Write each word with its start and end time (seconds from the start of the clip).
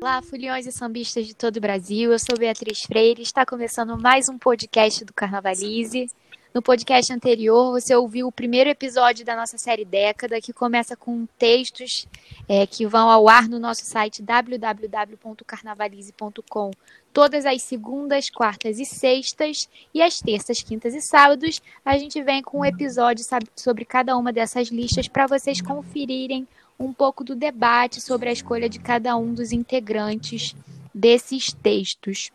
Olá, 0.00 0.22
foliões 0.22 0.66
e 0.66 0.70
sambistas 0.70 1.26
de 1.26 1.34
todo 1.34 1.56
o 1.56 1.60
Brasil. 1.60 2.12
Eu 2.12 2.18
sou 2.20 2.38
Beatriz 2.38 2.82
Freire. 2.82 3.22
Está 3.22 3.44
começando 3.44 3.98
mais 3.98 4.28
um 4.28 4.38
podcast 4.38 5.04
do 5.04 5.12
Carnavalize. 5.12 6.08
No 6.52 6.60
podcast 6.60 7.12
anterior, 7.12 7.70
você 7.70 7.94
ouviu 7.94 8.26
o 8.26 8.32
primeiro 8.32 8.68
episódio 8.68 9.24
da 9.24 9.36
nossa 9.36 9.56
série 9.56 9.84
Década, 9.84 10.40
que 10.40 10.52
começa 10.52 10.96
com 10.96 11.24
textos 11.38 12.08
é, 12.48 12.66
que 12.66 12.84
vão 12.86 13.08
ao 13.08 13.28
ar 13.28 13.48
no 13.48 13.60
nosso 13.60 13.84
site 13.84 14.20
www.carnavalize.com 14.20 16.72
todas 17.12 17.46
as 17.46 17.62
segundas, 17.62 18.30
quartas 18.30 18.80
e 18.80 18.84
sextas, 18.84 19.68
e 19.94 20.02
às 20.02 20.20
terças, 20.20 20.60
quintas 20.60 20.92
e 20.92 21.00
sábados, 21.00 21.62
a 21.84 21.96
gente 21.96 22.20
vem 22.20 22.42
com 22.42 22.58
um 22.60 22.64
episódio 22.64 23.24
sobre 23.54 23.84
cada 23.84 24.16
uma 24.16 24.32
dessas 24.32 24.70
listas 24.70 25.06
para 25.06 25.28
vocês 25.28 25.60
conferirem 25.60 26.48
um 26.78 26.92
pouco 26.92 27.22
do 27.22 27.36
debate 27.36 28.00
sobre 28.00 28.28
a 28.28 28.32
escolha 28.32 28.68
de 28.68 28.80
cada 28.80 29.16
um 29.16 29.32
dos 29.32 29.52
integrantes 29.52 30.56
desses 30.92 31.52
textos. 31.52 32.32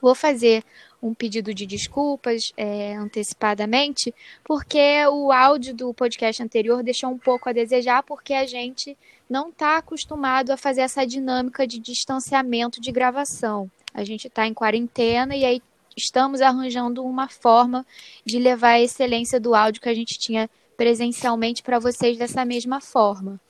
Vou 0.00 0.14
fazer 0.14 0.64
um 1.02 1.14
pedido 1.14 1.54
de 1.54 1.64
desculpas 1.64 2.52
é, 2.56 2.94
antecipadamente, 2.96 4.14
porque 4.44 5.06
o 5.06 5.30
áudio 5.30 5.74
do 5.74 5.94
podcast 5.94 6.42
anterior 6.42 6.82
deixou 6.82 7.10
um 7.10 7.18
pouco 7.18 7.48
a 7.48 7.52
desejar, 7.52 8.02
porque 8.02 8.34
a 8.34 8.46
gente 8.46 8.96
não 9.28 9.50
está 9.50 9.76
acostumado 9.76 10.50
a 10.50 10.56
fazer 10.56 10.80
essa 10.80 11.06
dinâmica 11.06 11.66
de 11.66 11.78
distanciamento 11.78 12.80
de 12.80 12.90
gravação. 12.90 13.70
A 13.94 14.04
gente 14.04 14.26
está 14.26 14.46
em 14.46 14.54
quarentena 14.54 15.36
e 15.36 15.44
aí 15.44 15.62
estamos 15.96 16.40
arranjando 16.40 17.04
uma 17.04 17.28
forma 17.28 17.84
de 18.24 18.38
levar 18.38 18.70
a 18.70 18.80
excelência 18.80 19.40
do 19.40 19.54
áudio 19.54 19.82
que 19.82 19.88
a 19.88 19.94
gente 19.94 20.18
tinha 20.18 20.48
presencialmente 20.76 21.62
para 21.62 21.78
vocês 21.78 22.16
dessa 22.16 22.44
mesma 22.44 22.80
forma. 22.80 23.40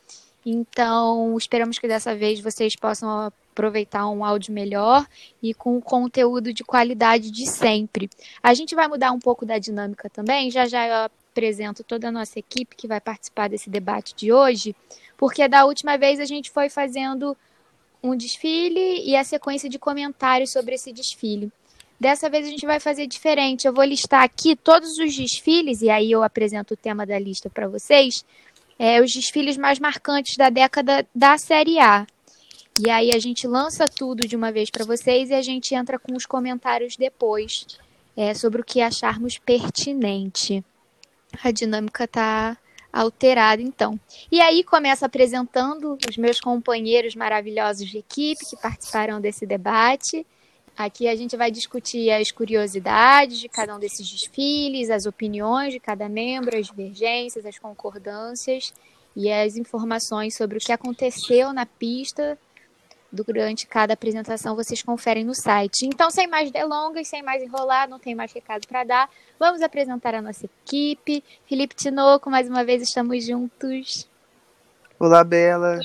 Então, 0.45 1.37
esperamos 1.37 1.79
que 1.79 1.87
dessa 1.87 2.15
vez 2.15 2.41
vocês 2.41 2.75
possam 2.75 3.31
aproveitar 3.59 4.09
um 4.09 4.25
áudio 4.25 4.55
melhor 4.55 5.05
e 5.43 5.53
com 5.53 5.81
conteúdo 5.81 6.53
de 6.53 6.63
qualidade 6.63 7.31
de 7.33 7.45
sempre. 7.51 8.09
A 8.41 8.55
gente 8.55 8.75
vai 8.77 8.87
mudar 8.87 9.11
um 9.11 9.19
pouco 9.19 9.45
da 9.45 9.59
dinâmica 9.59 10.09
também, 10.09 10.49
já 10.49 10.67
já 10.67 10.87
eu 10.87 11.11
apresento 11.31 11.83
toda 11.83 12.09
a 12.09 12.13
nossa 12.13 12.39
equipe 12.39 12.77
que 12.77 12.87
vai 12.87 13.01
participar 13.01 13.49
desse 13.49 13.69
debate 13.69 14.15
de 14.15 14.33
hoje, 14.33 14.75
porque 15.17 15.49
da 15.49 15.65
última 15.65 15.97
vez 15.97 16.21
a 16.21 16.25
gente 16.25 16.51
foi 16.51 16.69
fazendo 16.69 17.37
um 18.01 18.17
desfile 18.17 19.03
e 19.05 19.17
a 19.17 19.25
sequência 19.25 19.69
de 19.69 19.79
comentários 19.79 20.53
sobre 20.53 20.77
esse 20.77 20.93
desfile. 20.93 21.51
Dessa 21.99 22.31
vez 22.31 22.47
a 22.47 22.51
gente 22.51 22.65
vai 22.65 22.79
fazer 22.79 23.09
diferente. 23.09 23.67
Eu 23.67 23.73
vou 23.73 23.83
listar 23.83 24.23
aqui 24.23 24.55
todos 24.55 24.99
os 24.99 25.17
desfiles, 25.17 25.83
e 25.83 25.91
aí 25.91 26.13
eu 26.13 26.23
apresento 26.23 26.75
o 26.75 26.77
tema 26.77 27.05
da 27.05 27.19
lista 27.19 27.51
para 27.51 27.67
vocês. 27.67 28.25
É, 28.79 29.03
os 29.03 29.13
desfiles 29.13 29.57
mais 29.57 29.81
marcantes 29.81 30.37
da 30.37 30.49
década 30.49 31.05
da 31.13 31.37
Série 31.37 31.81
A. 31.81 32.07
E 32.81 32.89
aí 32.91 33.11
a 33.11 33.19
gente 33.19 33.47
lança 33.49 33.87
tudo 33.87 34.27
de 34.27 34.37
uma 34.37 34.53
vez 34.53 34.71
para 34.71 34.85
vocês 34.85 35.31
e 35.31 35.35
a 35.35 35.43
gente 35.43 35.75
entra 35.75 35.99
com 35.99 36.15
os 36.15 36.25
comentários 36.25 36.97
depois 36.97 37.67
é, 38.17 38.33
sobre 38.35 38.61
o 38.61 38.65
que 38.65 38.81
acharmos 38.81 39.37
pertinente. 39.37 40.65
A 41.43 41.51
dinâmica 41.51 42.05
está 42.05 42.57
alterada, 42.93 43.61
então. 43.61 43.99
E 44.31 44.41
aí 44.41 44.63
começa 44.63 45.07
apresentando 45.07 45.99
os 46.09 46.17
meus 46.17 46.41
companheiros 46.41 47.17
maravilhosos 47.17 47.89
de 47.89 47.99
equipe 47.99 48.45
que 48.49 48.57
participaram 48.57 49.21
desse 49.21 49.45
debate. 49.45 50.25
Aqui 50.77 51.09
a 51.09 51.17
gente 51.17 51.37
vai 51.37 51.51
discutir 51.51 52.11
as 52.13 52.31
curiosidades 52.31 53.41
de 53.41 53.49
cada 53.49 53.75
um 53.75 53.81
desses 53.81 54.09
desfiles, 54.09 54.89
as 54.89 55.05
opiniões 55.05 55.73
de 55.73 55.81
cada 55.81 56.09
membro, 56.09 56.57
as 56.57 56.69
divergências, 56.69 57.45
as 57.45 57.59
concordâncias 57.59 58.73
e 59.17 59.31
as 59.33 59.57
informações 59.57 60.37
sobre 60.37 60.59
o 60.59 60.61
que 60.61 60.71
aconteceu 60.71 61.53
na 61.53 61.67
pista 61.67 62.39
durante 63.13 63.67
cada 63.67 63.95
apresentação 63.95 64.55
vocês 64.55 64.83
conferem 64.83 65.25
no 65.25 65.35
site. 65.35 65.87
Então, 65.87 66.11
sem 66.11 66.27
mais 66.27 66.51
delongas, 66.51 67.09
sem 67.09 67.23
mais 67.23 67.43
enrolar, 67.43 67.89
não 67.89 67.99
tem 67.99 68.15
mais 68.15 68.33
recado 68.33 68.67
para 68.67 68.85
dar, 68.85 69.11
vamos 69.39 69.63
apresentar 69.63 70.15
a 70.15 70.23
nossa 70.23 70.47
equipe. 70.47 71.25
Felipe 71.47 71.75
Tinoco, 71.75 72.31
mais 72.31 72.49
uma 72.49 72.65
vez 72.65 72.83
estamos 72.83 73.25
juntos. 73.25 74.09
Olá, 74.99 75.25
Bela. 75.25 75.81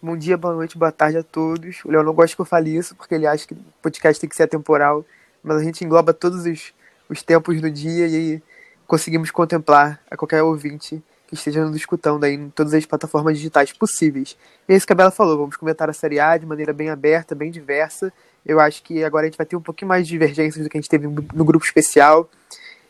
Bom 0.00 0.16
dia, 0.16 0.36
boa 0.36 0.54
noite, 0.54 0.76
boa 0.76 0.92
tarde 0.92 1.18
a 1.18 1.22
todos. 1.22 1.82
O 1.84 1.90
Léo 1.90 2.02
não 2.02 2.12
gosta 2.12 2.36
que 2.36 2.40
eu 2.42 2.46
fale 2.46 2.76
isso, 2.76 2.94
porque 2.94 3.14
ele 3.14 3.26
acha 3.26 3.46
que 3.46 3.54
o 3.54 3.64
podcast 3.80 4.20
tem 4.20 4.28
que 4.28 4.36
ser 4.36 4.42
atemporal, 4.42 5.04
mas 5.42 5.56
a 5.56 5.64
gente 5.64 5.82
engloba 5.82 6.12
todos 6.12 6.44
os, 6.44 6.74
os 7.08 7.22
tempos 7.22 7.60
do 7.60 7.70
dia 7.70 8.06
e 8.06 8.42
conseguimos 8.86 9.30
contemplar 9.30 9.98
a 10.10 10.16
qualquer 10.16 10.42
ouvinte 10.42 11.02
que 11.26 11.34
esteja 11.34 11.64
nos 11.64 11.76
escutando 11.76 12.24
aí 12.24 12.34
em 12.34 12.50
todas 12.50 12.74
as 12.74 12.84
plataformas 12.84 13.36
digitais 13.36 13.72
possíveis. 13.72 14.36
E 14.68 14.72
é 14.72 14.76
isso 14.76 14.86
que 14.86 14.92
a 14.92 14.96
Bela 14.96 15.10
falou, 15.10 15.38
vamos 15.38 15.56
comentar 15.56 15.88
a 15.88 15.92
Série 15.92 16.20
A 16.20 16.36
de 16.36 16.46
maneira 16.46 16.72
bem 16.72 16.90
aberta, 16.90 17.34
bem 17.34 17.50
diversa. 17.50 18.12
Eu 18.44 18.60
acho 18.60 18.82
que 18.82 19.02
agora 19.02 19.24
a 19.24 19.28
gente 19.28 19.38
vai 19.38 19.46
ter 19.46 19.56
um 19.56 19.60
pouquinho 19.60 19.88
mais 19.88 20.06
de 20.06 20.12
divergências 20.12 20.62
do 20.62 20.70
que 20.70 20.76
a 20.76 20.80
gente 20.80 20.90
teve 20.90 21.06
no 21.06 21.44
grupo 21.44 21.64
especial. 21.64 22.28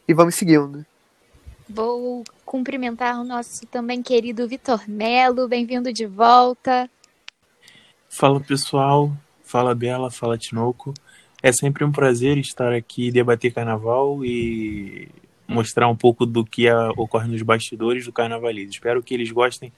E 0.06 0.12
vamos 0.12 0.34
seguindo. 0.34 0.84
Vou 1.68 2.24
cumprimentar 2.44 3.18
o 3.20 3.24
nosso 3.24 3.66
também 3.66 4.02
querido 4.02 4.46
Vitor 4.46 4.82
Melo, 4.86 5.48
bem-vindo 5.48 5.92
de 5.92 6.04
volta. 6.04 6.90
Fala 8.08 8.38
pessoal, 8.40 9.10
fala 9.42 9.74
Bela, 9.74 10.10
fala 10.10 10.36
Tinoco. 10.36 10.92
É 11.42 11.52
sempre 11.52 11.84
um 11.84 11.92
prazer 11.92 12.36
estar 12.38 12.72
aqui 12.72 13.10
debater 13.10 13.52
carnaval 13.52 14.24
e 14.24 15.08
mostrar 15.54 15.88
um 15.88 15.96
pouco 15.96 16.26
do 16.26 16.44
que 16.44 16.66
é, 16.66 16.74
ocorre 16.96 17.28
nos 17.28 17.42
bastidores 17.42 18.04
do 18.04 18.12
Carnavalismo. 18.12 18.70
Espero 18.70 19.02
que 19.02 19.14
eles 19.14 19.30
gostem 19.30 19.72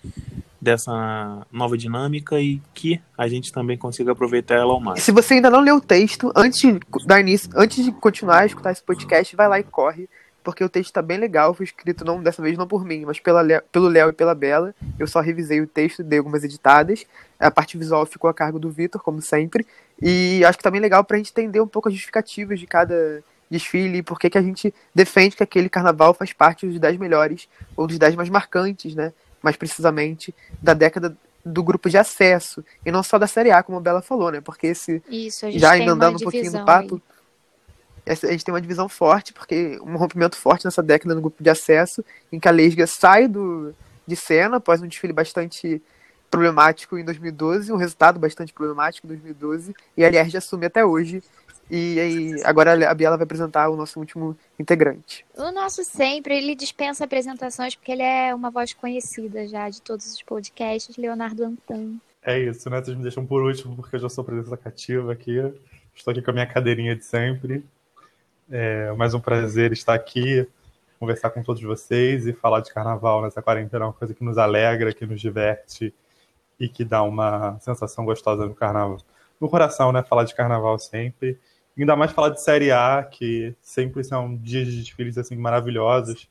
dessa 0.61 1.47
nova 1.53 1.79
dinâmica 1.79 2.41
e 2.41 2.61
que 2.75 3.01
a 3.17 3.29
gente 3.29 3.53
também 3.53 3.79
consiga 3.79 4.13
aproveitar 4.13 4.57
ela 4.57 4.73
ao 4.73 4.81
máximo. 4.81 5.05
Se 5.05 5.13
você 5.13 5.35
ainda 5.35 5.51
não 5.51 5.61
leu 5.61 5.77
o 5.77 5.81
texto, 5.81 6.33
antes 6.35 6.61
de 6.61 6.81
dar 7.07 7.21
início, 7.21 7.49
antes 7.55 7.85
de 7.85 7.93
continuar 7.93 8.41
a 8.41 8.47
escutar 8.47 8.73
esse 8.73 8.83
podcast, 8.83 9.37
vai 9.37 9.49
lá 9.49 9.61
e 9.61 9.63
corre, 9.63 10.09
porque 10.43 10.65
o 10.65 10.69
texto 10.69 10.91
está 10.91 11.03
bem 11.03 11.19
legal, 11.19 11.55
foi 11.55 11.65
escrito 11.65 12.05
não 12.05 12.23
dessa 12.23 12.43
vez 12.43 12.57
não 12.57 12.67
por 12.67 12.85
mim, 12.85 13.05
mas 13.05 13.19
pela, 13.21 13.43
pelo 13.73 13.89
Léo 13.89 14.11
e 14.11 14.13
pela 14.13 14.35
Bela. 14.35 14.75
Eu 14.99 15.07
só 15.07 15.21
revisei 15.21 15.61
o 15.61 15.67
texto, 15.67 16.03
dei 16.03 16.19
algumas 16.19 16.43
editadas. 16.43 17.05
A 17.39 17.51
parte 17.51 17.77
visual 17.77 18.07
ficou 18.07 18.31
a 18.31 18.35
cargo 18.35 18.59
do 18.59 18.71
Vitor, 18.71 19.01
como 19.03 19.21
sempre. 19.21 19.67
E 20.01 20.45
acho 20.45 20.57
que 20.57 20.65
tá 20.65 20.71
bem 20.71 20.81
legal 20.81 21.05
pra 21.05 21.17
gente 21.17 21.31
entender 21.31 21.61
um 21.61 21.67
pouco 21.67 21.89
as 21.89 21.95
justificativas 21.95 22.61
de 22.61 22.67
cada 22.67 23.23
desfile, 23.51 24.03
por 24.03 24.19
que 24.19 24.37
a 24.37 24.43
gente 24.43 24.75
defende 24.95 25.37
que 25.37 25.43
aquele 25.43 25.69
carnaval 25.69 26.13
faz 26.15 26.33
parte 26.33 26.67
dos 26.67 26.79
10 26.79 26.99
melhores, 26.99 27.49
ou 27.77 27.87
dos 27.87 27.99
10 27.99 28.17
mais 28.17 28.29
marcantes, 28.29 28.95
né? 28.95 29.13
Mais 29.43 29.57
precisamente, 29.57 30.35
da 30.61 30.75
década 30.75 31.17
do 31.45 31.63
grupo 31.63 31.89
de 31.89 31.97
acesso, 31.97 32.65
e 32.85 32.91
não 32.91 33.03
só 33.03 33.19
da 33.19 33.27
Série 33.27 33.53
A, 33.53 33.63
como 33.63 33.79
a 33.79 33.81
Bela 33.81 34.03
falou, 34.03 34.33
né? 34.33 34.41
Porque 34.41 34.67
esse. 34.69 35.03
Isso, 35.09 35.49
já 35.53 35.73
ainda 35.73 35.93
andando 35.93 36.17
um 36.17 36.21
pouquinho 36.21 36.51
no 36.51 36.65
papo. 36.65 36.97
Aí. 36.97 37.17
A 38.09 38.15
gente 38.15 38.45
tem 38.45 38.55
uma 38.55 38.61
divisão 38.61 38.89
forte, 38.89 39.33
porque 39.33 39.81
um 39.83 39.97
rompimento 39.97 40.37
forte 40.37 40.65
nessa 40.65 40.81
década 40.81 41.13
no 41.15 41.21
grupo 41.21 41.43
de 41.43 41.51
acesso, 41.51 42.05
em 42.31 42.39
que 42.39 42.47
a 42.47 42.53
Lesga 42.53 42.87
sai 42.87 43.27
do, 43.27 43.75
de 44.07 44.15
cena 44.15 44.59
após 44.59 44.81
um 44.81 44.87
desfile 44.87 45.13
bastante 45.13 45.83
problemático 46.31 46.97
em 46.97 47.05
2012, 47.05 47.73
um 47.73 47.77
resultado 47.77 48.19
bastante 48.21 48.53
problemático 48.53 49.07
em 49.07 49.09
2012, 49.09 49.75
e 49.97 50.05
a 50.05 50.09
LR 50.09 50.37
assume 50.37 50.67
até 50.67 50.85
hoje 50.85 51.23
e 51.71 51.99
aí, 51.99 52.43
agora 52.45 52.91
a 52.91 52.95
Biela 52.95 53.17
vai 53.17 53.25
apresentar 53.25 53.69
o 53.69 53.77
nosso 53.77 53.99
último 53.99 54.37
integrante. 54.59 55.25
O 55.37 55.51
nosso 55.51 55.83
sempre, 55.85 56.37
ele 56.37 56.55
dispensa 56.55 57.05
apresentações 57.05 57.75
porque 57.75 57.93
ele 57.93 58.03
é 58.03 58.35
uma 58.35 58.51
voz 58.51 58.73
conhecida 58.73 59.47
já 59.49 59.69
de 59.69 59.83
todos 59.83 60.07
os 60.13 60.23
podcasts, 60.23 60.97
Leonardo 60.97 61.45
Antan. 61.45 61.97
É 62.23 62.39
isso, 62.39 62.69
né? 62.69 62.83
Vocês 62.83 62.97
me 62.97 63.03
deixam 63.03 63.25
por 63.25 63.43
último 63.43 63.77
porque 63.77 63.97
eu 63.97 64.01
já 64.01 64.09
sou 64.09 64.25
presença 64.25 64.57
cativa 64.57 65.13
aqui. 65.13 65.39
Estou 65.95 66.13
aqui 66.13 66.21
com 66.21 66.31
a 66.31 66.35
minha 66.35 66.47
cadeirinha 66.47 66.95
de 66.95 67.05
sempre. 67.05 67.65
É 68.51 68.93
mais 68.93 69.13
um 69.15 69.21
prazer 69.21 69.73
estar 69.73 69.95
aqui, 69.95 70.47
conversar 71.01 71.31
com 71.31 71.43
todos 71.43 71.63
vocês 71.63 72.27
e 72.27 72.33
falar 72.33 72.61
de 72.61 72.73
carnaval 72.73 73.23
nessa 73.23 73.43
quarentena 73.43 73.85
é 73.85 73.89
uma 73.89 73.93
coisa 73.93 74.15
que 74.15 74.23
nos 74.23 74.39
alegra, 74.39 74.93
que 74.93 75.05
nos 75.05 75.21
diverte 75.21 75.93
e 76.59 76.69
que 76.69 76.85
dá 76.85 77.03
uma 77.03 77.59
sensação 77.61 78.05
gostosa 78.05 78.47
no 78.47 78.55
carnaval. 78.55 78.99
No 79.41 79.49
coração, 79.49 79.93
né? 79.93 80.03
Falar 80.03 80.25
de 80.25 80.35
carnaval 80.35 80.79
sempre. 80.79 81.39
Ainda 81.79 81.95
mais 81.95 82.13
falar 82.13 82.31
de 82.31 82.43
Série 82.43 82.71
A, 82.71 83.03
que 83.03 83.55
sempre 83.61 84.03
são 84.03 84.37
dias 84.37 84.67
de 84.67 84.81
desfiles 84.81 85.19
assim 85.19 85.37
maravilhosos, 85.37 86.29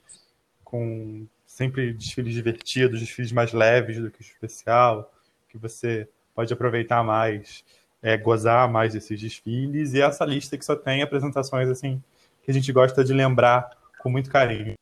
com 0.64 1.28
sempre 1.46 1.94
desfiles 1.94 2.34
divertidos, 2.34 3.00
desfiles 3.00 3.32
mais 3.32 3.54
leves 3.54 4.00
do 4.00 4.10
que 4.10 4.22
o 4.22 4.24
especial, 4.24 5.14
que 5.48 5.58
você 5.58 6.08
pode 6.34 6.52
aproveitar 6.52 7.04
mais, 7.04 7.64
é, 8.02 8.18
gozar 8.18 8.70
mais 8.70 8.94
desses 8.94 9.20
desfiles. 9.20 9.94
E 9.94 10.02
essa 10.02 10.26
lista 10.26 10.58
que 10.58 10.66
só 10.66 10.76
tem 10.76 11.02
apresentações 11.02 11.70
assim 11.70 12.02
que 12.44 12.52
a 12.52 12.54
gente 12.54 12.72
gosta 12.72 13.04
de 13.04 13.14
lembrar 13.14 13.70
com 14.00 14.10
muito 14.10 14.30
carinho. 14.30 14.76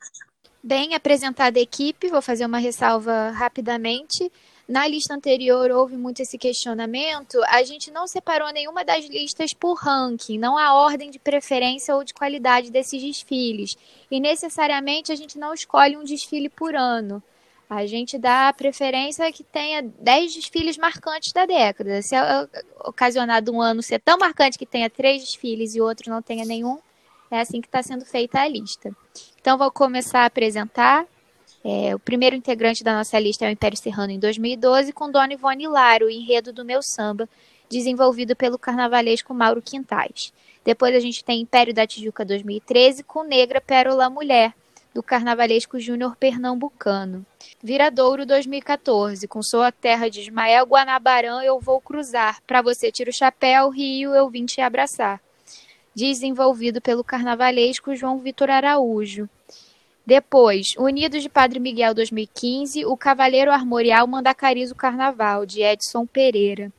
Bem 0.61 0.95
apresentada 0.95 1.59
a 1.59 1.61
equipe, 1.61 2.09
vou 2.09 2.21
fazer 2.21 2.45
uma 2.45 2.57
ressalva 2.57 3.31
rapidamente. 3.31 4.31
Na 4.67 4.87
lista 4.87 5.13
anterior 5.13 5.69
houve 5.71 5.97
muito 5.97 6.21
esse 6.21 6.37
questionamento, 6.37 7.37
a 7.47 7.63
gente 7.63 7.91
não 7.91 8.07
separou 8.07 8.51
nenhuma 8.51 8.85
das 8.85 9.05
listas 9.05 9.53
por 9.53 9.73
ranking, 9.73 10.37
não 10.37 10.57
há 10.57 10.73
ordem 10.73 11.11
de 11.11 11.19
preferência 11.19 11.95
ou 11.95 12.03
de 12.03 12.13
qualidade 12.13 12.71
desses 12.71 13.01
desfiles. 13.01 13.75
E 14.09 14.19
necessariamente 14.19 15.11
a 15.11 15.15
gente 15.15 15.37
não 15.37 15.53
escolhe 15.53 15.97
um 15.97 16.03
desfile 16.03 16.49
por 16.49 16.75
ano. 16.75 17.21
A 17.69 17.85
gente 17.85 18.17
dá 18.17 18.49
a 18.49 18.53
preferência 18.53 19.31
que 19.31 19.43
tenha 19.43 19.81
10 19.81 20.35
desfiles 20.35 20.77
marcantes 20.77 21.33
da 21.33 21.45
década. 21.45 22.01
Se 22.01 22.15
é 22.15 22.47
ocasionado 22.85 23.51
um 23.51 23.61
ano 23.61 23.81
ser 23.81 23.99
tão 23.99 24.17
marcante 24.17 24.57
que 24.57 24.65
tenha 24.65 24.89
três 24.89 25.23
desfiles 25.23 25.73
e 25.73 25.81
outro 25.81 26.11
não 26.11 26.21
tenha 26.21 26.45
nenhum, 26.45 26.79
é 27.31 27.39
assim 27.39 27.59
que 27.59 27.67
está 27.67 27.81
sendo 27.81 28.05
feita 28.05 28.39
a 28.39 28.47
lista. 28.47 28.95
Então, 29.41 29.57
vou 29.57 29.71
começar 29.71 30.21
a 30.21 30.25
apresentar. 30.25 31.05
É, 31.63 31.95
o 31.95 31.99
primeiro 31.99 32.35
integrante 32.35 32.83
da 32.83 32.93
nossa 32.93 33.17
lista 33.17 33.45
é 33.45 33.49
o 33.49 33.51
Império 33.51 33.77
Serrano 33.77 34.11
em 34.11 34.19
2012, 34.19 34.91
com 34.91 35.09
Dona 35.09 35.33
Ivone 35.33 35.67
Lara, 35.67 36.05
o 36.05 36.09
enredo 36.09 36.51
do 36.51 36.65
meu 36.65 36.81
samba, 36.83 37.29
desenvolvido 37.69 38.35
pelo 38.35 38.59
carnavalesco 38.59 39.33
Mauro 39.33 39.61
Quintais. 39.61 40.33
Depois 40.65 40.93
a 40.93 40.99
gente 40.99 41.23
tem 41.23 41.41
Império 41.41 41.73
da 41.73 41.87
Tijuca 41.87 42.25
2013, 42.25 43.03
com 43.03 43.23
Negra 43.23 43.61
Pérola 43.61 44.09
Mulher, 44.09 44.53
do 44.93 45.01
carnavalesco 45.01 45.79
Júnior 45.79 46.15
Pernambucano. 46.17 47.25
Viradouro 47.61 48.25
2014, 48.25 49.27
com 49.27 49.41
Sua 49.41 49.71
Terra 49.71 50.09
de 50.09 50.21
Ismael 50.21 50.65
Guanabarã, 50.65 51.41
Eu 51.41 51.59
Vou 51.59 51.81
Cruzar. 51.81 52.41
Para 52.45 52.61
você 52.61 52.91
tira 52.91 53.09
o 53.09 53.13
chapéu, 53.13 53.69
Rio, 53.69 54.13
eu 54.13 54.29
vim 54.29 54.45
te 54.45 54.61
abraçar. 54.61 55.19
Desenvolvido 55.95 56.81
pelo 56.81 57.03
carnavalesco 57.03 57.95
João 57.95 58.19
Vitor 58.19 58.49
Araújo. 58.49 59.29
Depois, 60.05 60.75
Unidos 60.77 61.21
de 61.21 61.29
Padre 61.29 61.59
Miguel 61.59 61.93
2015, 61.93 62.85
O 62.85 62.97
Cavaleiro 62.97 63.51
Armorial 63.51 64.05
Mandacarizo 64.05 64.75
Carnaval, 64.75 65.45
de 65.45 65.61
Edson 65.61 66.05
Pereira. 66.05 66.71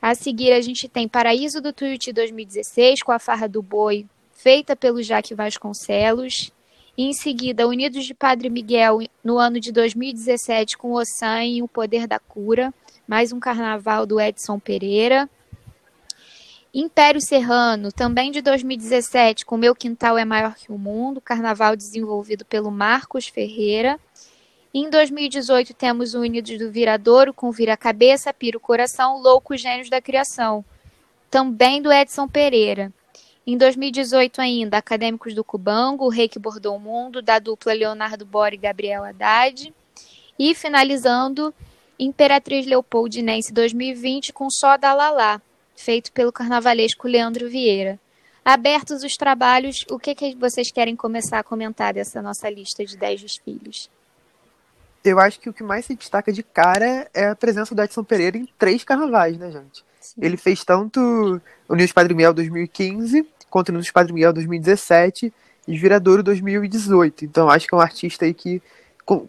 A 0.00 0.14
seguir, 0.14 0.52
a 0.52 0.60
gente 0.60 0.88
tem 0.88 1.08
Paraíso 1.08 1.60
do 1.60 1.72
Tuiuti 1.72 2.12
2016, 2.12 3.02
com 3.02 3.10
a 3.10 3.18
Farra 3.18 3.48
do 3.48 3.60
Boi, 3.60 4.06
feita 4.32 4.76
pelo 4.76 5.02
Jaque 5.02 5.34
Vasconcelos. 5.34 6.52
E 6.96 7.04
em 7.04 7.12
seguida, 7.12 7.66
Unidos 7.66 8.04
de 8.04 8.14
Padre 8.14 8.48
Miguel, 8.48 9.00
no 9.24 9.36
ano 9.36 9.58
de 9.58 9.72
2017, 9.72 10.78
com 10.78 10.92
Ossan 10.92 11.44
e 11.44 11.62
O 11.62 11.68
Poder 11.68 12.06
da 12.06 12.20
Cura, 12.20 12.72
mais 13.08 13.32
um 13.32 13.40
carnaval 13.40 14.06
do 14.06 14.20
Edson 14.20 14.58
Pereira. 14.60 15.28
Império 16.72 17.20
Serrano, 17.20 17.90
também 17.90 18.30
de 18.30 18.40
2017, 18.40 19.44
com 19.44 19.56
Meu 19.56 19.74
Quintal 19.74 20.16
é 20.16 20.24
Maior 20.24 20.54
que 20.54 20.70
o 20.70 20.78
Mundo, 20.78 21.20
carnaval 21.20 21.74
desenvolvido 21.74 22.44
pelo 22.44 22.70
Marcos 22.70 23.26
Ferreira. 23.26 23.98
Em 24.72 24.88
2018 24.88 25.74
temos 25.74 26.14
o 26.14 26.20
Unidos 26.20 26.56
do 26.56 26.70
Viradouro, 26.70 27.34
com 27.34 27.50
Vira 27.50 27.76
Cabeça, 27.76 28.32
Piro 28.32 28.60
Coração, 28.60 29.20
Loucos 29.20 29.60
Gênios 29.60 29.90
da 29.90 30.00
Criação, 30.00 30.64
também 31.28 31.82
do 31.82 31.92
Edson 31.92 32.28
Pereira. 32.28 32.92
Em 33.44 33.58
2018 33.58 34.40
ainda, 34.40 34.78
Acadêmicos 34.78 35.34
do 35.34 35.42
Cubango, 35.42 36.04
O 36.04 36.08
Rei 36.08 36.28
que 36.28 36.38
Bordou 36.38 36.76
o 36.76 36.80
Mundo, 36.80 37.20
da 37.20 37.40
dupla 37.40 37.72
Leonardo 37.72 38.24
Bora 38.24 38.54
e 38.54 38.58
Gabriel 38.58 39.02
Haddad. 39.02 39.74
E 40.38 40.54
finalizando, 40.54 41.52
Imperatriz 41.98 42.64
Leopoldinense 42.64 43.52
2020, 43.52 44.32
com 44.32 44.48
Só 44.48 44.76
da 44.76 44.94
Lalá, 44.94 45.42
feito 45.80 46.12
pelo 46.12 46.30
carnavalesco 46.30 47.08
Leandro 47.08 47.48
Vieira. 47.48 47.98
Abertos 48.44 49.02
os 49.02 49.16
trabalhos, 49.16 49.84
o 49.90 49.98
que, 49.98 50.14
que 50.14 50.34
vocês 50.34 50.70
querem 50.70 50.94
começar 50.94 51.38
a 51.38 51.42
comentar 51.42 51.94
dessa 51.94 52.22
nossa 52.22 52.48
lista 52.48 52.84
de 52.84 52.96
10 52.96 53.22
desfiles? 53.22 53.90
Eu 55.04 55.18
acho 55.18 55.40
que 55.40 55.48
o 55.48 55.52
que 55.52 55.62
mais 55.62 55.86
se 55.86 55.94
destaca 55.94 56.32
de 56.32 56.42
cara 56.42 57.08
é 57.14 57.28
a 57.28 57.36
presença 57.36 57.74
do 57.74 57.82
Edson 57.82 58.04
Pereira 58.04 58.36
em 58.36 58.46
três 58.58 58.84
carnavais, 58.84 59.38
né, 59.38 59.50
gente? 59.50 59.84
Sim. 60.00 60.20
Ele 60.22 60.36
fez 60.36 60.64
tanto 60.64 61.00
o 61.68 61.72
Unidos 61.72 61.92
Padre 61.92 62.14
Miguel 62.14 62.34
2015, 62.34 63.26
quanto 63.48 63.68
o 63.70 63.72
Unidos 63.72 63.90
Padre 63.90 64.12
Miguel 64.12 64.32
2017 64.32 65.32
e 65.66 65.78
Viradouro 65.78 66.22
2018. 66.22 67.24
Então 67.24 67.48
acho 67.48 67.66
que 67.66 67.74
é 67.74 67.78
um 67.78 67.80
artista 67.80 68.24
aí 68.24 68.34
que 68.34 68.62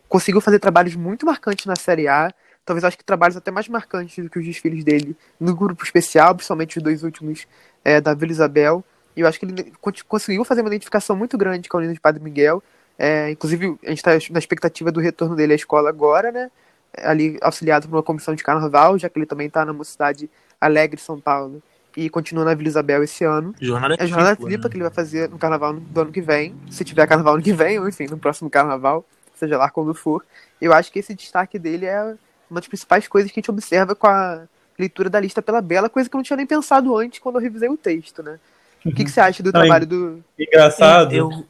conseguiu 0.07 0.41
fazer 0.41 0.59
trabalhos 0.59 0.95
muito 0.95 1.25
marcantes 1.25 1.65
na 1.65 1.75
Série 1.75 2.07
A, 2.07 2.33
talvez 2.65 2.83
acho 2.83 2.97
que 2.97 3.03
trabalhos 3.03 3.35
até 3.35 3.51
mais 3.51 3.67
marcantes 3.67 4.23
do 4.23 4.29
que 4.29 4.39
os 4.39 4.45
desfiles 4.45 4.83
dele 4.83 5.15
no 5.39 5.55
grupo 5.55 5.83
especial, 5.83 6.35
principalmente 6.35 6.77
os 6.77 6.83
dois 6.83 7.03
últimos 7.03 7.47
é, 7.83 7.99
da 7.99 8.13
Vila 8.13 8.31
Isabel. 8.31 8.83
E 9.15 9.21
eu 9.21 9.27
acho 9.27 9.39
que 9.39 9.45
ele 9.45 9.73
conseguiu 10.07 10.43
fazer 10.45 10.61
uma 10.61 10.69
identificação 10.69 11.15
muito 11.15 11.37
grande 11.37 11.67
com 11.67 11.77
a 11.77 11.79
União 11.79 11.93
de 11.93 11.99
Padre 11.99 12.23
Miguel. 12.23 12.63
É, 12.97 13.31
inclusive, 13.31 13.77
a 13.83 13.89
gente 13.89 13.97
está 13.97 14.11
na 14.31 14.39
expectativa 14.39 14.91
do 14.91 14.99
retorno 14.99 15.35
dele 15.35 15.53
à 15.53 15.55
escola 15.55 15.89
agora, 15.89 16.31
né? 16.31 16.51
Ali 16.97 17.37
auxiliado 17.41 17.87
por 17.87 17.95
uma 17.95 18.03
comissão 18.03 18.35
de 18.35 18.43
carnaval, 18.43 18.97
já 18.97 19.09
que 19.09 19.17
ele 19.17 19.25
também 19.25 19.47
está 19.47 19.65
na 19.65 19.73
Mocidade 19.73 20.29
Alegre, 20.59 20.99
São 20.99 21.19
Paulo, 21.19 21.61
e 21.95 22.09
continua 22.09 22.45
na 22.45 22.53
Vila 22.53 22.69
Isabel 22.69 23.03
esse 23.03 23.23
ano. 23.23 23.55
Jornada 23.59 23.95
é 23.95 24.03
a 24.03 24.05
Jornada 24.05 24.35
Tripa 24.35 24.63
né? 24.63 24.69
que 24.69 24.77
ele 24.77 24.83
vai 24.83 24.93
fazer 24.93 25.29
no 25.29 25.37
carnaval 25.37 25.73
do 25.73 26.01
ano 26.01 26.11
que 26.11 26.21
vem, 26.21 26.55
se 26.69 26.83
tiver 26.83 27.07
carnaval 27.07 27.35
ano 27.35 27.43
que 27.43 27.53
vem, 27.53 27.79
ou 27.79 27.87
enfim, 27.87 28.05
no 28.05 28.17
próximo 28.17 28.49
carnaval, 28.49 29.05
seja 29.35 29.57
lá 29.57 29.69
quando 29.69 29.93
for. 29.93 30.23
Eu 30.61 30.71
acho 30.71 30.91
que 30.91 30.99
esse 30.99 31.15
destaque 31.15 31.57
dele 31.57 31.85
é 31.85 32.15
uma 32.51 32.59
das 32.59 32.67
principais 32.67 33.07
coisas 33.07 33.31
que 33.31 33.39
a 33.39 33.41
gente 33.41 33.49
observa 33.49 33.95
com 33.95 34.07
a 34.07 34.43
leitura 34.77 35.09
da 35.09 35.19
lista 35.19 35.41
pela 35.41 35.61
Bela, 35.61 35.89
coisa 35.89 36.09
que 36.09 36.15
eu 36.15 36.17
não 36.17 36.23
tinha 36.23 36.37
nem 36.37 36.45
pensado 36.45 36.95
antes 36.97 37.19
quando 37.19 37.35
eu 37.35 37.41
revisei 37.41 37.69
o 37.69 37.77
texto, 37.77 38.21
né? 38.21 38.39
O 38.85 38.91
que, 38.91 39.05
que 39.05 39.11
você 39.11 39.21
acha 39.21 39.41
do 39.41 39.51
não, 39.51 39.61
trabalho 39.61 39.85
do. 39.87 40.23
Engraçado 40.37 41.13
eu... 41.13 41.45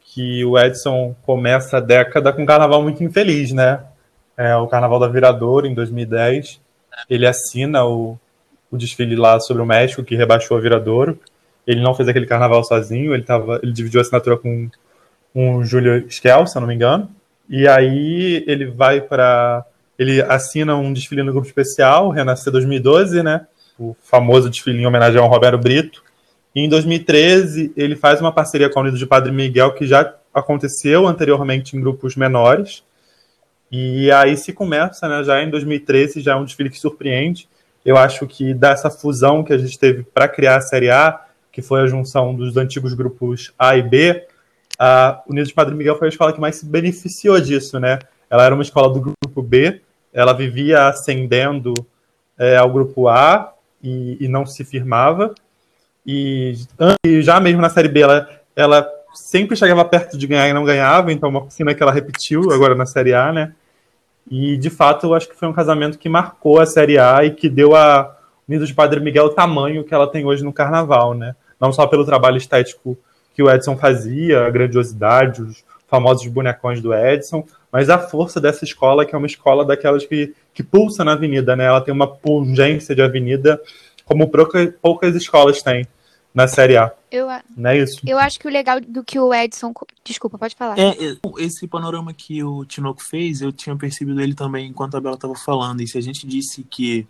que 0.00 0.44
o 0.44 0.58
Edson 0.58 1.14
começa 1.22 1.78
a 1.78 1.80
década 1.80 2.32
com 2.32 2.42
um 2.42 2.46
carnaval 2.46 2.82
muito 2.82 3.02
infeliz, 3.02 3.52
né? 3.52 3.80
É, 4.36 4.54
o 4.56 4.66
Carnaval 4.66 4.98
da 4.98 5.08
Viradora, 5.08 5.66
em 5.66 5.74
2010. 5.74 6.60
Ele 7.08 7.26
assina 7.26 7.84
o, 7.84 8.18
o 8.70 8.76
desfile 8.76 9.16
lá 9.16 9.38
sobre 9.40 9.62
o 9.62 9.66
México, 9.66 10.04
que 10.04 10.16
rebaixou 10.16 10.56
a 10.56 10.60
Viradouro. 10.60 11.18
Ele 11.66 11.80
não 11.80 11.94
fez 11.94 12.08
aquele 12.08 12.26
carnaval 12.26 12.62
sozinho, 12.64 13.14
ele, 13.14 13.22
tava, 13.22 13.58
ele 13.62 13.72
dividiu 13.72 14.00
a 14.00 14.02
assinatura 14.02 14.36
com, 14.36 14.68
o 15.34 15.64
Júlio 15.64 16.06
Skel, 16.08 16.46
se 16.46 16.56
eu 16.56 16.60
não 16.60 16.68
me 16.68 16.74
engano. 16.74 17.08
E 17.48 17.66
aí 17.66 18.44
ele 18.46 18.66
vai 18.66 19.00
para 19.00 19.64
ele 19.98 20.22
assina 20.22 20.76
um 20.76 20.92
desfile 20.92 21.22
no 21.22 21.32
grupo 21.32 21.46
especial, 21.46 22.10
Renascer 22.10 22.52
2012, 22.52 23.22
né? 23.22 23.46
O 23.78 23.96
famoso 24.02 24.50
desfile 24.50 24.80
em 24.80 24.86
homenagem 24.86 25.20
ao 25.20 25.28
Roberto 25.28 25.58
Brito. 25.58 26.02
E 26.54 26.60
em 26.60 26.68
2013, 26.68 27.72
ele 27.76 27.96
faz 27.96 28.20
uma 28.20 28.32
parceria 28.32 28.70
com 28.70 28.78
a 28.78 28.82
Unido 28.82 28.98
de 28.98 29.06
Padre 29.06 29.32
Miguel, 29.32 29.72
que 29.74 29.86
já 29.86 30.14
aconteceu 30.32 31.06
anteriormente 31.06 31.76
em 31.76 31.80
grupos 31.80 32.16
menores. 32.16 32.84
E 33.70 34.10
aí 34.12 34.36
se 34.36 34.52
começa, 34.52 35.08
né? 35.08 35.24
Já 35.24 35.42
em 35.42 35.50
2013, 35.50 36.20
já 36.20 36.32
é 36.32 36.36
um 36.36 36.44
desfile 36.44 36.70
que 36.70 36.78
surpreende. 36.78 37.48
Eu 37.84 37.96
acho 37.96 38.26
que 38.26 38.54
dessa 38.54 38.88
fusão 38.88 39.42
que 39.42 39.52
a 39.52 39.58
gente 39.58 39.78
teve 39.78 40.02
para 40.02 40.28
criar 40.28 40.56
a 40.56 40.60
Série 40.60 40.90
A, 40.90 41.20
que 41.52 41.60
foi 41.60 41.82
a 41.82 41.86
junção 41.86 42.34
dos 42.34 42.56
antigos 42.56 42.94
grupos 42.94 43.52
A 43.58 43.76
e 43.76 43.82
B, 43.82 44.26
a 44.78 45.22
Unido 45.28 45.46
de 45.46 45.54
Padre 45.54 45.74
Miguel 45.74 45.98
foi 45.98 46.08
a 46.08 46.10
escola 46.10 46.32
que 46.32 46.40
mais 46.40 46.56
se 46.56 46.66
beneficiou 46.66 47.40
disso, 47.40 47.78
né? 47.78 47.98
Ela 48.34 48.46
era 48.46 48.54
uma 48.54 48.64
escola 48.64 48.92
do 48.92 49.00
grupo 49.00 49.40
B, 49.40 49.80
ela 50.12 50.32
vivia 50.32 50.88
ascendendo 50.88 51.72
é, 52.36 52.56
ao 52.56 52.68
grupo 52.68 53.06
A 53.06 53.54
e, 53.80 54.16
e, 54.24 54.26
não 54.26 54.44
se 54.44 54.64
firmava. 54.64 55.32
E, 56.04 56.54
e, 57.06 57.22
já 57.22 57.38
mesmo 57.38 57.60
na 57.60 57.68
Série 57.68 57.86
B, 57.86 58.00
ela, 58.00 58.28
ela 58.56 58.90
sempre 59.14 59.56
chegava 59.56 59.84
perto 59.84 60.18
de 60.18 60.26
ganhar 60.26 60.48
e 60.48 60.52
não 60.52 60.64
ganhava, 60.64 61.12
então 61.12 61.28
uma 61.28 61.48
cena 61.48 61.76
que 61.76 61.80
ela 61.80 61.92
repetiu 61.92 62.50
agora 62.50 62.74
na 62.74 62.86
Série 62.86 63.14
A, 63.14 63.32
né? 63.32 63.52
E 64.28 64.56
de 64.56 64.68
fato, 64.68 65.06
eu 65.06 65.14
acho 65.14 65.28
que 65.28 65.36
foi 65.36 65.46
um 65.46 65.52
casamento 65.52 65.96
que 65.96 66.08
marcou 66.08 66.58
a 66.58 66.66
Série 66.66 66.98
A 66.98 67.24
e 67.24 67.30
que 67.30 67.48
deu 67.48 67.76
a 67.76 68.16
Unidos 68.48 68.66
de 68.66 68.74
Padre 68.74 68.98
Miguel 68.98 69.26
o 69.26 69.30
tamanho 69.30 69.84
que 69.84 69.94
ela 69.94 70.08
tem 70.08 70.24
hoje 70.24 70.42
no 70.42 70.52
Carnaval, 70.52 71.14
né? 71.14 71.36
Não 71.60 71.72
só 71.72 71.86
pelo 71.86 72.04
trabalho 72.04 72.36
estético 72.36 72.98
que 73.32 73.44
o 73.44 73.48
Edson 73.48 73.76
fazia, 73.76 74.44
a 74.44 74.50
grandiosidade, 74.50 75.40
os 75.40 75.62
famosos 75.94 76.26
bonecões 76.26 76.80
do 76.80 76.92
Edson, 76.92 77.46
mas 77.70 77.88
a 77.88 78.00
força 78.00 78.40
dessa 78.40 78.64
escola, 78.64 79.06
que 79.06 79.14
é 79.14 79.18
uma 79.18 79.28
escola 79.28 79.64
daquelas 79.64 80.04
que, 80.04 80.34
que 80.52 80.60
pulsa 80.60 81.04
na 81.04 81.12
avenida, 81.12 81.54
né? 81.54 81.66
Ela 81.66 81.80
tem 81.80 81.94
uma 81.94 82.08
pungência 82.08 82.96
de 82.96 83.00
avenida 83.00 83.60
como 84.04 84.28
poucas, 84.28 84.74
poucas 84.82 85.14
escolas 85.14 85.62
têm 85.62 85.86
na 86.34 86.48
Série 86.48 86.76
A. 86.76 86.92
Eu, 87.12 87.28
não 87.56 87.70
é 87.70 87.78
isso? 87.78 88.00
Eu 88.04 88.18
acho 88.18 88.40
que 88.40 88.48
o 88.48 88.50
legal 88.50 88.80
do 88.80 89.04
que 89.04 89.20
o 89.20 89.32
Edson. 89.32 89.72
Desculpa, 90.02 90.36
pode 90.36 90.56
falar. 90.56 90.76
É, 90.76 90.96
esse 91.38 91.68
panorama 91.68 92.12
que 92.12 92.42
o 92.42 92.64
Tinoco 92.64 93.00
fez, 93.00 93.40
eu 93.40 93.52
tinha 93.52 93.76
percebido 93.76 94.20
ele 94.20 94.34
também 94.34 94.66
enquanto 94.66 94.96
a 94.96 95.00
Bela 95.00 95.14
estava 95.14 95.36
falando. 95.36 95.80
E 95.80 95.86
se 95.86 95.96
a 95.96 96.00
gente 96.00 96.26
disse 96.26 96.64
que 96.64 97.06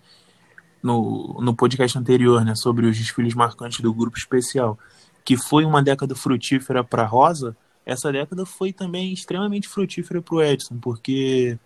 no, 0.83 1.39
no 1.41 1.57
podcast 1.57 1.99
anterior, 1.99 2.45
né, 2.45 2.55
sobre 2.55 2.85
os 2.85 2.99
desfiles 2.99 3.33
marcantes 3.33 3.81
do 3.81 3.95
grupo 3.95 4.19
especial, 4.19 4.79
que 5.25 5.39
foi 5.39 5.65
uma 5.65 5.83
década 5.83 6.15
frutífera 6.15 6.85
para 6.85 7.07
Rosa, 7.07 7.57
essa 7.85 8.11
década 8.11 8.47
foi 8.47 8.73
também 8.73 9.13
extremamente 9.13 9.69
frutífera 9.69 10.23
para 10.23 10.35
o 10.35 10.43
Edson, 10.43 10.79
porque 10.79 11.59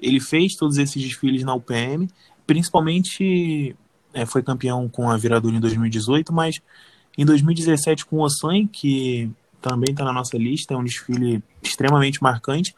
ele 0.00 0.20
fez 0.20 0.54
todos 0.54 0.78
esses 0.78 1.02
desfiles 1.02 1.42
na 1.42 1.54
UPM, 1.54 2.08
principalmente 2.46 3.76
é, 4.14 4.24
foi 4.24 4.42
campeão 4.42 4.88
com 4.88 5.10
a 5.10 5.16
Viradora 5.16 5.56
em 5.56 5.60
2018, 5.60 6.32
mas 6.32 6.60
em 7.16 7.24
2017 7.24 8.06
com 8.06 8.16
o 8.16 8.22
Ossan, 8.22 8.66
que 8.66 9.30
também 9.60 9.90
está 9.90 10.04
na 10.04 10.12
nossa 10.12 10.36
lista, 10.38 10.74
é 10.74 10.76
um 10.76 10.84
desfile 10.84 11.42
extremamente 11.62 12.22
marcante. 12.22 12.74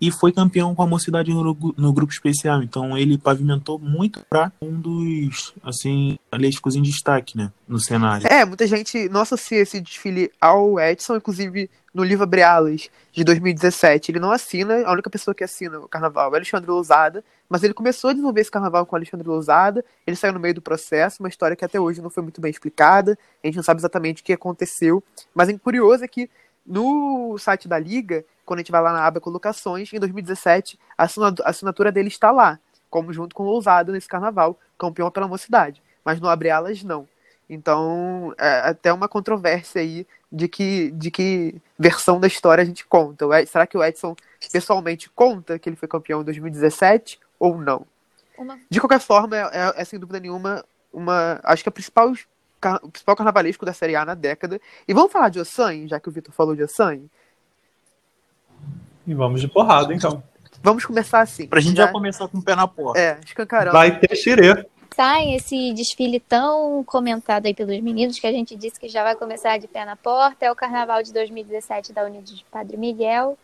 E 0.00 0.10
foi 0.10 0.32
campeão 0.32 0.74
com 0.74 0.82
a 0.82 0.86
mocidade 0.86 1.32
no, 1.32 1.42
no 1.76 1.92
grupo 1.92 2.12
especial. 2.12 2.62
Então 2.62 2.96
ele 2.96 3.18
pavimentou 3.18 3.78
muito 3.78 4.24
para 4.28 4.50
um 4.60 4.80
dos, 4.80 5.52
assim, 5.62 6.18
atléticos 6.30 6.74
em 6.74 6.82
destaque, 6.82 7.36
né, 7.36 7.52
no 7.68 7.78
cenário. 7.78 8.26
É, 8.26 8.44
muita 8.44 8.66
gente 8.66 9.08
não 9.08 9.20
associa 9.20 9.58
esse 9.58 9.80
desfile 9.80 10.30
ao 10.40 10.80
Edson, 10.80 11.16
inclusive 11.16 11.68
no 11.92 12.04
livro 12.04 12.24
Abre 12.24 12.42
Alas, 12.42 12.88
de 13.12 13.24
2017. 13.24 14.12
Ele 14.12 14.20
não 14.20 14.30
assina, 14.30 14.86
a 14.86 14.92
única 14.92 15.10
pessoa 15.10 15.34
que 15.34 15.44
assina 15.44 15.78
o 15.78 15.88
carnaval 15.88 16.32
é 16.32 16.36
Alexandre 16.36 16.70
Lousada, 16.70 17.24
mas 17.48 17.64
ele 17.64 17.74
começou 17.74 18.10
a 18.10 18.12
desenvolver 18.12 18.40
esse 18.40 18.50
carnaval 18.50 18.86
com 18.86 18.94
Alexandre 18.94 19.26
Lousada, 19.26 19.84
ele 20.06 20.16
saiu 20.16 20.32
no 20.32 20.40
meio 20.40 20.54
do 20.54 20.62
processo, 20.62 21.20
uma 21.20 21.28
história 21.28 21.56
que 21.56 21.64
até 21.64 21.80
hoje 21.80 22.00
não 22.00 22.08
foi 22.08 22.22
muito 22.22 22.40
bem 22.40 22.50
explicada, 22.50 23.18
a 23.42 23.46
gente 23.46 23.56
não 23.56 23.62
sabe 23.62 23.80
exatamente 23.80 24.22
o 24.22 24.24
que 24.24 24.32
aconteceu, 24.32 25.02
mas 25.34 25.48
o 25.48 25.58
curioso 25.58 26.04
é 26.04 26.08
que 26.08 26.30
no 26.64 27.36
site 27.38 27.66
da 27.66 27.78
Liga, 27.78 28.24
quando 28.50 28.58
a 28.58 28.62
gente 28.62 28.72
vai 28.72 28.82
lá 28.82 28.92
na 28.92 29.06
aba 29.06 29.20
Colocações, 29.20 29.92
em 29.92 30.00
2017, 30.00 30.76
a 30.98 31.06
assinatura 31.44 31.92
dele 31.92 32.08
está 32.08 32.32
lá, 32.32 32.58
como 32.90 33.12
junto 33.12 33.32
com 33.32 33.44
o 33.44 33.46
Lousada 33.46 33.92
nesse 33.92 34.08
carnaval, 34.08 34.58
campeão 34.76 35.08
pela 35.08 35.28
mocidade. 35.28 35.80
Mas 36.04 36.18
no 36.18 36.28
Abre 36.28 36.50
Alas, 36.50 36.82
não. 36.82 37.06
Então, 37.48 38.34
é 38.36 38.70
até 38.70 38.92
uma 38.92 39.06
controvérsia 39.06 39.80
aí 39.80 40.04
de 40.32 40.48
que, 40.48 40.90
de 40.90 41.12
que 41.12 41.62
versão 41.78 42.18
da 42.18 42.26
história 42.26 42.62
a 42.62 42.64
gente 42.64 42.84
conta. 42.84 43.24
será 43.46 43.68
que 43.68 43.78
o 43.78 43.84
Edson 43.84 44.16
pessoalmente 44.50 45.08
conta 45.10 45.56
que 45.56 45.68
ele 45.68 45.76
foi 45.76 45.86
campeão 45.86 46.22
em 46.22 46.24
2017 46.24 47.20
ou 47.38 47.56
não? 47.56 47.86
Uma... 48.36 48.58
De 48.68 48.80
qualquer 48.80 48.98
forma, 48.98 49.36
é, 49.36 49.42
é, 49.42 49.74
é, 49.76 49.84
sem 49.84 49.96
dúvida 49.96 50.18
nenhuma 50.18 50.64
uma. 50.92 51.38
Acho 51.44 51.62
que 51.62 51.68
a 51.68 51.72
principal, 51.72 52.12
o 52.82 52.88
principal 52.90 53.14
carnavalesco 53.14 53.64
da 53.64 53.72
Série 53.72 53.94
A 53.94 54.04
na 54.04 54.14
década. 54.14 54.60
E 54.88 54.92
vamos 54.92 55.12
falar 55.12 55.28
de 55.28 55.38
Ossan, 55.38 55.86
já 55.86 56.00
que 56.00 56.08
o 56.08 56.12
Vitor 56.12 56.34
falou 56.34 56.56
de 56.56 56.64
Ossan? 56.64 57.02
E 59.10 59.14
vamos 59.14 59.40
de 59.40 59.48
porrada, 59.48 59.92
então. 59.92 60.22
Vamos 60.62 60.84
começar 60.84 61.20
assim. 61.20 61.48
Pra 61.48 61.58
gente 61.58 61.76
né? 61.76 61.84
já 61.84 61.88
começar 61.88 62.28
com 62.28 62.38
o 62.38 62.42
pé 62.42 62.54
na 62.54 62.68
porta. 62.68 63.00
É, 63.00 63.18
escancarão. 63.24 63.72
Vai 63.72 63.98
ter 63.98 64.14
xirê 64.14 64.64
sai 64.94 65.34
esse 65.34 65.72
desfile 65.72 66.20
tão 66.20 66.84
comentado 66.84 67.46
aí 67.46 67.54
pelos 67.54 67.80
meninos, 67.80 68.18
que 68.18 68.26
a 68.26 68.32
gente 68.32 68.56
disse 68.56 68.78
que 68.78 68.88
já 68.88 69.02
vai 69.02 69.14
começar 69.14 69.56
de 69.56 69.66
pé 69.68 69.84
na 69.84 69.96
porta, 69.96 70.44
é 70.44 70.52
o 70.52 70.56
Carnaval 70.56 71.02
de 71.02 71.12
2017 71.12 71.92
da 71.92 72.04
Unidos 72.04 72.36
de 72.36 72.44
Padre 72.50 72.76
Miguel. 72.76 73.38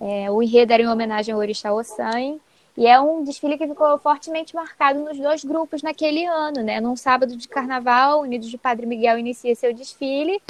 É, 0.00 0.30
o 0.30 0.42
enredo 0.42 0.72
era 0.72 0.82
em 0.82 0.88
homenagem 0.88 1.34
ao 1.34 1.40
Orixá 1.40 1.72
Ossan, 1.72 2.38
e 2.76 2.86
é 2.86 2.98
um 2.98 3.22
desfile 3.24 3.58
que 3.58 3.66
ficou 3.66 3.98
fortemente 3.98 4.54
marcado 4.54 5.00
nos 5.00 5.18
dois 5.18 5.44
grupos 5.44 5.82
naquele 5.82 6.24
ano, 6.24 6.62
né? 6.62 6.80
Num 6.80 6.96
sábado 6.96 7.36
de 7.36 7.46
carnaval, 7.46 8.22
Unidos 8.22 8.48
de 8.48 8.56
Padre 8.56 8.86
Miguel 8.86 9.18
inicia 9.18 9.54
seu 9.54 9.74
desfile, 9.74 10.40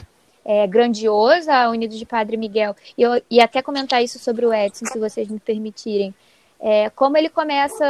é, 0.45 0.67
grandiosa, 0.67 1.55
a 1.55 1.71
Unidos 1.71 1.99
de 1.99 2.07
Padre 2.07 2.37
Miguel. 2.37 2.75
E 2.97 3.03
eu 3.03 3.23
ia 3.31 3.45
até 3.45 3.63
comentar 3.63 4.03
isso 4.03 4.19
sobre 4.19 4.47
o 4.47 4.53
Edson, 4.53 4.87
se 4.87 4.99
vocês 4.99 5.29
me 5.29 5.39
permitirem. 5.39 6.15
É, 6.65 6.91
como 6.91 7.17
ele 7.17 7.29
começa 7.29 7.85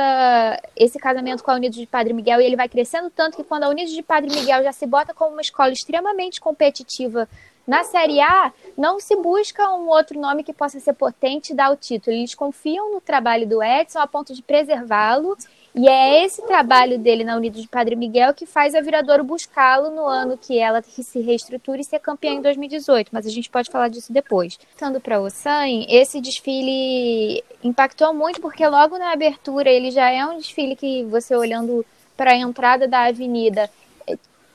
esse 0.74 0.98
casamento 0.98 1.44
com 1.44 1.50
a 1.50 1.54
Unidos 1.54 1.76
de 1.76 1.86
Padre 1.86 2.14
Miguel 2.14 2.40
e 2.40 2.46
ele 2.46 2.56
vai 2.56 2.70
crescendo 2.70 3.10
tanto 3.10 3.36
que 3.36 3.44
quando 3.44 3.64
a 3.64 3.68
Unidos 3.68 3.92
de 3.92 4.02
Padre 4.02 4.30
Miguel 4.30 4.62
já 4.62 4.72
se 4.72 4.86
bota 4.86 5.12
como 5.12 5.32
uma 5.32 5.42
escola 5.42 5.70
extremamente 5.72 6.40
competitiva 6.40 7.28
na 7.66 7.84
Série 7.84 8.20
A, 8.20 8.50
não 8.76 8.98
se 8.98 9.14
busca 9.14 9.68
um 9.74 9.88
outro 9.88 10.18
nome 10.18 10.42
que 10.42 10.54
possa 10.54 10.80
ser 10.80 10.94
potente 10.94 11.52
e 11.52 11.54
dar 11.54 11.70
o 11.70 11.76
título. 11.76 12.16
Eles 12.16 12.34
confiam 12.34 12.92
no 12.92 13.00
trabalho 13.00 13.46
do 13.46 13.62
Edson 13.62 13.98
a 13.98 14.06
ponto 14.06 14.34
de 14.34 14.42
preservá-lo 14.42 15.36
e 15.74 15.88
é 15.88 16.24
esse 16.24 16.42
trabalho 16.42 16.98
dele 16.98 17.24
na 17.24 17.36
Unidos 17.36 17.62
de 17.62 17.68
Padre 17.68 17.96
Miguel 17.96 18.34
que 18.34 18.44
faz 18.44 18.74
a 18.74 18.80
Viradouro 18.80 19.24
buscá-lo 19.24 19.90
no 19.90 20.06
ano 20.06 20.36
que 20.36 20.58
ela 20.58 20.82
se 20.82 21.20
reestrutura 21.20 21.80
e 21.80 21.84
ser 21.84 21.98
campeã 21.98 22.32
em 22.32 22.42
2018, 22.42 23.08
mas 23.10 23.26
a 23.26 23.30
gente 23.30 23.48
pode 23.48 23.70
falar 23.70 23.88
disso 23.88 24.12
depois. 24.12 24.58
Estando 24.70 25.00
para 25.00 25.20
o 25.20 25.24
Ossan, 25.24 25.86
esse 25.88 26.20
desfile 26.20 27.42
impactou 27.64 28.12
muito 28.12 28.40
porque 28.40 28.66
logo 28.66 28.98
na 28.98 29.12
abertura 29.12 29.70
ele 29.70 29.90
já 29.90 30.10
é 30.10 30.24
um 30.26 30.36
desfile 30.36 30.76
que 30.76 31.04
você 31.04 31.34
olhando 31.34 31.84
para 32.16 32.32
a 32.32 32.36
entrada 32.36 32.86
da 32.86 33.04
avenida 33.06 33.70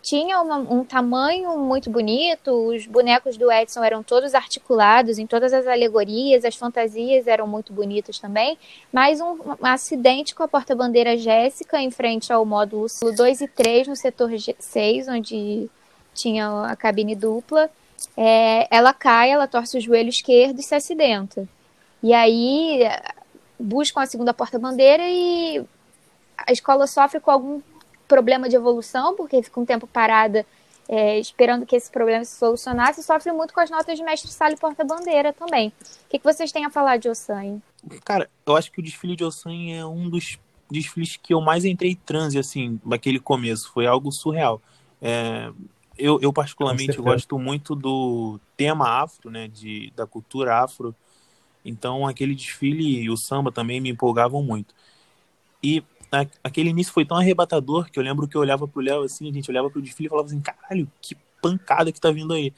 tinha 0.08 0.42
uma, 0.42 0.56
um 0.56 0.86
tamanho 0.86 1.60
muito 1.60 1.90
bonito, 1.90 2.50
os 2.50 2.88
bonecos 2.88 3.36
do 3.36 3.52
Edson 3.52 3.84
eram 3.84 4.02
todos 4.02 4.34
articulados 4.34 5.20
em 5.20 5.28
todas 5.28 5.52
as 5.52 5.68
alegorias, 5.68 6.46
as 6.46 6.56
fantasias 6.56 7.28
eram 7.28 7.46
muito 7.46 7.74
bonitas 7.74 8.18
também, 8.18 8.58
mas 8.90 9.20
um, 9.20 9.34
um 9.34 9.66
acidente 9.66 10.34
com 10.34 10.44
a 10.44 10.48
porta-bandeira 10.48 11.18
Jéssica 11.18 11.82
em 11.82 11.92
frente 11.92 12.32
ao 12.32 12.46
módulo 12.46 12.88
2 13.02 13.42
e 13.42 13.48
3 13.50 13.90
no 13.90 13.98
setor 13.98 14.32
6, 14.58 15.10
onde 15.10 15.70
tinha 16.14 16.72
a 16.72 16.76
cabine 16.78 17.14
dupla, 17.14 17.70
é, 18.16 18.66
ela 18.74 18.94
cai, 18.94 19.32
ela 19.32 19.46
torce 19.46 19.78
o 19.78 19.82
joelho 19.82 20.08
esquerdo 20.08 20.58
e 20.62 20.64
se 20.64 20.74
acidenta. 20.74 21.46
E 22.02 22.14
aí 22.14 22.80
buscam 23.60 24.04
a 24.04 24.06
segunda 24.06 24.34
porta-bandeira 24.34 25.04
e 25.06 25.62
a 26.38 26.54
escola 26.54 26.88
sofre 26.88 27.20
com 27.20 27.30
algum 27.30 27.62
problema 28.08 28.48
de 28.50 28.56
evolução, 28.56 29.16
porque 29.16 29.42
fica 29.44 29.60
um 29.60 29.66
tempo 29.66 29.88
parada 29.88 30.46
é, 30.90 31.20
esperando 31.20 31.66
que 31.66 31.76
esse 31.76 31.92
problema 31.92 32.24
se 32.24 32.38
solucionasse, 32.38 33.04
sofre 33.04 33.32
muito 33.32 33.54
com 33.54 33.60
as 33.60 33.70
notas 33.70 33.98
de 33.98 34.04
mestre 34.04 34.32
sala 34.32 34.54
e 34.54 34.58
porta-bandeira 34.58 35.34
também. 35.34 35.70
O 35.70 36.10
que, 36.10 36.20
que, 36.20 36.24
vocês 36.24 36.52
têm 36.52 36.66
a 36.66 36.70
falar 36.70 36.98
de 36.98 37.10
Ossan? 37.10 37.62
Cara, 38.06 38.30
eu 38.46 38.56
acho 38.56 38.72
que 38.72 38.80
o 38.80 38.84
desfile 38.84 39.16
de 39.16 39.24
Ossan 39.24 39.72
é 39.72 39.86
um 39.86 40.10
dos 40.10 40.40
desfiles 40.72 41.18
que 41.18 41.34
eu 41.34 41.42
mais 41.42 41.66
entrei 41.66 41.92
em 41.92 41.96
transe, 41.96 42.40
assim, 42.40 42.80
naquele 42.86 43.20
começo. 43.20 43.72
Foi 43.72 43.86
algo 43.86 44.12
surreal. 44.12 44.62
É, 45.02 45.52
eu, 45.98 46.20
eu, 46.22 46.32
particularmente, 46.32 46.98
gosto 46.98 47.38
muito 47.38 47.76
do 47.76 48.40
tema 48.56 49.02
afro, 49.02 49.30
né, 49.30 49.48
de, 49.48 49.92
da 49.96 50.08
cultura 50.08 50.64
afro. 50.64 50.96
Então, 51.66 52.08
aquele 52.08 52.34
desfile 52.34 53.02
e 53.02 53.10
o 53.10 53.18
samba 53.18 53.52
também 53.52 53.82
me 53.82 53.90
empolgavam 53.90 54.42
muito. 54.42 54.74
E 55.62 55.84
aquele 56.44 56.70
início 56.70 56.94
foi 56.94 57.06
tão 57.06 57.18
arrebatador 57.18 57.90
que 57.92 58.00
eu 58.00 58.04
lembro 58.04 58.28
que 58.28 58.36
eu 58.36 58.42
olhava 58.42 58.68
pro 58.68 58.82
Léo 58.82 59.04
assim, 59.04 59.30
a 59.30 59.34
gente 59.34 59.50
olhava 59.50 59.70
pro 59.70 59.82
desfile 59.82 60.08
e 60.08 60.10
falava 60.10 60.28
assim, 60.28 60.42
caralho, 60.42 60.88
que 61.02 61.16
pancada 61.42 61.92
que 61.92 62.02
tá 62.02 62.12
vindo 62.12 62.34
aí. 62.34 62.54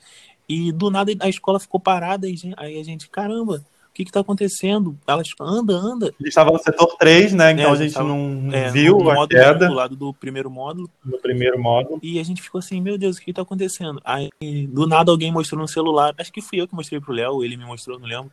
E 0.48 0.72
do 0.72 0.90
nada 0.90 1.12
a 1.20 1.30
escola 1.30 1.60
ficou 1.60 1.80
parada 1.80 2.28
e 2.28 2.36
aí 2.58 2.80
a 2.80 2.84
gente, 2.84 3.08
caramba, 3.10 3.64
o 3.90 3.94
que 3.94 4.06
que 4.06 4.12
tá 4.12 4.22
acontecendo? 4.22 4.98
Ela 5.06 5.22
anda, 5.42 5.74
anda. 5.74 6.08
A 6.08 6.10
gente 6.10 6.28
estava 6.28 6.52
no 6.52 6.60
setor 6.60 6.96
3, 6.98 7.34
né? 7.34 7.52
Então 7.52 7.66
é, 7.66 7.72
a 7.72 7.76
gente 7.76 7.94
tava, 7.94 8.08
não 8.08 8.50
é, 8.52 8.72
viu 8.72 8.98
no, 8.98 9.12
a 9.12 9.28
queda. 9.28 9.68
Do 9.68 9.74
lado 9.74 9.96
do 9.96 10.14
primeiro 10.14 10.50
módulo. 10.50 10.90
Do 11.04 11.18
primeiro 11.20 11.60
módulo. 11.60 12.00
E 12.02 12.20
a 12.20 12.24
gente 12.24 12.42
ficou 12.42 12.60
assim, 12.60 12.82
meu 12.82 12.98
Deus, 12.98 13.18
o 13.18 13.20
que 13.20 13.26
que 13.26 13.34
tá 13.34 13.42
acontecendo? 13.42 14.02
Aí 14.04 14.30
do 14.68 14.88
nada 14.88 15.12
alguém 15.12 15.32
mostrou 15.32 15.60
no 15.60 15.68
celular, 15.68 16.14
acho 16.18 16.32
que 16.32 16.42
fui 16.42 16.62
eu 16.62 16.68
que 16.68 16.76
mostrei 16.76 17.02
pro 17.02 17.14
Léo, 17.14 17.44
ele 17.44 17.58
me 17.58 17.66
mostrou, 17.66 18.00
não 18.00 18.08
lembro. 18.08 18.32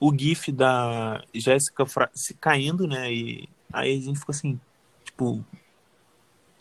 O 0.00 0.12
gif 0.16 0.52
da 0.52 1.22
Jéssica 1.34 1.84
caindo, 2.40 2.86
né? 2.86 3.12
E 3.12 3.48
Aí 3.72 3.96
a 3.96 4.00
gente 4.00 4.18
ficou 4.18 4.32
assim, 4.32 4.60
tipo, 5.04 5.44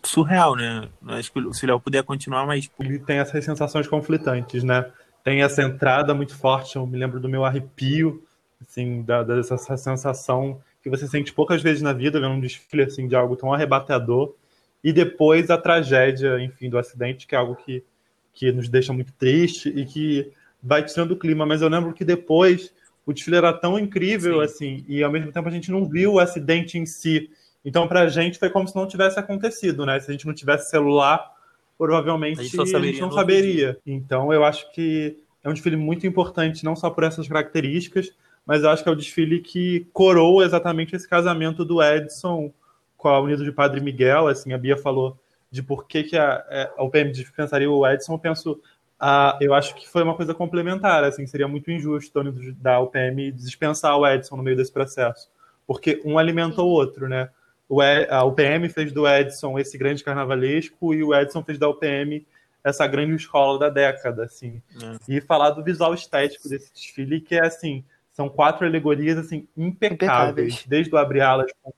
surreal, 0.04 0.56
né? 0.56 0.90
Acho 1.08 1.32
que 1.32 1.54
se 1.54 1.66
o 1.66 1.68
Léo 1.68 1.80
puder 1.80 2.04
continuar, 2.04 2.46
mas. 2.46 2.64
Tipo... 2.64 2.84
Ele 2.84 3.00
tem 3.00 3.18
essas 3.18 3.44
sensações 3.44 3.88
conflitantes, 3.88 4.64
né? 4.64 4.86
Tem 5.24 5.42
essa 5.42 5.64
entrada 5.64 6.14
muito 6.14 6.36
forte, 6.36 6.76
eu 6.76 6.86
me 6.86 6.98
lembro 6.98 7.20
do 7.20 7.28
meu 7.28 7.44
arrepio, 7.44 8.24
assim, 8.62 9.02
da, 9.02 9.24
dessa 9.24 9.58
sensação 9.58 10.62
que 10.84 10.90
você 10.90 11.08
sente 11.08 11.34
poucas 11.34 11.64
vezes 11.64 11.82
na 11.82 11.94
vida, 11.94 12.20
vendo 12.20 12.34
um 12.34 12.40
desfile 12.40 12.84
assim, 12.84 13.08
de 13.08 13.16
algo 13.16 13.36
tão 13.36 13.52
arrebatador. 13.52 14.36
E 14.84 14.94
depois 14.94 15.50
a 15.50 15.58
tragédia, 15.58 16.40
enfim, 16.40 16.70
do 16.70 16.78
acidente, 16.78 17.26
que 17.26 17.34
é 17.34 17.40
algo 17.40 17.56
que, 17.56 17.84
que 18.32 18.52
nos 18.52 18.70
deixa 18.70 18.94
muito 18.94 19.12
triste 19.14 19.70
e 19.70 19.84
que 19.84 20.32
vai 20.62 20.84
tirando 20.84 21.14
o 21.14 21.18
clima. 21.18 21.44
Mas 21.44 21.64
eu 21.64 21.70
lembro 21.70 21.92
que 21.92 22.06
depois 22.06 22.72
o 23.06 23.14
desfile 23.14 23.38
era 23.38 23.54
tão 23.54 23.78
incrível, 23.78 24.40
Sim. 24.40 24.44
assim, 24.44 24.86
e 24.88 25.04
ao 25.04 25.12
mesmo 25.12 25.32
tempo 25.32 25.48
a 25.48 25.52
gente 25.52 25.72
não 25.72 25.86
viu 25.86 26.14
o 26.14 26.20
acidente 26.20 26.78
em 26.78 26.86
si. 26.86 27.30
Então, 27.64 27.88
pra 27.88 28.08
gente, 28.08 28.38
foi 28.40 28.50
como 28.50 28.68
se 28.68 28.76
não 28.76 28.88
tivesse 28.88 29.20
acontecido, 29.20 29.86
né? 29.86 30.00
Se 30.00 30.10
a 30.10 30.12
gente 30.12 30.28
não 30.28 30.34
tivesse 30.34 30.70
celular, 30.70 31.32
provavelmente 31.78 32.40
a 32.40 32.44
gente, 32.44 32.76
a 32.76 32.80
gente 32.80 33.02
não 33.02 33.12
saberia. 33.12 33.78
Então, 33.86 34.32
eu 34.32 34.44
acho 34.44 34.72
que 34.72 35.18
é 35.44 35.50
um 35.50 35.54
desfile 35.54 35.76
muito 35.76 36.08
importante, 36.08 36.64
não 36.64 36.76
só 36.76 36.90
por 36.90 37.04
essas 37.04 37.28
características, 37.28 38.12
mas 38.46 38.64
eu 38.64 38.70
acho 38.70 38.84
que 38.84 38.90
é 38.90 38.92
o 38.92 38.96
desfile 38.96 39.40
que 39.40 39.88
coroa 39.92 40.46
exatamente 40.46 40.96
esse 40.96 41.08
casamento 41.08 41.66
do 41.66 41.82
Edson 41.82 42.52
com 42.98 43.10
a 43.10 43.20
Unido 43.20 43.44
de 43.44 43.52
Padre 43.52 43.82
Miguel. 43.82 44.28
Assim, 44.28 44.54
a 44.54 44.58
Bia 44.58 44.78
falou 44.78 45.18
de 45.50 45.64
por 45.64 45.88
que, 45.88 46.04
que 46.04 46.18
a, 46.18 46.46
é, 46.50 46.72
a 46.78 46.84
UPM 46.84 47.12
dispensaria 47.12 47.70
o 47.70 47.88
Edson. 47.88 48.14
Eu 48.14 48.20
penso 48.20 48.62
ah, 49.08 49.38
eu 49.40 49.54
acho 49.54 49.76
que 49.76 49.88
foi 49.88 50.02
uma 50.02 50.16
coisa 50.16 50.34
complementar, 50.34 51.04
assim, 51.04 51.28
seria 51.28 51.48
muito 51.48 51.70
injusto 51.70 52.24
da 52.54 52.80
UPM 52.80 53.32
dispensar 53.32 53.96
o 53.96 54.08
Edson 54.08 54.36
no 54.36 54.42
meio 54.42 54.58
desse 54.58 54.72
processo, 54.72 55.30
porque 55.68 56.02
um 56.04 56.18
alimentou 56.18 56.68
o 56.68 56.72
outro, 56.72 57.08
né? 57.08 57.30
O 57.70 57.84
e, 57.84 58.08
a 58.10 58.24
UPM 58.24 58.68
fez 58.68 58.92
do 58.92 59.08
Edson 59.08 59.60
esse 59.60 59.78
grande 59.78 60.04
carnavalesco 60.04 60.92
e 60.92 61.04
o 61.04 61.14
Edson 61.14 61.44
fez 61.44 61.60
da 61.60 61.70
UPM 61.70 62.26
essa 62.64 62.88
grande 62.88 63.14
escola 63.14 63.60
da 63.60 63.70
década, 63.70 64.24
assim. 64.24 64.60
É. 64.82 65.18
E 65.18 65.22
falar 65.22 65.52
do 65.52 65.64
visual 65.64 65.94
estético 65.94 66.50
desse 66.50 66.74
desfile, 66.74 67.22
que 67.22 67.36
é 67.36 67.46
assim, 67.46 67.84
são 68.12 68.28
quatro 68.28 68.66
alegorias 68.66 69.20
assim 69.20 69.48
impecáveis, 69.56 70.54
impecáveis. 70.56 70.66
desde 70.66 70.96
o 70.96 70.98
abre 70.98 71.22
alas 71.22 71.52
com, 71.62 71.72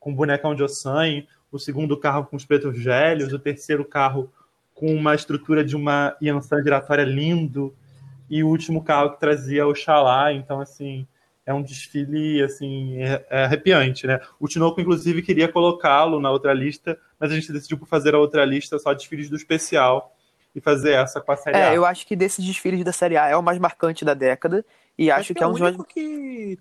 com 0.00 0.10
o 0.10 0.16
bonecão 0.16 0.52
de 0.52 0.64
Ossan, 0.64 1.22
o 1.52 1.60
segundo 1.60 1.96
carro 1.96 2.24
com 2.24 2.34
os 2.34 2.44
pretos 2.44 2.76
velhos, 2.82 3.32
o 3.32 3.38
terceiro 3.38 3.84
carro 3.84 4.32
com 4.82 4.92
uma 4.92 5.14
estrutura 5.14 5.64
de 5.64 5.76
uma 5.76 6.16
Yansan 6.20 6.60
giratória 6.60 7.04
lindo, 7.04 7.72
e 8.28 8.42
o 8.42 8.48
último 8.48 8.82
carro 8.82 9.10
que 9.12 9.20
trazia 9.20 9.64
o 9.64 9.72
Xalá, 9.76 10.32
então 10.32 10.60
assim, 10.60 11.06
é 11.46 11.54
um 11.54 11.62
desfile 11.62 12.42
assim 12.42 12.96
é, 13.00 13.24
é 13.30 13.44
arrepiante, 13.44 14.08
né? 14.08 14.18
O 14.40 14.48
Tinoco 14.48 14.80
inclusive 14.80 15.22
queria 15.22 15.46
colocá-lo 15.46 16.18
na 16.18 16.32
outra 16.32 16.52
lista, 16.52 16.98
mas 17.16 17.30
a 17.30 17.34
gente 17.36 17.52
decidiu 17.52 17.78
por 17.78 17.86
fazer 17.86 18.12
a 18.16 18.18
outra 18.18 18.44
lista 18.44 18.76
só 18.76 18.92
desfiles 18.92 19.30
do 19.30 19.36
especial 19.36 20.16
e 20.52 20.60
fazer 20.60 20.94
essa 20.94 21.20
com 21.20 21.30
a 21.30 21.36
série 21.36 21.58
É, 21.58 21.68
A. 21.68 21.74
eu 21.76 21.86
acho 21.86 22.04
que 22.04 22.16
desses 22.16 22.44
desfiles 22.44 22.84
da 22.84 22.92
Série 22.92 23.16
A 23.16 23.28
é 23.28 23.36
o 23.36 23.42
mais 23.42 23.60
marcante 23.60 24.04
da 24.04 24.14
década. 24.14 24.64
E 24.98 25.12
acho, 25.12 25.32
que 25.32 25.44
é 25.44 25.44
é 25.44 25.46
um 25.46 25.52
dos 25.52 25.60
mais. 25.60 25.76
que 25.88 26.58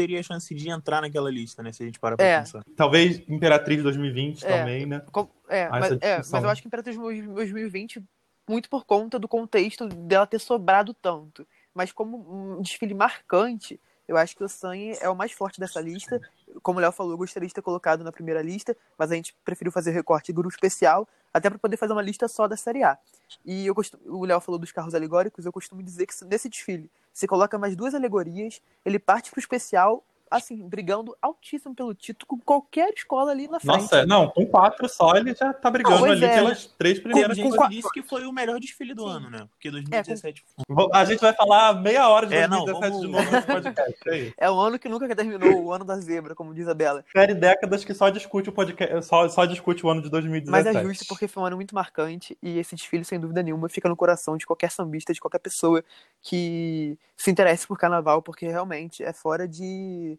teria 0.00 0.22
chance 0.22 0.54
de 0.54 0.70
entrar 0.70 1.02
naquela 1.02 1.30
lista, 1.30 1.62
né? 1.62 1.72
Se 1.72 1.82
a 1.82 1.86
gente 1.86 1.98
parar 2.00 2.16
pra 2.16 2.24
É. 2.26 2.38
pensar. 2.40 2.64
Talvez 2.74 3.22
Imperatriz 3.28 3.82
2020 3.82 4.44
É. 4.44 4.58
também, 4.58 4.86
né? 4.86 5.02
Com- 5.12 5.28
É, 5.48 5.64
Ah, 5.64 5.70
mas, 5.80 5.92
é, 6.00 6.16
mas 6.30 6.44
eu 6.44 6.48
acho 6.48 6.62
que 6.62 6.68
Imperatriz 6.68 6.96
2020, 6.96 8.02
muito 8.48 8.70
por 8.70 8.84
conta 8.84 9.18
do 9.18 9.26
contexto 9.28 9.86
dela 9.86 10.26
ter 10.26 10.38
sobrado 10.38 10.94
tanto. 10.94 11.46
Mas 11.74 11.92
como 11.92 12.56
um 12.58 12.62
desfile 12.62 12.94
marcante, 12.94 13.80
eu 14.10 14.16
acho 14.16 14.36
que 14.36 14.42
o 14.42 14.48
Sangue 14.48 14.98
é 15.00 15.08
o 15.08 15.14
mais 15.14 15.30
forte 15.30 15.60
dessa 15.60 15.80
lista. 15.80 16.20
Como 16.64 16.80
o 16.80 16.82
Léo 16.82 16.90
falou, 16.90 17.12
eu 17.12 17.16
gostaria 17.16 17.46
de 17.46 17.54
ter 17.54 17.62
colocado 17.62 18.02
na 18.02 18.10
primeira 18.10 18.42
lista, 18.42 18.76
mas 18.98 19.12
a 19.12 19.14
gente 19.14 19.32
preferiu 19.44 19.70
fazer 19.70 19.92
recorte 19.92 20.32
grupo 20.32 20.52
especial, 20.52 21.08
até 21.32 21.48
para 21.48 21.60
poder 21.60 21.76
fazer 21.76 21.92
uma 21.92 22.02
lista 22.02 22.26
só 22.26 22.48
da 22.48 22.56
Série 22.56 22.82
A. 22.82 22.98
E 23.44 23.68
eu 23.68 23.72
costumo, 23.72 24.02
o 24.04 24.24
Léo 24.24 24.40
falou 24.40 24.58
dos 24.58 24.72
carros 24.72 24.96
alegóricos, 24.96 25.46
eu 25.46 25.52
costumo 25.52 25.80
dizer 25.80 26.06
que 26.06 26.14
se- 26.14 26.24
nesse 26.24 26.48
desfile, 26.48 26.90
você 27.12 27.24
coloca 27.28 27.56
mais 27.56 27.76
duas 27.76 27.94
alegorias, 27.94 28.60
ele 28.84 28.98
parte 28.98 29.30
pro 29.30 29.38
especial, 29.38 30.04
assim, 30.30 30.68
brigando 30.68 31.16
altíssimo 31.20 31.74
pelo 31.74 31.92
título 31.94 32.26
com 32.28 32.38
qualquer 32.38 32.92
escola 32.94 33.32
ali 33.32 33.48
na 33.48 33.58
frente. 33.58 33.80
Nossa, 33.80 34.06
não, 34.06 34.28
com 34.28 34.46
quatro 34.46 34.88
só 34.88 35.14
ele 35.16 35.34
já 35.34 35.52
tá 35.52 35.70
brigando 35.70 35.96
Não, 35.96 36.06
pois 36.06 36.22
ali 36.22 36.24
é. 36.32 36.34
pelas 36.36 36.66
três 36.78 37.00
primeiras 37.00 37.32
A 37.32 37.34
gente 37.34 37.48
coisas. 37.50 37.68
disse 37.68 37.90
que 37.90 38.02
foi 38.02 38.24
o 38.26 38.32
melhor 38.32 38.60
desfile 38.60 38.94
do 38.94 39.04
ano, 39.06 39.28
né? 39.28 39.46
Porque 39.50 39.70
2017 39.70 40.44
Vou- 40.68 40.88
A 40.94 41.04
gente 41.04 41.20
vai 41.20 41.32
falar 41.32 41.74
meia 41.74 42.08
hora 42.08 42.26
de 42.26 42.34
É, 42.34 42.46
não, 42.46 42.64
2017 42.64 43.00
de 43.00 43.12
vamos- 43.12 43.24
novo 43.24 43.36
nesse 43.36 43.46
podcast. 43.46 44.08
É. 44.08 44.32
É 44.46 44.50
o 44.50 44.58
ano 44.60 44.78
que 44.78 44.88
nunca 44.88 45.14
terminou, 45.16 45.64
o 45.64 45.72
ano 45.72 45.84
da 45.84 45.96
zebra, 45.98 46.34
como 46.34 46.54
diz 46.54 46.68
a 46.68 46.74
Bela. 46.74 47.04
Série 47.12 47.34
décadas 47.34 47.84
que 47.84 47.92
só 47.92 48.08
discute 48.08 48.48
o 48.48 48.52
podcast, 48.52 49.02
só, 49.06 49.28
só 49.28 49.44
discute 49.44 49.84
o 49.84 49.90
ano 49.90 50.00
de 50.02 50.08
2017. 50.10 50.50
Mas 50.64 50.76
é 50.76 50.82
justo 50.86 51.06
porque 51.08 51.26
foi 51.26 51.42
um 51.42 51.46
ano 51.46 51.56
muito 51.56 51.74
marcante 51.74 52.38
e 52.42 52.58
esse 52.58 52.76
desfile, 52.76 53.04
sem 53.04 53.18
dúvida 53.18 53.42
nenhuma, 53.42 53.68
fica 53.68 53.88
no 53.88 53.96
coração 53.96 54.36
de 54.36 54.46
qualquer 54.46 54.70
sambista, 54.70 55.12
de 55.12 55.20
qualquer 55.20 55.40
pessoa 55.40 55.82
que 56.22 56.96
se 57.16 57.30
interesse 57.30 57.66
por 57.66 57.78
carnaval, 57.78 58.22
porque 58.22 58.46
realmente 58.46 59.02
é 59.02 59.12
fora 59.12 59.48
de 59.48 60.18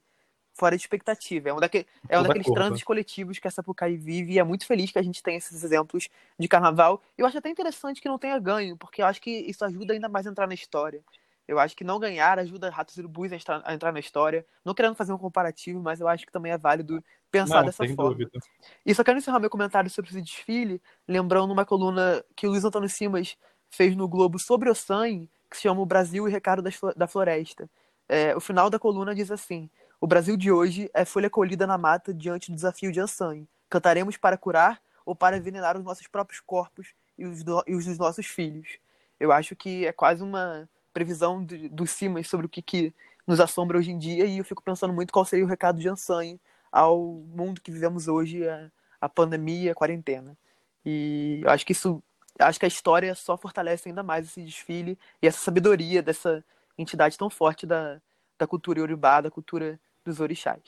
fora 0.62 0.78
de 0.78 0.84
expectativa. 0.84 1.50
É 1.50 1.54
um, 1.54 1.60
daque, 1.60 1.88
é 2.08 2.20
um 2.20 2.22
daqueles 2.22 2.46
trânsitos 2.46 2.84
coletivos 2.84 3.40
que 3.40 3.48
a 3.48 3.52
Sapucaí 3.52 3.98
vive 3.98 4.34
e 4.34 4.40
é 4.40 4.44
muito 4.44 4.68
feliz 4.68 4.92
que 4.92 5.00
a 5.00 5.02
gente 5.02 5.24
tenha 5.24 5.40
esses 5.40 5.64
exemplos 5.64 6.08
de 6.38 6.48
carnaval. 6.48 7.02
Eu 7.18 7.26
acho 7.26 7.40
até 7.40 7.50
interessante 7.50 8.00
que 8.00 8.08
não 8.08 8.20
tenha 8.20 8.38
ganho, 8.38 8.78
porque 8.78 9.02
eu 9.02 9.08
acho 9.08 9.20
que 9.20 9.32
isso 9.32 9.66
ajuda 9.66 9.94
ainda 9.94 10.08
mais 10.08 10.28
a 10.28 10.30
entrar 10.30 10.46
na 10.46 10.54
história. 10.54 11.04
Eu 11.48 11.58
acho 11.58 11.76
que 11.76 11.84
não 11.84 12.00
ganhar 12.00 12.38
ajuda 12.38 12.70
Ratos 12.70 12.96
e 12.96 13.00
Urubus 13.00 13.34
a 13.34 13.36
entrar, 13.36 13.62
a 13.66 13.74
entrar 13.74 13.92
na 13.92 14.00
história. 14.00 14.46
Não 14.64 14.76
querendo 14.76 14.94
fazer 14.94 15.12
um 15.14 15.18
comparativo, 15.18 15.82
mas 15.82 16.00
eu 16.00 16.08
acho 16.08 16.28
que 16.28 16.32
também 16.32 16.52
é 16.52 16.60
válido 16.60 17.04
pensar 17.32 17.58
Não, 17.58 17.66
dessa 17.66 17.84
forma. 17.88 18.12
dúvida. 18.12 18.40
E 18.86 18.94
só 18.94 19.04
quero 19.04 19.18
encerrar 19.18 19.40
meu 19.40 19.50
comentário 19.50 19.90
sobre 19.90 20.12
esse 20.12 20.22
desfile, 20.22 20.80
lembrando 21.08 21.52
uma 21.52 21.66
coluna 21.66 22.24
que 22.36 22.46
o 22.46 22.52
Luiz 22.52 22.64
Antônio 22.64 22.88
Simas 22.88 23.36
fez 23.72 23.96
no 23.96 24.08
Globo 24.08 24.38
sobre 24.38 24.70
o 24.70 24.76
sangue, 24.76 25.28
que 25.50 25.58
se 25.58 25.64
chama 25.64 25.82
O 25.82 25.88
Brasil 25.88 26.28
e 26.28 26.32
Recado 26.32 26.62
da 26.96 27.08
Floresta. 27.08 27.68
É, 28.08 28.36
o 28.36 28.42
final 28.42 28.70
da 28.70 28.78
coluna 28.78 29.16
diz 29.16 29.32
assim: 29.32 29.70
O 30.04 30.08
Brasil 30.08 30.36
de 30.36 30.52
hoje 30.52 30.90
é 30.96 31.06
folha 31.06 31.30
colhida 31.30 31.68
na 31.68 31.78
mata 31.78 32.12
diante 32.12 32.50
do 32.50 32.56
desafio 32.56 32.92
de 32.92 33.00
Ansangue. 33.00 33.48
Cantaremos 33.70 34.18
para 34.18 34.36
curar 34.36 34.82
ou 35.06 35.16
para 35.16 35.38
envenenar 35.38 35.78
os 35.78 35.84
nossos 35.84 36.08
próprios 36.08 36.40
corpos 36.40 36.88
e 37.16 37.24
os, 37.24 37.44
do- 37.44 37.64
e 37.68 37.76
os 37.76 37.86
dos 37.86 38.00
nossos 38.00 38.26
filhos. 38.26 38.80
Eu 39.20 39.32
acho 39.32 39.56
que 39.56 39.86
é 39.86 39.92
quase 39.92 40.24
uma 40.24 40.68
previsão 40.92 41.46
do 41.46 41.86
Simas 41.86 42.28
sobre 42.28 42.48
o 42.48 42.50
que, 42.50 42.64
que 42.64 42.92
nos 43.28 43.40
assombra 43.40 43.78
hoje 43.78 43.92
em 43.92 44.00
dia, 44.00 44.26
e 44.26 44.40
eu 44.40 44.44
fico 44.44 44.64
pensando 44.64 44.92
muito 44.92 45.14
qual 45.14 45.24
seria 45.24 45.46
o 45.46 45.48
recado 45.48 45.80
de 45.80 45.88
Ansangue 45.88 46.42
ao 46.72 47.00
mundo 47.00 47.62
que 47.62 47.70
vivemos 47.70 48.08
hoje, 48.08 48.48
a, 48.50 48.72
a 49.00 49.08
pandemia, 49.08 49.72
a 49.72 49.76
quarentena. 49.76 50.36
E 50.84 51.42
eu 51.44 51.50
acho 51.52 51.64
que 51.64 51.74
isso, 51.74 52.02
acho 52.40 52.60
que 52.60 52.66
a 52.66 52.68
história 52.68 53.14
só 53.14 53.38
fortalece 53.38 53.88
ainda 53.88 54.02
mais 54.02 54.26
esse 54.26 54.42
desfile 54.42 54.98
e 55.22 55.28
essa 55.28 55.38
sabedoria 55.38 56.02
dessa 56.02 56.44
entidade 56.76 57.20
tão 57.20 57.30
forte 57.30 57.68
da, 57.68 58.02
da 58.40 58.48
cultura 58.48 58.80
iorubá, 58.80 59.22
da 59.22 59.30
cultura 59.30 59.80
dos 60.06 60.20
orixás. 60.20 60.62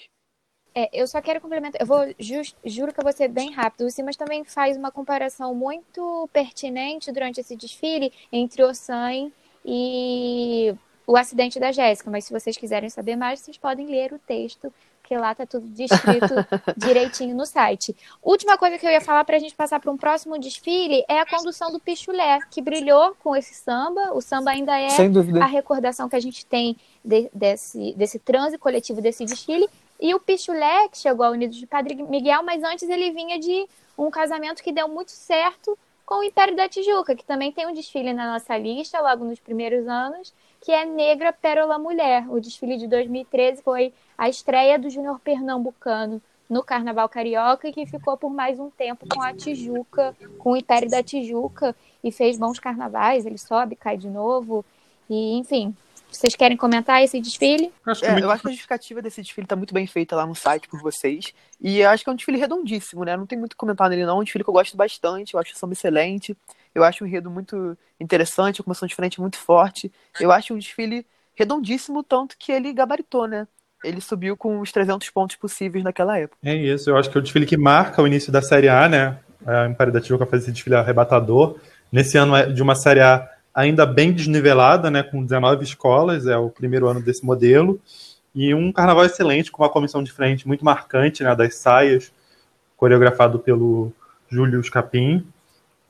É, 0.75 0.89
eu 0.91 1.05
só 1.07 1.21
quero 1.21 1.39
complementar. 1.39 1.79
Eu 1.79 1.85
vou 1.85 1.99
juro 2.65 2.93
que 2.93 2.99
eu 2.99 3.03
vou 3.03 3.13
ser 3.13 3.27
bem 3.27 3.51
rápido. 3.51 3.85
O 3.85 3.91
Simas 3.91 4.15
também 4.15 4.43
faz 4.43 4.75
uma 4.75 4.91
comparação 4.91 5.53
muito 5.53 6.27
pertinente 6.33 7.11
durante 7.11 7.39
esse 7.39 7.55
desfile 7.55 8.11
entre 8.31 8.63
o 8.63 8.73
San 8.73 9.31
e 9.63 10.75
o 11.05 11.15
acidente 11.15 11.59
da 11.59 11.71
Jéssica. 11.71 12.09
Mas 12.09 12.25
se 12.25 12.33
vocês 12.33 12.57
quiserem 12.57 12.89
saber 12.89 13.15
mais, 13.15 13.39
vocês 13.39 13.57
podem 13.57 13.85
ler 13.85 14.13
o 14.13 14.19
texto, 14.19 14.73
que 15.13 15.17
lá 15.19 15.35
tá 15.35 15.45
tudo 15.45 15.67
descrito 15.67 16.33
direitinho 16.75 17.35
no 17.35 17.45
site. 17.45 17.95
Última 18.21 18.57
coisa 18.57 18.77
que 18.79 18.85
eu 18.85 18.89
ia 18.89 18.99
falar 19.01 19.23
para 19.23 19.35
a 19.35 19.39
gente 19.39 19.53
passar 19.53 19.79
para 19.79 19.91
um 19.91 19.97
próximo 19.97 20.39
desfile 20.39 21.05
é 21.07 21.19
a 21.19 21.25
condução 21.25 21.71
do 21.71 21.79
Pichulé, 21.79 22.39
que 22.49 22.61
brilhou 22.61 23.15
com 23.23 23.35
esse 23.35 23.53
samba. 23.53 24.11
O 24.13 24.21
samba 24.21 24.51
ainda 24.51 24.77
é 24.79 24.89
a 25.43 25.45
recordação 25.45 26.09
que 26.09 26.15
a 26.15 26.19
gente 26.19 26.45
tem 26.45 26.75
de- 27.05 27.29
desse, 27.33 27.93
desse 27.93 28.17
transe 28.17 28.57
coletivo, 28.57 29.01
desse 29.01 29.23
desfile. 29.23 29.69
E 29.99 30.13
o 30.15 30.19
Pichulé, 30.19 30.87
que 30.89 30.97
chegou 30.97 31.25
ao 31.25 31.31
Unidos 31.33 31.57
de 31.57 31.67
Padre 31.67 31.95
Miguel, 31.95 32.41
mas 32.43 32.63
antes 32.63 32.89
ele 32.89 33.11
vinha 33.11 33.39
de 33.39 33.67
um 33.97 34.09
casamento 34.09 34.63
que 34.63 34.71
deu 34.71 34.87
muito 34.87 35.11
certo 35.11 35.77
com 36.05 36.15
o 36.15 36.23
Império 36.23 36.55
da 36.55 36.67
Tijuca, 36.67 37.15
que 37.15 37.23
também 37.23 37.51
tem 37.51 37.67
um 37.67 37.73
desfile 37.73 38.11
na 38.11 38.33
nossa 38.33 38.57
lista, 38.57 38.99
logo 38.99 39.23
nos 39.23 39.39
primeiros 39.39 39.87
anos, 39.87 40.33
que 40.63 40.71
é 40.71 40.85
Negra 40.85 41.33
Pérola 41.33 41.77
Mulher. 41.77 42.25
O 42.29 42.39
desfile 42.39 42.77
de 42.77 42.87
2013 42.87 43.61
foi 43.61 43.93
a 44.17 44.29
estreia 44.29 44.79
do 44.79 44.89
Júnior 44.89 45.19
Pernambucano 45.19 46.21
no 46.49 46.63
Carnaval 46.63 47.09
Carioca 47.09 47.67
e 47.67 47.73
que 47.73 47.85
ficou 47.85 48.15
por 48.17 48.29
mais 48.31 48.59
um 48.59 48.69
tempo 48.69 49.05
com 49.09 49.21
a 49.21 49.33
Tijuca, 49.33 50.15
com 50.37 50.51
o 50.51 50.57
Império 50.57 50.89
da 50.89 51.03
Tijuca, 51.03 51.75
e 52.03 52.11
fez 52.11 52.37
bons 52.37 52.59
carnavais, 52.59 53.25
ele 53.25 53.37
sobe, 53.37 53.75
cai 53.75 53.97
de 53.97 54.07
novo, 54.07 54.63
e 55.09 55.37
enfim. 55.37 55.75
Vocês 56.09 56.35
querem 56.35 56.55
comentar 56.55 57.03
esse 57.03 57.19
desfile? 57.19 57.73
Que 57.97 58.05
É, 58.05 58.11
muito- 58.11 58.23
eu 58.25 58.29
acho 58.31 58.41
que 58.43 58.47
a 58.47 58.51
justificativa 58.51 59.01
desse 59.01 59.19
desfile 59.21 59.47
tá 59.47 59.55
muito 59.55 59.73
bem 59.73 59.87
feita 59.87 60.15
lá 60.15 60.27
no 60.27 60.35
site 60.35 60.67
por 60.67 60.79
vocês. 60.79 61.33
E 61.59 61.79
eu 61.79 61.89
acho 61.89 62.03
que 62.03 62.09
é 62.09 62.13
um 62.13 62.15
desfile 62.15 62.37
redondíssimo, 62.37 63.03
né? 63.03 63.17
Não 63.17 63.25
tem 63.25 63.37
muito 63.39 63.57
comentário 63.57 63.95
nele, 63.95 64.05
não. 64.05 64.17
É 64.17 64.21
um 64.21 64.23
desfile 64.23 64.43
que 64.43 64.49
eu 64.49 64.53
gosto 64.53 64.77
bastante, 64.77 65.33
eu 65.33 65.39
acho 65.39 65.53
o 65.53 65.57
samba 65.57 65.73
excelente. 65.73 66.37
Eu 66.73 66.83
acho 66.83 67.03
o 67.03 67.07
enredo 67.07 67.29
muito 67.29 67.77
interessante, 67.99 68.61
a 68.61 68.63
comoção 68.63 68.87
de 68.87 68.95
frente 68.95 69.21
muito 69.21 69.37
forte. 69.37 69.91
Eu 70.19 70.31
acho 70.31 70.53
um 70.53 70.57
desfile 70.57 71.05
redondíssimo, 71.35 72.03
tanto 72.03 72.35
que 72.37 72.51
ele 72.51 72.73
gabaritou, 72.73 73.27
né? 73.27 73.47
Ele 73.83 73.99
subiu 73.99 74.37
com 74.37 74.59
os 74.59 74.71
300 74.71 75.09
pontos 75.09 75.35
possíveis 75.35 75.83
naquela 75.83 76.17
época. 76.17 76.37
É 76.43 76.55
isso, 76.55 76.89
eu 76.89 76.97
acho 76.97 77.09
que 77.09 77.17
é 77.17 77.19
o 77.19 77.21
desfile 77.21 77.45
que 77.45 77.57
marca 77.57 78.01
o 78.01 78.07
início 78.07 78.31
da 78.31 78.41
Série 78.41 78.69
A, 78.69 78.87
né? 78.87 79.19
A 79.45 79.67
Império 79.67 79.91
da 79.91 79.99
Tijuca 79.99 80.25
faz 80.25 80.43
esse 80.43 80.51
desfile 80.51 80.75
arrebatador. 80.75 81.57
Nesse 81.91 82.17
ano 82.17 82.35
é 82.35 82.45
de 82.45 82.61
uma 82.61 82.75
Série 82.75 83.01
A 83.01 83.29
ainda 83.53 83.85
bem 83.85 84.11
desnivelada, 84.11 84.89
né? 84.89 85.03
Com 85.03 85.23
19 85.23 85.63
escolas, 85.63 86.25
é 86.25 86.37
o 86.37 86.49
primeiro 86.49 86.87
ano 86.87 87.01
desse 87.01 87.25
modelo. 87.25 87.79
E 88.33 88.53
um 88.53 88.71
carnaval 88.71 89.05
excelente, 89.05 89.51
com 89.51 89.61
uma 89.61 89.69
comissão 89.69 90.01
de 90.01 90.11
frente 90.11 90.47
muito 90.47 90.65
marcante, 90.65 91.23
né? 91.23 91.35
Das 91.35 91.55
saias, 91.55 92.11
coreografado 92.77 93.37
pelo 93.37 93.91
Júlio 94.29 94.61
Capim. 94.71 95.25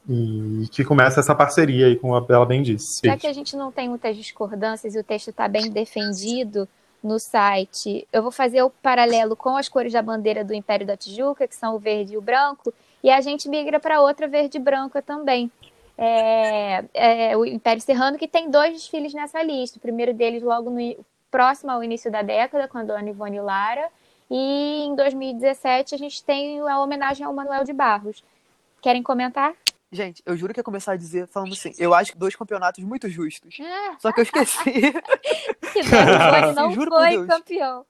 E 0.08 0.68
que 0.72 0.84
começa 0.84 1.20
essa 1.20 1.34
parceria 1.34 1.88
aí, 1.88 1.96
como 1.96 2.16
a 2.16 2.22
Bela 2.22 2.46
bem 2.46 2.62
disse. 2.62 3.02
Já 3.06 3.18
que 3.18 3.28
a 3.28 3.34
gente 3.34 3.56
não 3.56 3.72
tem 3.72 3.88
muitas 3.88 4.18
discordâncias 4.18 4.96
e 4.96 5.00
o 5.00 5.04
texto 5.04 5.30
está 5.30 5.48
bem 5.48 5.72
defendido 5.72 6.68
no 7.02 7.20
site, 7.20 8.08
eu 8.12 8.22
vou 8.22 8.32
fazer 8.32 8.62
o 8.64 8.70
paralelo 8.70 9.36
com 9.36 9.56
as 9.56 9.68
cores 9.68 9.94
da 9.94 10.02
bandeira 10.02 10.44
do 10.44 10.54
Império 10.54 10.86
da 10.86 10.98
Tijuca, 10.98 11.48
que 11.48 11.56
são 11.56 11.76
o 11.76 11.80
verde 11.80 12.14
e 12.14 12.18
o 12.18 12.22
branco, 12.22 12.74
e 13.04 13.10
a 13.10 13.20
gente 13.22 13.50
migra 13.50 13.80
para 13.80 14.02
outra 14.02 14.28
verde 14.28 14.58
e 14.58 14.62
branca 14.62 15.02
também. 15.02 15.52
É, 15.98 16.84
é 16.94 17.38
o 17.38 17.46
Império 17.46 17.82
Serrano, 17.82 18.18
que 18.18 18.28
tem 18.28 18.50
dois 18.50 18.74
desfiles 18.74 19.14
nessa 19.14 19.44
lista. 19.44 19.78
O 19.78 19.82
primeiro 19.82 20.14
deles 20.14 20.42
logo 20.42 20.70
no, 20.70 20.96
próximo 21.34 21.72
ao 21.72 21.84
início 21.84 22.12
da 22.12 22.22
década, 22.22 22.68
com 22.68 22.78
a 22.78 22.84
dona 22.84 23.10
Ivone 23.10 23.42
Lara. 23.42 23.90
E 24.30 24.84
em 24.86 24.96
2017 24.96 25.96
a 25.96 25.98
gente 25.98 26.24
tem 26.24 26.60
a 26.60 26.80
homenagem 26.80 27.26
ao 27.26 27.34
Manuel 27.34 27.64
de 27.64 27.74
Barros. 27.74 28.24
Querem 28.80 29.02
comentar? 29.02 29.56
Gente, 29.94 30.22
eu 30.26 30.36
juro 30.36 30.54
que 30.54 30.60
ia 30.60 30.64
começar 30.64 30.94
a 30.94 30.98
dizer, 30.98 31.28
falando 31.28 31.54
assim, 31.54 31.72
eu 31.78 31.94
acho 31.94 32.12
que 32.14 32.18
dois 32.18 32.36
campeonatos 32.36 32.84
muito 32.84 33.08
justos. 33.08 33.56
Ah, 33.62 33.96
Só 34.00 34.12
que 34.12 34.20
eu 34.20 34.24
esqueci. 34.24 34.64
que 35.72 35.84
não 36.56 36.72
Juro 36.72 36.90
foi 36.92 37.28
campeão. 37.28 37.86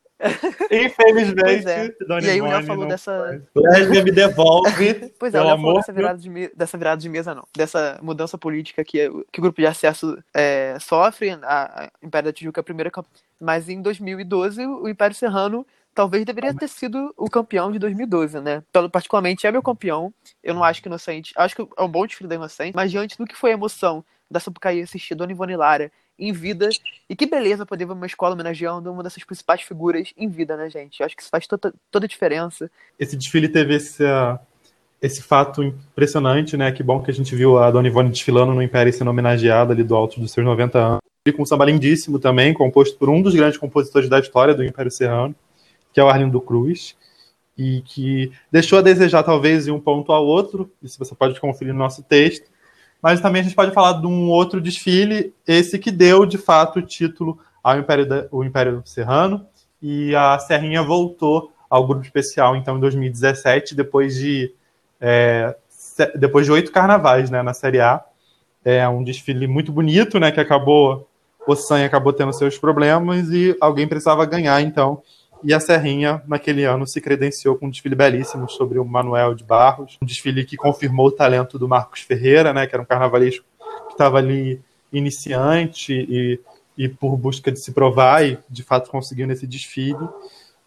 Infelizmente, 0.72 1.42
Pois 1.44 1.66
é. 1.66 1.90
Dona 2.08 2.26
E 2.26 2.30
aí 2.30 2.42
o 2.42 2.46
Léo 2.46 2.64
falou 2.66 2.88
dessa. 2.88 3.42
foi. 3.54 3.64
Lésbia 3.64 4.04
me 4.04 4.12
devolve. 4.12 5.12
Pois 5.20 5.34
é, 5.34 5.38
ela 5.38 5.50
falou 5.52 5.70
amor 5.72 5.76
dessa 5.80 5.94
virada, 5.94 6.18
de 6.20 6.30
me- 6.30 6.50
dessa 6.56 6.78
virada 6.78 7.02
de 7.02 7.10
mesa, 7.10 7.34
não. 7.36 7.46
Dessa 7.56 8.00
mudança 8.02 8.38
política 8.38 8.84
que, 8.84 9.10
que 9.32 9.40
o 9.40 9.42
grupo 9.42 9.60
de 9.62 9.68
acesso 9.68 10.18
é, 10.34 10.78
sofre. 10.80 11.32
A, 11.44 11.86
a 11.86 11.90
Império 12.02 12.30
da 12.30 12.34
Tijuca 12.34 12.60
é 12.60 12.62
a 12.62 12.64
primeira 12.64 12.92
camp- 12.92 13.08
Mas 13.40 13.70
em 13.70 13.82
2012, 13.82 14.66
o 14.66 14.88
Império 14.88 15.16
Serrano 15.16 15.66
talvez 15.94 16.26
deveria 16.26 16.54
ter 16.54 16.68
sido 16.68 17.14
o 17.18 17.30
campeão 17.30 17.72
de 17.72 17.80
2012, 17.80 18.40
né? 18.42 18.64
Pelo, 18.72 18.90
particularmente 18.90 19.46
é 19.46 19.52
meu 19.52 19.62
campeão. 19.62 20.14
Eu 20.44 20.54
não 20.54 20.64
acho 20.64 20.82
que 20.82 20.88
Inocente. 20.88 21.34
Acho 21.36 21.56
que 21.56 21.62
é 21.62 21.84
um 21.84 21.88
bom 21.88 22.06
desfile 22.06 22.28
da 22.28 22.36
Inocente, 22.36 22.76
mas 22.76 22.92
diante 22.92 23.18
do 23.18 23.26
que 23.26 23.36
foi 23.36 23.52
a 23.52 23.54
emoção 23.54 24.04
da 24.30 24.40
Sapucaí 24.40 24.82
assistir 24.82 25.16
Dona 25.16 25.32
Ivone 25.32 25.56
Lara 25.56 25.92
em 26.18 26.32
vida. 26.32 26.70
E 27.10 27.16
que 27.16 27.26
beleza 27.26 27.66
poder 27.66 27.86
ver 27.86 27.94
uma 27.94 28.06
escola 28.06 28.34
homenageando 28.34 28.92
uma 28.92 29.04
dessas 29.04 29.24
principais 29.24 29.62
figuras 29.62 30.14
em 30.18 30.28
vida, 30.28 30.58
né, 30.58 30.70
gente? 30.70 31.00
Eu 31.00 31.06
acho 31.06 31.16
que 31.16 31.22
isso 31.22 31.32
faz 31.32 31.48
toda, 31.48 31.74
toda 31.92 32.06
a 32.06 32.10
diferença. 32.10 32.70
Esse 33.00 33.16
desfile 33.16 33.48
teve 33.48 33.76
esse, 33.76 34.04
uh, 34.04 34.40
esse 35.02 35.22
fato 35.22 35.64
impressionante, 35.64 36.58
né? 36.58 36.72
Que 36.72 36.84
bom 36.84 37.02
que 37.02 37.12
a 37.12 37.14
gente 37.14 37.36
viu 37.36 37.58
a 37.58 37.70
Dona 37.70 37.88
Ivone 37.88 38.10
desfilando 38.10 38.54
no 38.54 38.62
Império 38.62 38.92
sendo 38.94 39.10
homenageada 39.10 39.74
ali 39.74 39.84
do 39.84 39.96
alto 39.96 40.20
dos 40.20 40.32
seus 40.32 40.46
90 40.46 40.80
anos. 40.80 41.00
E 41.26 41.32
com 41.32 41.44
um 41.44 41.46
samba 41.46 41.66
lindíssimo 41.66 42.20
também, 42.20 42.54
composto 42.54 42.98
por 42.98 43.10
um 43.10 43.22
dos 43.22 43.34
grandes 43.34 43.58
compositores 43.58 44.10
da 44.10 44.20
história 44.20 44.54
do 44.54 44.64
Império 44.64 44.92
Serrano, 44.92 45.34
que 45.94 46.00
é 46.00 46.04
o 46.04 46.10
Arlindo 46.10 46.42
Cruz, 46.42 46.96
e 47.58 47.82
que 47.82 48.32
deixou 48.52 48.80
a 48.80 48.82
desejar 48.82 49.24
talvez 49.24 49.68
em 49.68 49.72
um 49.72 49.80
ponto 49.80 50.12
ao 50.12 50.26
outro, 50.26 50.72
isso 50.82 50.98
você 50.98 51.14
pode 51.14 51.40
conferir 51.40 51.74
no 51.74 51.80
nosso 51.80 52.02
texto, 52.04 52.50
mas 53.02 53.22
também 53.22 53.42
a 53.42 53.44
gente 53.44 53.56
pode 53.56 53.72
falar 53.72 54.00
de 54.02 54.08
um 54.08 54.30
outro 54.30 54.60
desfile, 54.60 55.34
esse 55.48 55.78
que 55.78 55.92
deu 55.92 56.26
de 56.26 56.38
fato 56.38 56.80
o 56.80 56.82
título 56.82 57.38
ao 57.62 57.78
Império, 57.78 58.06
da, 58.08 58.28
o 58.32 58.44
Império 58.44 58.82
Serrano, 58.86 59.46
e 59.82 60.16
a 60.16 60.40
Serrinha 60.40 60.82
voltou 60.82 61.52
ao 61.70 61.86
grupo 61.86 62.04
especial 62.04 62.56
então 62.56 62.78
em 62.78 62.80
2017, 62.80 63.76
depois 63.76 64.16
de 64.16 64.54
é, 65.02 65.56
depois 66.16 66.46
de 66.46 66.52
oito 66.52 66.72
carnavais 66.72 67.30
né, 67.30 67.42
na 67.42 67.54
Série 67.54 67.82
A. 67.82 68.04
É 68.64 68.88
um 68.88 69.04
desfile 69.04 69.46
muito 69.46 69.72
bonito, 69.72 70.20
né, 70.20 70.32
que 70.32 70.40
acabou 70.40 71.08
o 71.46 71.56
Sanha 71.56 71.86
acabou 71.86 72.14
tendo 72.14 72.32
seus 72.32 72.58
problemas 72.58 73.30
e 73.30 73.56
alguém 73.60 73.86
precisava 73.86 74.26
ganhar, 74.26 74.62
então 74.62 75.02
e 75.44 75.54
a 75.54 75.60
Serrinha, 75.60 76.22
naquele 76.28 76.64
ano, 76.64 76.88
se 76.88 77.02
credenciou 77.02 77.56
com 77.56 77.68
um 77.68 77.70
desfile 77.70 77.96
belíssimo 77.96 78.50
sobre 78.50 78.80
o 78.80 78.86
Manuel 78.86 79.34
de 79.34 79.44
Barros, 79.44 79.98
um 80.02 80.06
desfile 80.06 80.46
que 80.46 80.56
confirmou 80.56 81.08
o 81.08 81.12
talento 81.12 81.60
do 81.60 81.68
Marcos 81.68 82.02
Ferreira, 82.02 82.54
né, 82.54 82.66
que 82.66 82.76
era 82.76 82.82
um 82.82 82.86
carnavalesco 82.86 83.46
que 83.88 83.94
estava 83.94 84.18
ali 84.18 84.62
iniciante 84.92 85.94
e, 85.94 86.40
e 86.78 86.88
por 86.88 87.18
busca 87.18 87.52
de 87.52 87.60
se 87.60 87.72
provar 87.72 88.26
e 88.26 88.38
de 88.50 88.64
fato 88.64 88.90
conseguiu 88.90 89.28
nesse 89.28 89.46
desfile. 89.46 90.08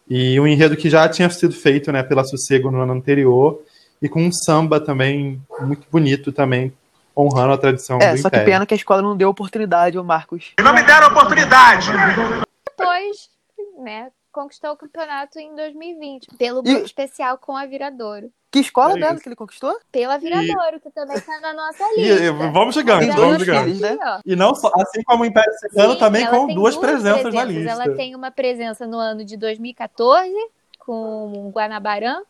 E 0.09 0.39
um 0.39 0.47
enredo 0.47 0.77
que 0.77 0.89
já 0.89 1.07
tinha 1.09 1.29
sido 1.29 1.53
feito 1.53 1.91
né, 1.91 2.03
pela 2.03 2.23
Sossego 2.23 2.71
no 2.71 2.81
ano 2.81 2.93
anterior 2.93 3.61
e 4.01 4.07
com 4.07 4.23
um 4.23 4.31
samba 4.31 4.79
também 4.79 5.41
muito 5.59 5.87
bonito 5.91 6.31
também, 6.31 6.71
honrando 7.15 7.53
a 7.53 7.57
tradição 7.57 7.97
é, 7.99 8.13
do 8.13 8.21
só 8.21 8.27
Império. 8.27 8.45
que 8.45 8.51
pena 8.51 8.65
que 8.65 8.73
a 8.73 8.77
escola 8.77 9.01
não 9.01 9.17
deu 9.17 9.29
oportunidade 9.29 9.97
ao 9.97 10.03
Marcos. 10.03 10.53
E 10.59 10.61
não 10.61 10.73
me 10.73 10.83
deram 10.83 11.07
oportunidade! 11.07 11.87
Depois, 12.77 13.29
né, 13.83 14.09
conquistou 14.37 14.71
o 14.71 14.77
campeonato 14.77 15.39
em 15.39 15.55
2020, 15.55 16.27
pelo 16.37 16.61
grupo 16.61 16.79
E- 16.81 16.83
especial 16.85 17.37
com 17.39 17.55
a 17.57 17.65
Viradouro. 17.65 18.31
Que 18.51 18.59
escola 18.59 18.93
É 18.95 18.99
dela 18.99 19.13
isso. 19.13 19.23
que 19.23 19.29
ele 19.29 19.35
conquistou? 19.35 19.77
Pela 19.91 20.17
Viradouro, 20.17 20.79
que 20.79 20.89
também 20.91 21.17
está 21.17 21.39
na 21.41 21.53
nossa 21.53 21.83
E, 21.95 22.01
lista. 22.01 22.23
e, 22.23 22.29
vamos 22.31 22.75
chegando, 22.75 22.99
Tem 22.99 23.09
vamos 23.09 23.37
dois 23.37 23.39
chegando. 23.45 23.63
filhos, 23.65 23.79
né? 23.81 23.97
E 24.25 24.35
não 24.35 24.53
só, 24.55 24.71
assim 24.75 25.03
como 25.03 25.23
o 25.23 25.25
Império 25.25 25.51
Serrano, 25.53 25.93
Sim, 25.93 25.99
também 25.99 26.27
com 26.27 26.45
tem 26.47 26.55
duas 26.55 26.77
presenças 26.77 27.23
na 27.33 27.41
presenças. 27.41 27.49
lista. 27.49 27.71
Ela 27.83 27.95
tem 27.95 28.15
uma 28.15 28.31
presença 28.31 28.85
no 28.87 28.97
ano 28.97 29.25
de 29.25 29.35
2014 29.37 30.31
com 30.79 31.47
o 31.47 31.49
Guanabarã 31.49 32.21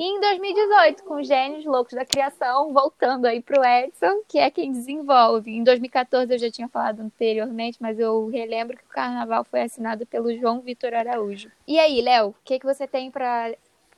e 0.00 0.02
em 0.02 0.18
2018 0.18 1.04
com 1.04 1.22
Gênios 1.22 1.62
Loucos 1.66 1.92
da 1.92 2.06
Criação, 2.06 2.72
voltando 2.72 3.26
aí 3.26 3.42
pro 3.42 3.62
Edson, 3.62 4.22
que 4.26 4.38
é 4.38 4.50
quem 4.50 4.72
desenvolve. 4.72 5.50
Em 5.50 5.62
2014 5.62 6.32
eu 6.32 6.38
já 6.38 6.50
tinha 6.50 6.68
falado 6.68 7.00
anteriormente, 7.00 7.76
mas 7.78 7.98
eu 8.00 8.26
relembro 8.28 8.78
que 8.78 8.82
o 8.82 8.88
carnaval 8.88 9.44
foi 9.44 9.60
assinado 9.60 10.06
pelo 10.06 10.34
João 10.38 10.62
Vitor 10.62 10.94
Araújo. 10.94 11.50
E 11.68 11.78
aí, 11.78 12.00
Léo, 12.00 12.28
o 12.28 12.34
que, 12.42 12.58
que 12.58 12.64
você 12.64 12.88
tem 12.88 13.10
para 13.10 13.52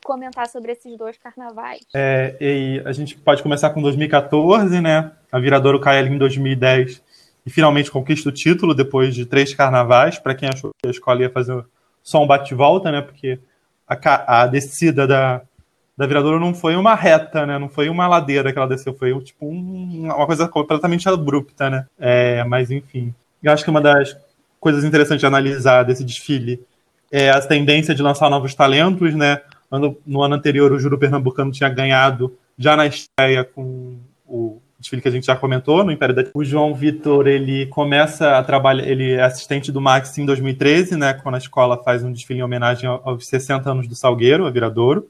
comentar 0.05 0.49
sobre 0.49 0.73
esses 0.73 0.99
dois 0.99 1.17
carnavais? 1.17 1.83
É, 1.95 2.37
e 2.41 2.83
a 2.85 2.91
gente 2.91 3.17
pode 3.17 3.41
começar 3.41 3.71
com 3.71 3.81
2014, 3.81 4.81
né? 4.81 5.12
A 5.31 5.38
Viradouro 5.38 5.79
cai 5.79 6.01
ali 6.01 6.11
em 6.11 6.19
2010 6.19 7.01
e 7.47 7.51
finalmente 7.51 7.93
conquista 7.93 8.29
o 8.29 8.33
título 8.33 8.75
depois 8.75 9.15
de 9.15 9.25
três 9.25 9.55
carnavais. 9.55 10.19
Para 10.19 10.35
quem 10.35 10.49
achou 10.49 10.73
que 10.83 10.88
a 10.88 10.91
escola 10.91 11.21
ia 11.23 11.31
fazer 11.31 11.65
só 12.03 12.21
um 12.21 12.27
bate-volta, 12.27 12.91
né? 12.91 13.03
Porque 13.03 13.38
a, 13.87 14.43
a 14.43 14.47
descida 14.49 15.07
da, 15.07 15.43
da 16.03 16.07
Viradouro 16.09 16.38
não 16.41 16.53
foi 16.53 16.77
uma 16.77 16.95
reta, 16.95 17.47
né? 17.47 17.59
Não 17.59 17.69
foi 17.69 17.88
uma 17.88 18.07
ladeira 18.07 18.53
que 18.53 18.59
ela 18.59 18.69
desceu, 18.69 18.93
foi 18.95 19.19
tipo 19.21 19.47
um- 19.47 20.05
uma 20.15 20.27
coisa 20.27 20.47
completamente 20.49 21.09
abrupta, 21.09 21.71
né? 21.71 21.87
É, 21.99 22.45
mas 22.45 22.71
enfim, 22.71 23.15
eu 23.43 23.53
acho 23.53 23.65
que 23.65 23.71
uma 23.71 23.81
das 23.81 24.17
coisas 24.61 24.85
interessantes 24.85 25.21
de 25.21 25.27
analisar 25.27 25.83
desse 25.85 26.05
desfile 26.05 26.61
é 27.11 27.31
a 27.31 27.41
tendência 27.41 27.95
de 27.95 28.03
lançar 28.03 28.29
novos 28.31 28.55
talentos, 28.55 29.15
né? 29.15 29.41
No 30.07 30.23
ano 30.23 30.35
anterior, 30.35 30.71
o 30.73 30.79
Juro 30.79 30.99
Pernambucano 30.99 31.51
tinha 31.51 31.69
ganhado 31.69 32.37
já 32.59 32.77
na 32.77 32.85
estreia 32.87 33.43
com 33.45 33.97
o 34.27 34.61
desfile 34.79 35.01
que 35.01 35.09
a 35.09 35.12
gente 35.12 35.27
já 35.27 35.37
comentou, 35.37 35.85
no 35.85 35.93
Império 35.93 36.15
da... 36.15 36.25
O 36.35 36.45
João 36.45 36.75
Vitor, 36.75 37.27
ele 37.29 37.67
começa 37.67 38.37
a 38.37 38.43
trabalhar, 38.43 38.87
ele 38.87 39.12
é 39.12 39.23
assistente 39.23 39.71
do 39.71 39.81
Max 39.81 40.19
em 40.19 40.27
2013, 40.27 40.97
né, 40.97 41.15
quando 41.15 41.37
a 41.37 41.38
escola 41.38 41.81
faz 41.83 42.03
um 42.03 42.12
desfile 42.12 42.41
em 42.41 42.43
homenagem 42.43 42.88
ao- 42.88 43.01
aos 43.05 43.27
60 43.27 43.71
anos 43.71 43.87
do 43.87 43.95
Salgueiro, 43.95 44.45
a 44.45 44.51
Viradouro, 44.51 45.07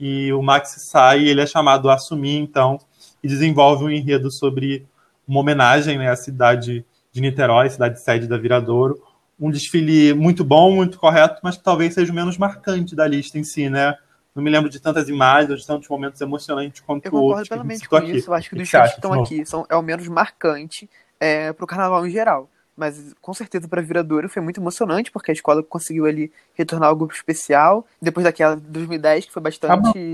e 0.00 0.32
o 0.32 0.42
Max 0.42 0.76
sai 0.78 1.20
e 1.20 1.28
ele 1.28 1.42
é 1.42 1.46
chamado 1.46 1.90
a 1.90 1.94
assumir, 1.94 2.38
então, 2.38 2.78
e 3.22 3.28
desenvolve 3.28 3.84
um 3.84 3.90
enredo 3.90 4.30
sobre 4.30 4.86
uma 5.28 5.40
homenagem 5.40 5.98
né, 5.98 6.10
à 6.10 6.16
cidade 6.16 6.84
de 7.12 7.20
Niterói, 7.20 7.68
cidade 7.68 8.00
sede 8.00 8.26
da 8.26 8.38
Viradouro, 8.38 9.00
um 9.38 9.50
desfile 9.50 10.14
muito 10.14 10.42
bom, 10.42 10.74
muito 10.74 10.98
correto, 10.98 11.40
mas 11.42 11.56
que 11.56 11.62
talvez 11.62 11.94
seja 11.94 12.10
o 12.10 12.14
menos 12.14 12.38
marcante 12.38 12.96
da 12.96 13.06
lista 13.06 13.38
em 13.38 13.44
si, 13.44 13.68
né? 13.68 13.96
Não 14.34 14.42
me 14.42 14.50
lembro 14.50 14.70
de 14.70 14.78
tantas 14.80 15.08
imagens, 15.08 15.60
de 15.60 15.66
tantos 15.66 15.88
momentos 15.88 16.20
emocionantes 16.20 16.80
quanto 16.80 17.04
Eu 17.04 17.10
concordo 17.10 17.38
outros 17.38 17.50
a 17.52 17.56
gente 17.56 17.88
plenamente 17.88 17.88
com 17.88 17.96
aqui. 17.96 18.16
isso. 18.16 18.30
Eu 18.30 18.34
acho 18.34 18.48
que 18.48 18.54
O 18.54 18.58
que 18.58 18.62
dos 18.62 18.70
que 18.70 18.86
estão 18.86 19.12
aqui 19.12 19.46
são, 19.46 19.66
é 19.68 19.76
o 19.76 19.82
menos 19.82 20.06
marcante 20.08 20.88
é, 21.18 21.52
pro 21.52 21.66
carnaval 21.66 22.06
em 22.06 22.10
geral. 22.10 22.48
Mas 22.80 23.14
com 23.20 23.34
certeza 23.34 23.68
para 23.68 23.82
Viradouro 23.82 24.26
foi 24.26 24.40
muito 24.40 24.58
emocionante, 24.58 25.10
porque 25.10 25.30
a 25.30 25.34
escola 25.34 25.62
conseguiu 25.62 26.06
ali 26.06 26.32
retornar 26.54 26.88
ao 26.88 26.96
grupo 26.96 27.12
especial, 27.12 27.86
depois 28.00 28.24
daquela 28.24 28.56
de 28.56 28.62
2010, 28.62 29.26
que 29.26 29.32
foi 29.32 29.42
bastante 29.42 30.10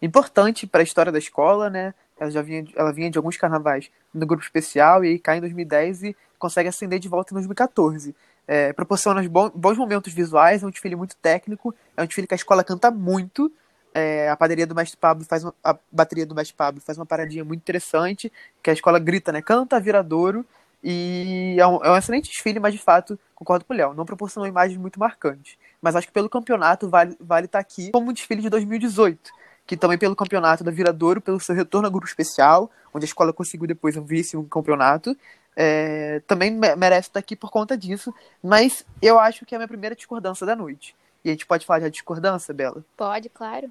importante 0.00 0.66
para 0.66 0.80
a 0.80 0.82
história 0.82 1.12
da 1.12 1.18
escola, 1.18 1.68
né? 1.68 1.92
Ela 2.18 2.30
já 2.30 2.40
vinha, 2.40 2.64
ela 2.74 2.90
vinha 2.90 3.10
de 3.10 3.18
alguns 3.18 3.36
carnavais 3.36 3.90
no 4.14 4.24
grupo 4.24 4.42
especial 4.42 5.04
e 5.04 5.08
aí 5.08 5.18
cai 5.18 5.36
em 5.36 5.40
2010 5.42 6.04
e 6.04 6.16
consegue 6.38 6.70
ascender 6.70 6.98
de 6.98 7.06
volta 7.06 7.34
em 7.34 7.36
2014. 7.36 8.16
É, 8.48 8.72
proporciona 8.72 9.22
bons 9.28 9.76
momentos 9.76 10.10
visuais, 10.14 10.62
é 10.62 10.66
um 10.66 10.70
desfile 10.70 10.96
muito 10.96 11.16
técnico, 11.16 11.74
é 11.94 12.02
um 12.02 12.06
desfile 12.06 12.26
que 12.26 12.32
a 12.32 12.36
escola 12.36 12.64
canta 12.64 12.90
muito. 12.90 13.52
É, 13.92 14.30
a 14.30 14.36
padaria 14.36 14.66
do 14.66 14.74
Mestre 14.74 14.96
Pablo 14.96 15.22
faz 15.26 15.44
uma, 15.44 15.54
a 15.62 15.76
bateria 15.92 16.24
do 16.24 16.34
Mestre 16.34 16.56
Pablo 16.56 16.80
faz 16.80 16.96
uma 16.96 17.04
paradinha 17.04 17.44
muito 17.44 17.60
interessante, 17.60 18.32
que 18.62 18.70
a 18.70 18.72
escola 18.72 18.98
grita, 18.98 19.30
né? 19.32 19.42
Canta 19.42 19.78
viradouro. 19.78 20.46
E 20.88 21.56
é 21.58 21.66
um, 21.66 21.82
é 21.84 21.90
um 21.90 21.96
excelente 21.96 22.30
desfile, 22.30 22.60
mas 22.60 22.72
de 22.72 22.78
fato, 22.78 23.18
concordo 23.34 23.64
com 23.64 23.74
o 23.74 23.76
Léo, 23.76 23.92
não 23.92 24.06
proporcionou 24.06 24.46
imagens 24.46 24.78
muito 24.78 25.00
marcantes. 25.00 25.58
Mas 25.82 25.96
acho 25.96 26.06
que 26.06 26.12
pelo 26.12 26.30
campeonato 26.30 26.88
vale 26.88 27.10
estar 27.14 27.24
vale 27.24 27.48
tá 27.48 27.58
aqui 27.58 27.90
como 27.90 28.10
um 28.10 28.12
desfile 28.12 28.40
de 28.40 28.48
2018, 28.48 29.32
que 29.66 29.76
também 29.76 29.98
pelo 29.98 30.14
campeonato 30.14 30.62
da 30.62 30.70
Viradouro, 30.70 31.20
pelo 31.20 31.40
seu 31.40 31.56
retorno 31.56 31.88
ao 31.88 31.90
grupo 31.90 32.06
especial, 32.06 32.70
onde 32.94 33.04
a 33.04 33.08
escola 33.08 33.32
conseguiu 33.32 33.66
depois 33.66 33.96
um 33.96 34.04
vice 34.04 34.36
um 34.36 34.44
campeonato, 34.44 35.16
é, 35.56 36.22
também 36.24 36.52
me- 36.52 36.76
merece 36.76 37.08
estar 37.08 37.18
aqui 37.18 37.34
por 37.34 37.50
conta 37.50 37.76
disso. 37.76 38.14
Mas 38.40 38.86
eu 39.02 39.18
acho 39.18 39.44
que 39.44 39.56
é 39.56 39.56
a 39.56 39.58
minha 39.58 39.68
primeira 39.68 39.96
discordância 39.96 40.46
da 40.46 40.54
noite. 40.54 40.94
E 41.24 41.30
a 41.30 41.32
gente 41.32 41.46
pode 41.46 41.66
falar 41.66 41.80
de 41.80 41.90
discordância, 41.90 42.54
Bela? 42.54 42.84
Pode, 42.96 43.28
claro. 43.28 43.68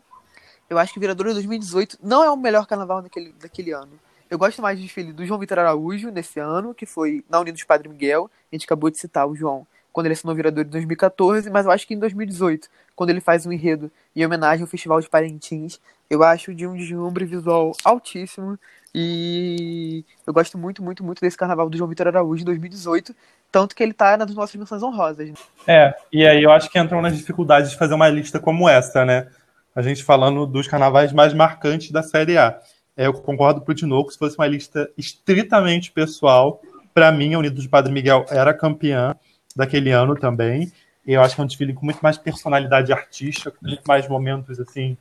Eu 0.69 0.77
acho 0.77 0.93
que 0.93 0.99
Viradouro 0.99 1.31
2018 1.33 1.97
não 2.03 2.25
é 2.25 2.29
o 2.29 2.35
melhor 2.35 2.67
carnaval 2.67 3.01
daquele, 3.01 3.31
daquele 3.39 3.71
ano. 3.71 3.97
Eu 4.29 4.37
gosto 4.37 4.61
mais 4.61 4.79
do 4.79 4.81
desfile 4.81 5.13
do 5.13 5.25
João 5.25 5.39
Vitor 5.39 5.59
Araújo 5.59 6.09
nesse 6.09 6.39
ano, 6.39 6.73
que 6.73 6.85
foi 6.85 7.23
na 7.29 7.39
Unidos 7.39 7.63
Padre 7.63 7.87
Miguel. 7.87 8.29
A 8.51 8.55
gente 8.55 8.65
acabou 8.65 8.89
de 8.89 8.97
citar 8.97 9.27
o 9.27 9.35
João 9.35 9.67
quando 9.95 10.07
ele 10.07 10.13
assinou 10.13 10.35
Viradouro 10.35 10.67
em 10.67 10.71
2014, 10.71 11.49
mas 11.49 11.65
eu 11.65 11.71
acho 11.71 11.87
que 11.87 11.93
em 11.93 11.99
2018, 11.99 12.67
quando 12.93 13.11
ele 13.11 13.21
faz 13.21 13.45
um 13.45 13.51
enredo 13.53 13.89
em 14.13 14.25
homenagem 14.25 14.61
ao 14.61 14.67
Festival 14.67 14.99
de 14.99 15.07
Parintins, 15.07 15.79
eu 16.09 16.21
acho 16.21 16.53
de 16.53 16.67
um 16.67 16.75
deslumbre 16.75 17.23
visual 17.23 17.71
altíssimo. 17.81 18.59
E 18.93 20.03
eu 20.27 20.33
gosto 20.33 20.57
muito, 20.57 20.83
muito, 20.83 21.01
muito 21.01 21.21
desse 21.21 21.37
carnaval 21.37 21.69
do 21.69 21.77
João 21.77 21.89
Vitor 21.89 22.07
Araújo 22.07 22.41
em 22.41 22.45
2018. 22.45 23.15
Tanto 23.49 23.73
que 23.73 23.81
ele 23.81 23.93
tá 23.93 24.17
nas 24.17 24.35
nossas 24.35 24.55
menções 24.57 24.83
honrosas. 24.83 25.29
né? 25.29 25.35
É, 25.65 25.95
e 26.11 26.27
aí 26.27 26.43
eu 26.43 26.51
acho 26.51 26.69
que 26.69 26.77
entram 26.77 27.01
nas 27.01 27.17
dificuldades 27.17 27.71
de 27.71 27.77
fazer 27.77 27.93
uma 27.93 28.09
lista 28.09 28.37
como 28.37 28.67
essa, 28.67 29.05
né? 29.05 29.29
A 29.73 29.81
gente 29.81 30.03
falando 30.03 30.45
dos 30.45 30.67
carnavais 30.67 31.13
mais 31.13 31.33
marcantes 31.33 31.91
da 31.91 32.03
Série 32.03 32.37
A. 32.37 32.59
É, 32.97 33.07
eu 33.07 33.13
concordo 33.13 33.61
com 33.61 33.71
o 33.71 33.75
Tinoco, 33.75 34.11
se 34.11 34.17
fosse 34.17 34.37
uma 34.37 34.47
lista 34.47 34.89
estritamente 34.97 35.91
pessoal, 35.91 36.61
para 36.93 37.11
mim, 37.11 37.33
a 37.33 37.39
Unidos 37.39 37.61
de 37.61 37.67
Padre 37.67 37.91
Miguel 37.91 38.25
era 38.29 38.53
campeã 38.53 39.15
daquele 39.53 39.91
ano 39.91 40.15
também. 40.15 40.71
Eu 41.05 41.21
acho 41.21 41.35
que 41.35 41.41
é 41.41 41.43
um 41.43 41.47
desfile 41.47 41.73
com 41.73 41.85
muito 41.85 41.99
mais 41.99 42.17
personalidade 42.17 42.93
artística, 42.93 43.51
com 43.51 43.67
muito 43.67 43.83
mais 43.85 44.07
momentos 44.07 44.59
assim 44.59 44.97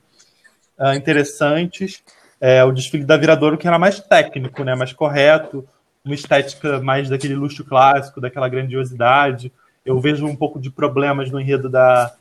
ah, 0.76 0.96
interessantes. 0.96 2.02
É, 2.40 2.64
o 2.64 2.72
desfile 2.72 3.04
da 3.04 3.16
Viradouro 3.16 3.56
que 3.56 3.66
era 3.66 3.78
mais 3.78 4.00
técnico, 4.00 4.64
né? 4.64 4.74
Mais 4.74 4.92
correto, 4.92 5.66
uma 6.04 6.14
estética 6.14 6.80
mais 6.80 7.08
daquele 7.08 7.36
luxo 7.36 7.64
clássico, 7.64 8.20
daquela 8.20 8.48
grandiosidade. 8.48 9.52
Eu 9.86 10.00
vejo 10.00 10.26
um 10.26 10.34
pouco 10.34 10.58
de 10.60 10.70
problemas 10.70 11.30
no 11.30 11.40
enredo 11.40 11.68
da, 11.68 12.12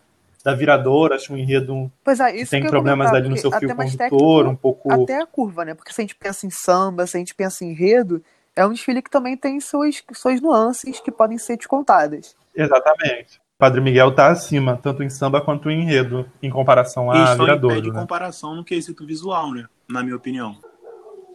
da 0.43 0.53
viradora, 0.53 1.15
acho 1.15 1.33
um 1.33 1.37
enredo 1.37 1.89
pois 2.03 2.19
é, 2.19 2.35
isso 2.35 2.51
tem 2.51 2.59
que 2.59 2.67
ia 2.67 2.71
problemas 2.71 3.07
comentar, 3.07 3.21
ali 3.21 3.29
no 3.29 3.37
seu 3.37 3.51
fio 3.51 3.75
condutor, 3.75 4.47
um 4.47 4.55
pouco. 4.55 4.91
Até 4.91 5.21
a 5.21 5.25
curva, 5.25 5.63
né? 5.63 5.73
Porque 5.73 5.93
se 5.93 6.01
a 6.01 6.03
gente 6.03 6.15
pensa 6.15 6.45
em 6.45 6.49
samba, 6.51 7.07
se 7.07 7.15
a 7.15 7.19
gente 7.19 7.33
pensa 7.33 7.63
em 7.63 7.71
enredo, 7.71 8.21
é 8.55 8.65
um 8.65 8.71
desfile 8.71 9.01
que 9.01 9.09
também 9.09 9.37
tem 9.37 9.59
suas, 9.61 10.03
suas 10.13 10.41
nuances 10.41 10.99
que 10.99 11.11
podem 11.11 11.37
ser 11.37 11.55
descontadas. 11.55 12.35
Exatamente. 12.55 13.41
Padre 13.57 13.79
Miguel 13.79 14.13
tá 14.13 14.27
acima, 14.27 14.77
tanto 14.81 15.01
em 15.01 15.09
samba 15.09 15.39
quanto 15.39 15.69
em 15.69 15.81
enredo, 15.81 16.29
em 16.41 16.49
comparação 16.49 17.09
a 17.09 17.15
Eles 17.15 17.29
estão 17.29 17.45
em 17.45 17.47
pé 17.47 17.53
viradouro, 17.53 17.81
de 17.81 17.91
né? 17.91 17.99
comparação 18.01 18.55
no 18.55 18.63
quesito 18.63 19.05
visual, 19.05 19.53
né? 19.53 19.65
Na 19.87 20.03
minha 20.03 20.17
opinião. 20.17 20.57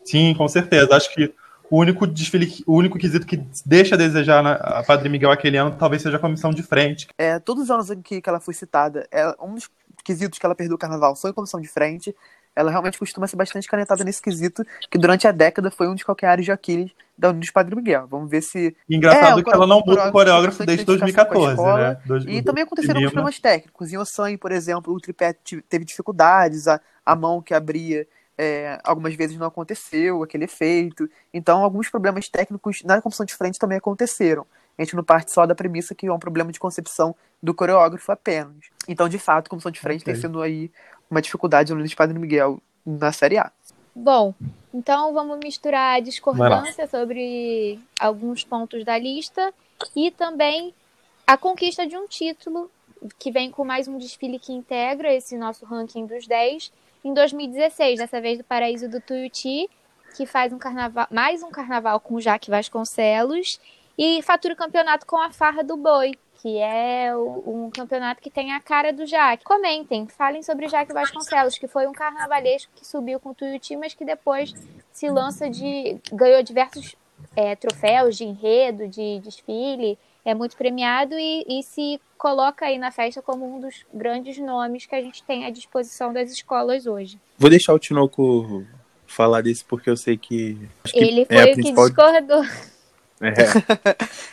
Sim, 0.04 0.34
com 0.34 0.46
certeza. 0.46 0.94
Acho 0.94 1.12
que 1.14 1.32
o 1.70 1.78
único 1.78 2.06
desfile, 2.06 2.62
o 2.66 2.74
único 2.76 2.98
quesito 2.98 3.26
que 3.26 3.36
deixa 3.64 3.94
a 3.94 3.98
desejar 3.98 4.42
na 4.42 4.54
a 4.54 4.82
Padre 4.82 5.08
Miguel 5.08 5.30
aquele 5.30 5.56
ano 5.56 5.74
talvez 5.78 6.02
seja 6.02 6.16
a 6.16 6.20
comissão 6.20 6.50
de 6.50 6.62
frente. 6.62 7.08
É, 7.18 7.38
todos 7.38 7.64
os 7.64 7.70
anos 7.70 7.90
em 7.90 8.00
que, 8.00 8.20
que 8.20 8.28
ela 8.28 8.40
foi 8.40 8.54
citada, 8.54 9.06
é, 9.12 9.34
um 9.42 9.54
dos 9.54 9.68
quesitos 10.04 10.38
que 10.38 10.46
ela 10.46 10.54
perdeu 10.54 10.76
o 10.76 10.78
carnaval 10.78 11.14
foi 11.14 11.30
a 11.30 11.34
comissão 11.34 11.60
de 11.60 11.68
frente. 11.68 12.14
Ela 12.56 12.70
realmente 12.72 12.98
costuma 12.98 13.26
ser 13.28 13.36
bastante 13.36 13.68
canetada 13.68 14.02
nesse 14.02 14.20
quesito, 14.20 14.64
que 14.90 14.98
durante 14.98 15.28
a 15.28 15.30
década 15.32 15.70
foi 15.70 15.86
um 15.86 15.94
dos 15.94 16.02
calcanhares 16.02 16.44
de 16.44 16.50
Aquiles 16.50 16.90
da 17.16 17.28
União 17.28 17.38
dos 17.40 17.50
Padre 17.50 17.76
Miguel. 17.76 18.08
Vamos 18.08 18.28
ver 18.28 18.42
se. 18.42 18.74
Engraçado 18.90 19.38
É, 19.38 19.42
que 19.44 19.50
ela 19.54 19.66
não 19.66 19.80
muda 19.86 20.08
o 20.08 20.12
coreógrafo 20.12 20.64
desde 20.66 20.82
identificação 20.82 21.26
com 21.26 21.42
a 21.44 21.46
2014, 21.46 21.52
escola, 21.52 21.88
né? 21.90 22.00
Dois- 22.04 22.24
E 22.26 22.42
também 22.42 22.64
aconteceram 22.64 23.00
problemas 23.02 23.38
técnicos. 23.38 23.92
Em 23.92 23.96
Ossan, 23.98 24.36
por 24.38 24.50
exemplo, 24.50 24.92
o 24.92 24.98
tripé 25.00 25.36
teve 25.68 25.84
dificuldades, 25.84 26.66
a, 26.66 26.80
a 27.06 27.14
mão 27.14 27.40
que 27.40 27.54
abria 27.54 28.06
é, 28.38 28.78
algumas 28.84 29.14
vezes 29.14 29.36
não 29.36 29.48
aconteceu, 29.48 30.22
aquele 30.22 30.44
efeito. 30.44 31.10
Então, 31.34 31.64
alguns 31.64 31.90
problemas 31.90 32.28
técnicos 32.28 32.84
na 32.84 33.02
comissão 33.02 33.26
de 33.26 33.34
frente 33.34 33.58
também 33.58 33.76
aconteceram. 33.76 34.46
A 34.78 34.82
gente 34.82 34.94
não 34.94 35.02
parte 35.02 35.32
só 35.32 35.44
da 35.44 35.56
premissa 35.56 35.92
que 35.92 36.06
é 36.06 36.12
um 36.12 36.20
problema 36.20 36.52
de 36.52 36.60
concepção 36.60 37.14
do 37.42 37.52
coreógrafo 37.52 38.12
apenas. 38.12 38.54
Então, 38.86 39.08
de 39.08 39.18
fato, 39.18 39.48
a 39.48 39.50
comissão 39.50 39.72
de 39.72 39.80
frente 39.80 40.02
Ok. 40.02 40.12
tem 40.12 40.22
sido 40.22 40.40
aí 40.40 40.70
uma 41.10 41.20
dificuldade 41.20 41.74
no 41.74 41.84
de 41.84 41.96
Padre 41.96 42.16
Miguel 42.16 42.62
na 42.86 43.10
Série 43.10 43.38
A. 43.38 43.50
Bom, 43.92 44.32
então 44.72 45.12
vamos 45.12 45.40
misturar 45.42 45.96
a 45.96 46.00
discordância 46.00 46.86
sobre 46.86 47.80
alguns 47.98 48.44
pontos 48.44 48.84
da 48.84 48.96
lista 48.96 49.52
e 49.96 50.12
também 50.12 50.72
a 51.26 51.36
conquista 51.36 51.84
de 51.84 51.96
um 51.96 52.06
título 52.06 52.70
que 53.18 53.32
vem 53.32 53.50
com 53.50 53.64
mais 53.64 53.88
um 53.88 53.98
desfile 53.98 54.38
que 54.38 54.52
integra 54.52 55.12
esse 55.12 55.36
nosso 55.36 55.64
ranking 55.64 56.06
dos 56.06 56.26
10 56.28 56.72
em 57.04 57.12
2016, 57.14 57.98
dessa 57.98 58.20
vez 58.20 58.38
do 58.38 58.44
Paraíso 58.44 58.88
do 58.88 59.00
Tuiuti, 59.00 59.68
que 60.16 60.26
faz 60.26 60.52
um 60.52 60.58
carnaval, 60.58 61.06
mais 61.10 61.42
um 61.42 61.50
carnaval 61.50 62.00
com 62.00 62.14
o 62.14 62.20
Jaque 62.20 62.50
Vasconcelos 62.50 63.60
e 63.96 64.22
fatura 64.22 64.54
o 64.54 64.56
campeonato 64.56 65.06
com 65.06 65.16
a 65.20 65.30
Farra 65.30 65.62
do 65.62 65.76
Boi, 65.76 66.12
que 66.40 66.58
é 66.58 67.14
o- 67.16 67.64
um 67.66 67.70
campeonato 67.70 68.20
que 68.22 68.30
tem 68.30 68.52
a 68.52 68.60
cara 68.60 68.92
do 68.92 69.04
Jaque. 69.06 69.44
Comentem, 69.44 70.06
falem 70.06 70.42
sobre 70.42 70.66
o 70.66 70.68
Jaque 70.68 70.92
Vasconcelos, 70.92 71.58
que 71.58 71.66
foi 71.68 71.86
um 71.86 71.92
carnavalesco 71.92 72.72
que 72.74 72.86
subiu 72.86 73.18
com 73.20 73.30
o 73.30 73.34
Tuiuti, 73.34 73.76
mas 73.76 73.94
que 73.94 74.04
depois 74.04 74.54
se 74.92 75.08
lança 75.10 75.48
de. 75.50 75.98
ganhou 76.12 76.42
diversos 76.42 76.94
é, 77.36 77.56
troféus 77.56 78.16
de 78.16 78.24
enredo, 78.24 78.86
de 78.88 79.18
desfile, 79.20 79.98
é 80.28 80.34
muito 80.34 80.56
premiado 80.56 81.14
e, 81.18 81.44
e 81.48 81.62
se 81.62 81.98
coloca 82.18 82.66
aí 82.66 82.78
na 82.78 82.90
festa 82.90 83.22
como 83.22 83.56
um 83.56 83.60
dos 83.60 83.86
grandes 83.94 84.36
nomes 84.38 84.84
que 84.84 84.94
a 84.94 85.00
gente 85.00 85.22
tem 85.22 85.46
à 85.46 85.50
disposição 85.50 86.12
das 86.12 86.30
escolas 86.30 86.86
hoje. 86.86 87.18
Vou 87.38 87.48
deixar 87.48 87.72
o 87.72 87.78
Tinoco 87.78 88.62
falar 89.06 89.42
desse 89.42 89.64
porque 89.64 89.88
eu 89.88 89.96
sei 89.96 90.18
que. 90.18 90.58
que 90.84 90.98
Ele 90.98 91.22
é 91.22 91.24
foi 91.26 91.38
a 91.38 91.44
o 91.44 91.46
que 91.46 91.54
principal- 91.54 91.86
discordou. 91.88 92.44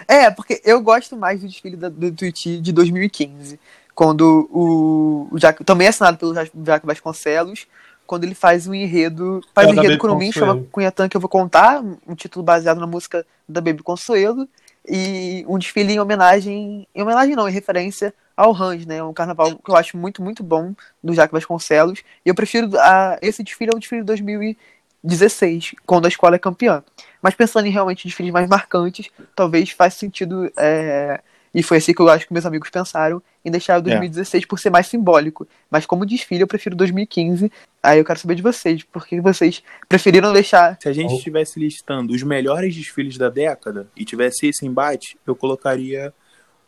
É, 0.07 0.15
É, 0.25 0.31
porque 0.31 0.61
eu 0.65 0.81
gosto 0.81 1.15
mais 1.15 1.39
do 1.41 1.47
desfile 1.47 1.77
da- 1.77 1.89
do 1.89 2.11
Tuiuti 2.11 2.59
de 2.59 2.71
2015, 2.73 3.57
quando 3.95 4.49
o, 4.51 5.29
o 5.31 5.39
também 5.63 5.87
assinado 5.87 6.17
pelo 6.17 6.33
Ja- 6.35 6.45
Jaque 6.65 6.85
Vasconcelos, 6.85 7.67
quando 8.05 8.25
ele 8.25 8.35
faz 8.35 8.67
um 8.67 8.73
enredo, 8.75 9.41
faz 9.53 9.67
É, 9.67 9.71
um 9.71 9.73
enredo 9.75 9.97
Consuelo. 9.97 10.33
chama 10.33 10.67
Cunhatã 10.71 11.07
que 11.07 11.15
eu 11.17 11.21
vou 11.21 11.29
contar, 11.29 11.81
um 12.05 12.13
título 12.15 12.43
baseado 12.43 12.79
na 12.79 12.85
música 12.85 13.25
da 13.47 13.61
Baby 13.61 13.81
Consuelo, 13.81 14.47
e 14.87 15.45
um 15.47 15.57
desfile 15.57 15.93
em 15.93 15.99
homenagem, 15.99 16.87
em 16.93 17.01
homenagem 17.01 17.35
não, 17.35 17.47
em 17.47 17.51
referência 17.51 18.13
ao 18.35 18.51
Range, 18.51 18.87
né, 18.87 19.01
um 19.01 19.13
carnaval 19.13 19.55
que 19.57 19.71
eu 19.71 19.75
acho 19.75 19.97
muito, 19.97 20.21
muito 20.21 20.43
bom, 20.43 20.73
do 21.03 21.13
Jaque 21.13 21.33
Vasconcelos, 21.33 22.03
e 22.25 22.29
eu 22.29 22.35
prefiro 22.35 22.69
a, 22.77 23.17
esse 23.21 23.43
desfile 23.43 23.71
ao 23.73 23.79
desfile 23.79 24.01
de 24.01 24.07
2016, 24.07 25.75
quando 25.85 26.05
a 26.05 26.09
escola 26.09 26.35
é 26.35 26.39
campeã. 26.39 26.83
Mas 27.21 27.33
pensando 27.33 27.67
em 27.67 27.71
realmente 27.71 28.07
desfiles 28.07 28.31
mais 28.31 28.47
marcantes, 28.47 29.09
talvez 29.35 29.71
faça 29.71 29.97
sentido. 29.97 30.51
é, 30.57 31.21
E 31.55 31.63
foi 31.63 31.77
assim 31.77 31.93
que 31.93 32.01
eu 32.01 32.09
acho 32.09 32.27
que 32.27 32.33
meus 32.33 32.45
amigos 32.45 32.69
pensaram 32.69 33.23
em 33.43 33.49
deixar 33.49 33.79
o 33.79 33.81
2016 33.81 34.45
por 34.45 34.59
ser 34.59 34.69
mais 34.69 34.87
simbólico. 34.87 35.47
Mas 35.71 35.85
como 35.85 36.05
desfile, 36.05 36.41
eu 36.41 36.47
prefiro 36.47 36.75
2015. 36.75 37.49
Aí 37.81 37.97
eu 37.97 38.03
quero 38.03 38.19
saber 38.19 38.35
de 38.35 38.41
vocês, 38.41 38.83
por 38.83 39.07
que 39.07 39.21
vocês 39.21 39.63
preferiram 39.87 40.33
deixar. 40.33 40.77
se 40.81 40.89
a 40.89 40.93
gente 40.93 41.13
Oh. 41.13 41.17
estivesse 41.17 41.57
listando 41.57 42.13
os 42.13 42.21
melhores 42.23 42.75
desfiles 42.75 43.17
da 43.17 43.29
década 43.29 43.87
e 43.95 44.03
tivesse 44.03 44.47
esse 44.47 44.65
embate, 44.65 45.17
eu 45.25 45.33
colocaria 45.33 46.13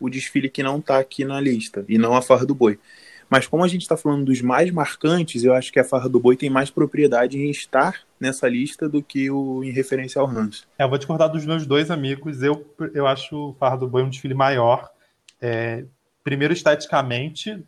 o 0.00 0.08
desfile 0.08 0.48
que 0.48 0.62
não 0.62 0.80
tá 0.80 0.98
aqui 0.98 1.22
na 1.24 1.38
lista 1.38 1.84
e 1.86 1.98
não 1.98 2.14
a 2.16 2.22
Farra 2.22 2.46
do 2.46 2.54
Boi. 2.54 2.78
Mas 3.28 3.46
como 3.46 3.62
a 3.62 3.68
gente 3.68 3.82
está 3.82 3.94
falando 3.96 4.24
dos 4.24 4.40
mais 4.40 4.70
marcantes, 4.70 5.44
eu 5.44 5.52
acho 5.52 5.70
que 5.70 5.78
a 5.78 5.84
Farra 5.84 6.08
do 6.08 6.18
Boi 6.18 6.34
tem 6.34 6.48
mais 6.48 6.70
propriedade 6.70 7.36
em 7.38 7.50
estar 7.50 8.07
nessa 8.20 8.48
lista 8.48 8.88
do 8.88 9.02
que 9.02 9.30
o 9.30 9.62
em 9.62 9.70
referência 9.70 10.20
ao 10.20 10.28
Hans. 10.28 10.66
É, 10.78 10.84
eu 10.84 10.88
vou 10.88 10.98
discordar 10.98 11.28
dos 11.28 11.44
meus 11.44 11.66
dois 11.66 11.90
amigos. 11.90 12.42
Eu, 12.42 12.74
eu 12.94 13.06
acho 13.06 13.50
o 13.50 13.54
Farra 13.54 13.76
do 13.76 13.88
Boi 13.88 14.02
um 14.02 14.08
desfile 14.08 14.34
maior. 14.34 14.90
É, 15.40 15.84
primeiro, 16.24 16.52
esteticamente, 16.52 17.64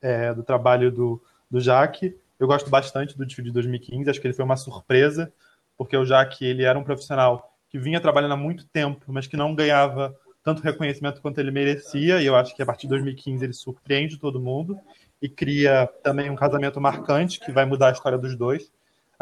é, 0.00 0.34
do 0.34 0.42
trabalho 0.42 0.90
do, 0.90 1.22
do 1.50 1.60
Jaque. 1.60 2.16
Eu 2.38 2.46
gosto 2.46 2.68
bastante 2.68 3.16
do 3.16 3.24
desfile 3.24 3.48
de 3.48 3.54
2015. 3.54 4.10
Acho 4.10 4.20
que 4.20 4.26
ele 4.26 4.34
foi 4.34 4.44
uma 4.44 4.56
surpresa, 4.56 5.32
porque 5.78 5.96
o 5.96 6.04
Jaque 6.04 6.44
ele 6.44 6.64
era 6.64 6.78
um 6.78 6.84
profissional 6.84 7.56
que 7.70 7.78
vinha 7.78 8.00
trabalhando 8.00 8.32
há 8.32 8.36
muito 8.36 8.66
tempo, 8.66 9.06
mas 9.08 9.26
que 9.26 9.36
não 9.36 9.54
ganhava 9.54 10.14
tanto 10.42 10.62
reconhecimento 10.62 11.20
quanto 11.22 11.38
ele 11.38 11.50
merecia. 11.50 12.20
E 12.20 12.26
eu 12.26 12.36
acho 12.36 12.54
que 12.54 12.62
a 12.62 12.66
partir 12.66 12.82
de 12.82 12.90
2015 12.90 13.44
ele 13.44 13.52
surpreende 13.52 14.18
todo 14.18 14.40
mundo 14.40 14.78
e 15.20 15.28
cria 15.28 15.88
também 16.02 16.28
um 16.28 16.36
casamento 16.36 16.80
marcante 16.80 17.38
que 17.38 17.52
vai 17.52 17.64
mudar 17.64 17.88
a 17.88 17.92
história 17.92 18.18
dos 18.18 18.36
dois. 18.36 18.70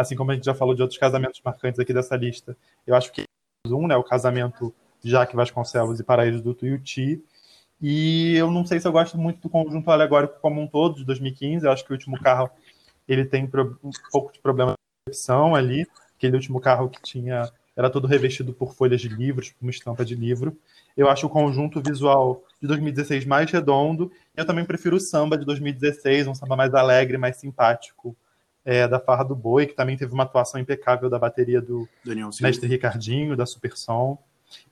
Assim 0.01 0.17
como 0.17 0.31
a 0.31 0.35
gente 0.35 0.47
já 0.47 0.55
falou 0.55 0.75
de 0.75 0.81
outros 0.81 0.99
casamentos 0.99 1.43
marcantes 1.45 1.79
aqui 1.79 1.93
dessa 1.93 2.17
lista. 2.17 2.57
Eu 2.87 2.95
acho 2.95 3.13
que 3.13 3.25
um, 3.67 3.87
né, 3.87 3.95
o 3.97 4.03
casamento 4.03 4.75
de 5.05 5.11
Jaque 5.11 5.37
Vasconcelos 5.37 6.01
e 6.01 6.03
Paraíso 6.03 6.43
do 6.43 6.55
Tuiuti. 6.55 7.23
E 7.83 8.35
eu 8.35 8.51
não 8.51 8.65
sei 8.65 8.81
se 8.81 8.89
eu 8.89 8.93
gosto 8.93 9.19
muito 9.19 9.43
do 9.43 9.51
conjunto 9.51 9.91
alegórico 9.91 10.41
como 10.41 10.59
um 10.59 10.67
todo, 10.67 10.97
de 10.97 11.05
2015. 11.05 11.67
Eu 11.67 11.71
acho 11.71 11.85
que 11.85 11.91
o 11.91 11.93
último 11.93 12.19
carro 12.19 12.49
ele 13.07 13.27
tem 13.27 13.45
um 13.45 13.91
pouco 14.11 14.33
de 14.33 14.39
problema 14.39 14.71
de 14.71 14.77
percepção 15.05 15.55
ali. 15.55 15.87
Aquele 16.17 16.35
último 16.35 16.63
carro 16.63 16.89
que 16.89 17.03
tinha 17.03 17.51
era 17.77 17.91
todo 17.91 18.07
revestido 18.07 18.55
por 18.55 18.73
folhas 18.73 19.03
de 19.03 19.09
livros, 19.09 19.51
por 19.51 19.67
uma 19.67 19.71
estampa 19.71 20.03
de 20.03 20.15
livro. 20.15 20.57
Eu 20.97 21.11
acho 21.11 21.27
o 21.27 21.31
conjunto 21.31 21.83
visual 21.83 22.43
de 22.59 22.67
2016 22.67 23.27
mais 23.27 23.51
redondo. 23.51 24.11
Eu 24.35 24.47
também 24.47 24.65
prefiro 24.65 24.97
o 24.97 25.01
samba 25.01 25.37
de 25.37 25.45
2016, 25.45 26.27
um 26.27 26.35
samba 26.35 26.57
mais 26.57 26.73
alegre, 26.73 27.19
mais 27.19 27.37
simpático, 27.37 28.17
é, 28.65 28.87
da 28.87 29.01
Farra 29.01 29.25
do 29.25 29.35
Boi, 29.35 29.67
que 29.67 29.75
também 29.75 29.97
teve 29.97 30.13
uma 30.13 30.25
atuação 30.25 30.61
impecável 30.61 31.09
da 31.09 31.19
bateria 31.19 31.61
do, 31.61 31.89
Daniel 32.05 32.33
Silva. 32.33 32.49
Mestre 32.49 32.69
Ricardinho, 32.69 33.37
da 33.37 33.47
Supersom. 33.47 34.19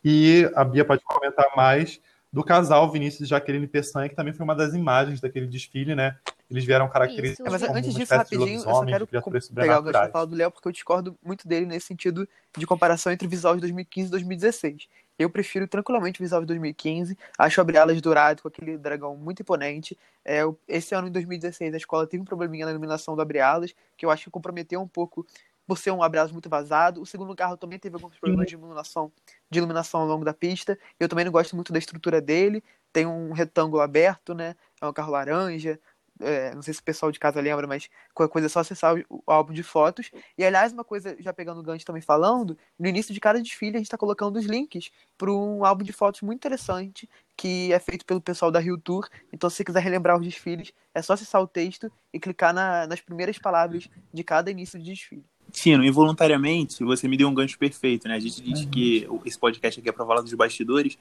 E 0.05 0.51
a 0.55 0.65
Bia 0.65 0.85
pode 0.85 1.03
comentar 1.03 1.47
mais 1.57 2.01
do 2.33 2.45
casal 2.45 2.91
Vinícius 2.91 3.23
e 3.23 3.31
Jaqueline 3.31 3.67
Peçanha, 3.67 4.09
que 4.09 4.15
também 4.15 4.33
foi 4.33 4.45
uma 4.45 4.55
das 4.55 4.75
imagens 4.75 5.21
daquele 5.21 5.47
desfile, 5.47 5.95
né? 5.95 6.17
Eles 6.51 6.65
vieram 6.65 6.89
caracterizados 6.89 7.41
Isso. 7.41 7.51
mas 7.51 7.63
como 7.63 7.79
antes 7.79 7.91
uma 7.91 7.99
disso, 8.01 8.15
rapidinho, 8.15 8.59
eu 8.59 8.61
só 8.61 8.85
quero 8.85 9.07
pegar 9.07 9.79
o 9.79 9.83
gancho 9.83 9.93
da 9.93 10.09
fala 10.09 10.27
do 10.27 10.35
Léo, 10.35 10.51
porque 10.51 10.69
eu 10.69 10.73
discordo 10.73 11.19
muito 11.23 11.47
dele 11.47 11.67
nesse 11.67 11.87
sentido 11.87 12.27
de 12.57 12.67
comparação 12.67 13.13
entre 13.13 13.27
o 13.27 13.31
visual 13.31 13.55
de 13.55 13.61
2015 13.61 14.09
e 14.09 14.11
2016. 14.11 14.89
Eu 15.19 15.29
prefiro 15.29 15.67
tranquilamente 15.67 16.21
o 16.21 16.23
visual 16.23 16.41
de 16.43 16.47
2015. 16.47 17.19
Acho 17.37 17.61
o 17.61 17.63
Abre 17.63 17.77
Alas 17.77 18.01
Dourado 18.01 18.43
com 18.43 18.49
aquele 18.49 18.79
dragão 18.79 19.17
muito 19.17 19.43
imponente. 19.43 19.99
É, 20.25 20.43
esse 20.69 20.95
ano, 20.95 21.09
em 21.09 21.13
2016, 21.13 21.75
a 21.75 21.77
escola 21.77 22.07
teve 22.07 22.23
um 22.23 22.25
probleminha 22.25 22.65
na 22.65 22.71
iluminação 22.71 23.17
do 23.17 23.23
Abre 23.23 23.41
Alas, 23.41 23.75
que 23.97 24.07
eu 24.07 24.11
acho 24.11 24.25
que 24.25 24.31
comprometeu 24.31 24.81
um 24.81 24.87
pouco 24.87 25.27
por 25.67 25.77
ser 25.77 25.91
um 25.91 26.03
Abre 26.03 26.21
Alas 26.21 26.33
muito 26.33 26.49
vazado. 26.49 27.03
O 27.03 27.07
segundo 27.07 27.35
carro 27.35 27.57
também 27.57 27.79
teve 27.79 27.97
alguns 27.97 28.17
problemas 28.17 28.47
de 28.47 28.55
iluminação, 28.55 29.13
de 29.51 29.59
iluminação 29.59 30.01
ao 30.01 30.07
longo 30.07 30.25
da 30.25 30.33
pista. 30.33 30.79
Eu 30.99 31.09
também 31.09 31.25
não 31.25 31.33
gosto 31.33 31.57
muito 31.57 31.73
da 31.73 31.79
estrutura 31.79 32.21
dele. 32.21 32.63
Tem 32.93 33.05
um 33.05 33.33
retângulo 33.33 33.83
aberto, 33.83 34.35
né? 34.35 34.55
É 34.81 34.87
um 34.87 34.93
carro 34.93 35.13
laranja. 35.13 35.79
É, 36.21 36.55
não 36.55 36.63
sei 36.63 36.75
se 36.75 36.81
o 36.81 36.83
pessoal 36.85 37.13
de 37.13 37.19
casa 37.19 37.41
lembra, 37.41 37.67
mas 37.67 37.89
qualquer 38.15 38.33
coisa 38.33 38.47
é 38.47 38.49
só 38.49 38.61
acessar 38.61 38.97
o, 39.09 39.23
o 39.27 39.31
álbum 39.31 39.53
de 39.53 39.63
fotos. 39.63 40.11
E 40.37 40.45
aliás, 40.45 40.73
uma 40.73 40.85
coisa, 40.85 41.17
já 41.21 41.33
pegando 41.33 41.61
o 41.61 41.63
gancho 41.63 41.85
também 41.87 42.03
falando, 42.03 42.57
no 42.79 42.89
início 42.89 43.15
de 43.15 43.21
cada 43.21 43.41
desfile 43.41 43.77
a 43.77 43.79
gente 43.79 43.87
está 43.87 43.99
colocando 43.99 44.37
os 44.37 44.45
links 44.47 44.91
para 45.17 45.33
um 45.33 45.65
álbum 45.65 45.85
de 45.85 45.93
fotos 45.93 46.23
muito 46.23 46.39
interessante 46.39 47.09
que 47.37 47.73
é 47.73 47.79
feito 47.79 48.05
pelo 48.05 48.21
pessoal 48.21 48.51
da 48.51 48.59
Rio 48.59 48.77
Tour. 48.77 49.09
Então, 49.33 49.49
se 49.49 49.57
você 49.57 49.65
quiser 49.65 49.81
relembrar 49.81 50.19
os 50.19 50.25
desfiles, 50.25 50.73
é 50.93 51.01
só 51.01 51.13
acessar 51.13 51.41
o 51.41 51.47
texto 51.47 51.91
e 52.13 52.19
clicar 52.19 52.53
na- 52.53 52.85
nas 52.89 53.01
primeiras 53.01 53.39
palavras 53.39 53.89
de 54.13 54.25
cada 54.25 54.51
início 54.51 54.77
de 54.77 54.87
desfile. 54.91 55.25
Tino, 55.53 55.85
involuntariamente, 55.85 56.83
você 56.85 57.07
me 57.07 57.17
deu 57.17 57.29
um 57.29 57.33
gancho 57.35 57.57
perfeito, 57.59 58.09
né? 58.09 58.15
A 58.17 58.19
gente 58.19 58.43
diz 58.43 58.65
que 58.67 59.07
o- 59.09 59.23
esse 59.25 59.39
podcast 59.39 59.79
aqui 59.79 59.89
é 59.89 59.93
pra 59.93 60.05
falar 60.05 60.21
dos 60.21 60.35
bastidores, 60.35 60.99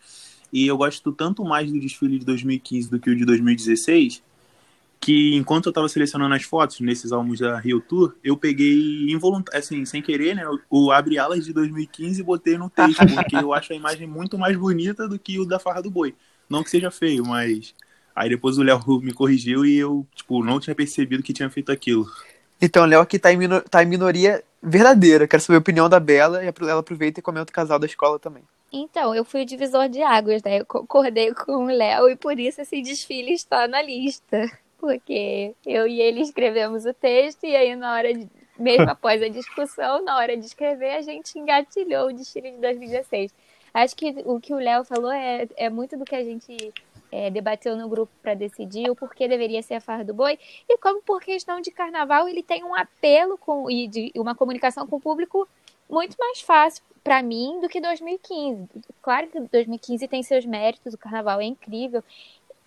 e 0.53 0.67
eu 0.67 0.77
gosto 0.77 1.12
tanto 1.12 1.43
mais 1.43 1.71
do 1.71 1.80
desfile 1.80 2.19
de 2.19 2.25
2015 2.25 2.89
do 2.89 2.99
que 2.99 3.10
o 3.10 3.15
de 3.15 3.25
2016, 3.25 4.21
que 5.08 5.34
enquanto 5.38 5.67
eu 5.67 5.72
tava 5.72 5.88
selecionando 5.88 6.36
as 6.36 6.43
fotos 6.43 6.82
nesses 6.82 7.13
álbuns 7.13 7.39
da 7.39 7.58
Rio 7.58 7.80
Tour, 7.80 8.13
eu 8.22 8.36
peguei 8.36 9.10
involuntário, 9.10 9.58
assim, 9.58 9.86
sem 9.86 10.02
querer, 10.02 10.36
né, 10.36 10.43
o 10.70 10.91
Abre 10.91 11.17
Alas 11.17 11.46
de 11.46 11.54
2015 11.54 12.20
e 12.20 12.24
botei 12.26 12.58
no 12.58 12.70
texto, 12.70 12.98
porque 13.15 13.38
eu 13.38 13.54
acho 13.54 13.72
a 13.72 13.76
imagem 13.78 14.06
muito 14.06 14.38
mais 14.38 14.58
bonita 14.58 15.08
do 15.08 15.17
que 15.17 15.39
o 15.39 15.46
da 15.46 15.60
Farra 15.60 15.82
do 15.82 15.89
Boi. 15.89 16.13
Não 16.50 16.62
que 16.62 16.70
seja 16.70 16.91
feio, 16.91 17.26
mas 17.26 17.74
aí 18.13 18.28
depois 18.28 18.58
o 18.58 18.63
Léo 18.63 18.82
me 19.02 19.13
corrigiu 19.13 19.65
e 19.65 19.78
eu, 19.78 20.06
tipo, 20.13 20.43
não 20.43 20.60
tinha 20.60 20.76
percebido 20.76 21.24
que 21.24 21.32
tinha 21.32 21.50
feito 21.50 21.72
aquilo. 21.72 22.06
Então, 22.62 22.84
o 22.84 22.86
Léo 22.86 23.00
aqui 23.00 23.17
tá 23.17 23.32
em, 23.32 23.38
minor... 23.38 23.62
tá 23.62 23.82
em 23.82 23.88
minoria 23.88 24.43
verdadeira. 24.62 25.26
Quero 25.26 25.41
saber 25.41 25.56
a 25.56 25.60
opinião 25.60 25.88
da 25.88 26.02
Bela 26.02 26.43
e 26.43 26.48
ela 26.48 26.80
aproveita 26.82 27.22
e 27.22 27.24
comenta 27.24 27.50
o 27.50 27.56
casal 27.56 27.80
da 27.80 27.86
escola 27.86 28.20
também. 28.20 28.43
Então, 28.74 29.15
eu 29.15 29.24
fui 29.24 29.43
o 29.43 29.46
divisor 29.46 29.88
de 29.88 30.02
águas, 30.02 30.43
né? 30.43 30.60
Eu 30.60 30.65
concordei 30.65 31.34
com 31.34 31.63
o 31.63 31.67
Léo 31.67 32.10
e 32.10 32.17
por 32.17 32.38
isso 32.38 32.60
esse 32.60 32.82
desfile 32.82 33.32
está 33.32 33.70
na 33.70 33.82
lista. 33.82 34.52
Porque 34.78 35.56
eu 35.66 35.88
e 35.88 36.02
ele 36.02 36.22
escrevemos 36.22 36.86
o 36.86 36.94
texto 36.94 37.46
e 37.46 37.56
aí 37.56 37.76
na 37.76 37.94
hora 37.94 38.13
de, 38.13 38.30
mesmo 38.58 38.90
após 38.90 39.22
a 39.22 39.28
discussão, 39.28 40.04
na 40.04 40.18
hora 40.18 40.38
de 40.38 40.46
escrever, 40.46 40.96
a 40.96 41.02
gente 41.02 41.38
engatilhou 41.38 42.08
o 42.08 42.13
desfile 42.13 42.52
de 42.52 42.58
2016. 42.58 43.34
Acho 43.74 43.96
que 43.96 44.16
o 44.26 44.40
que 44.40 44.54
o 44.54 44.58
Léo 44.58 44.84
falou 44.84 45.12
é, 45.12 45.48
é 45.56 45.70
muito 45.70 45.98
do 45.98 46.06
que 46.06 46.16
a 46.16 46.24
gente 46.24 46.74
é, 47.12 47.30
debateu 47.30 47.76
no 47.76 47.88
grupo 47.88 48.12
para 48.22 48.34
decidir 48.34 48.90
o 48.90 48.96
porquê 48.96 49.28
deveria 49.28 49.62
ser 49.62 49.76
a 49.76 49.82
farra 49.82 50.04
do 50.04 50.13
boi 50.13 50.38
e 50.68 50.78
como 50.78 51.02
por 51.02 51.22
questão 51.22 51.62
de 51.62 51.72
carnaval 51.72 52.28
ele 52.28 52.44
tem 52.44 52.63
um 52.63 52.76
apelo 52.76 53.38
com 53.38 53.70
e 53.70 53.88
de 53.88 54.12
uma 54.16 54.36
comunicação 54.36 54.88
com 54.88 54.98
o 54.98 55.02
público 55.02 55.48
muito 55.90 56.16
mais 56.18 56.42
fácil 56.42 56.84
para 57.04 57.24
mim 57.24 57.60
do 57.62 57.70
que 57.70 57.80
2015. 57.80 58.68
Claro 59.02 59.28
que 59.28 59.40
2015 59.40 60.08
tem 60.10 60.22
seus 60.22 60.46
méritos, 60.46 60.94
o 60.94 60.98
carnaval 60.98 61.40
é 61.40 61.46
incrível. 61.46 62.04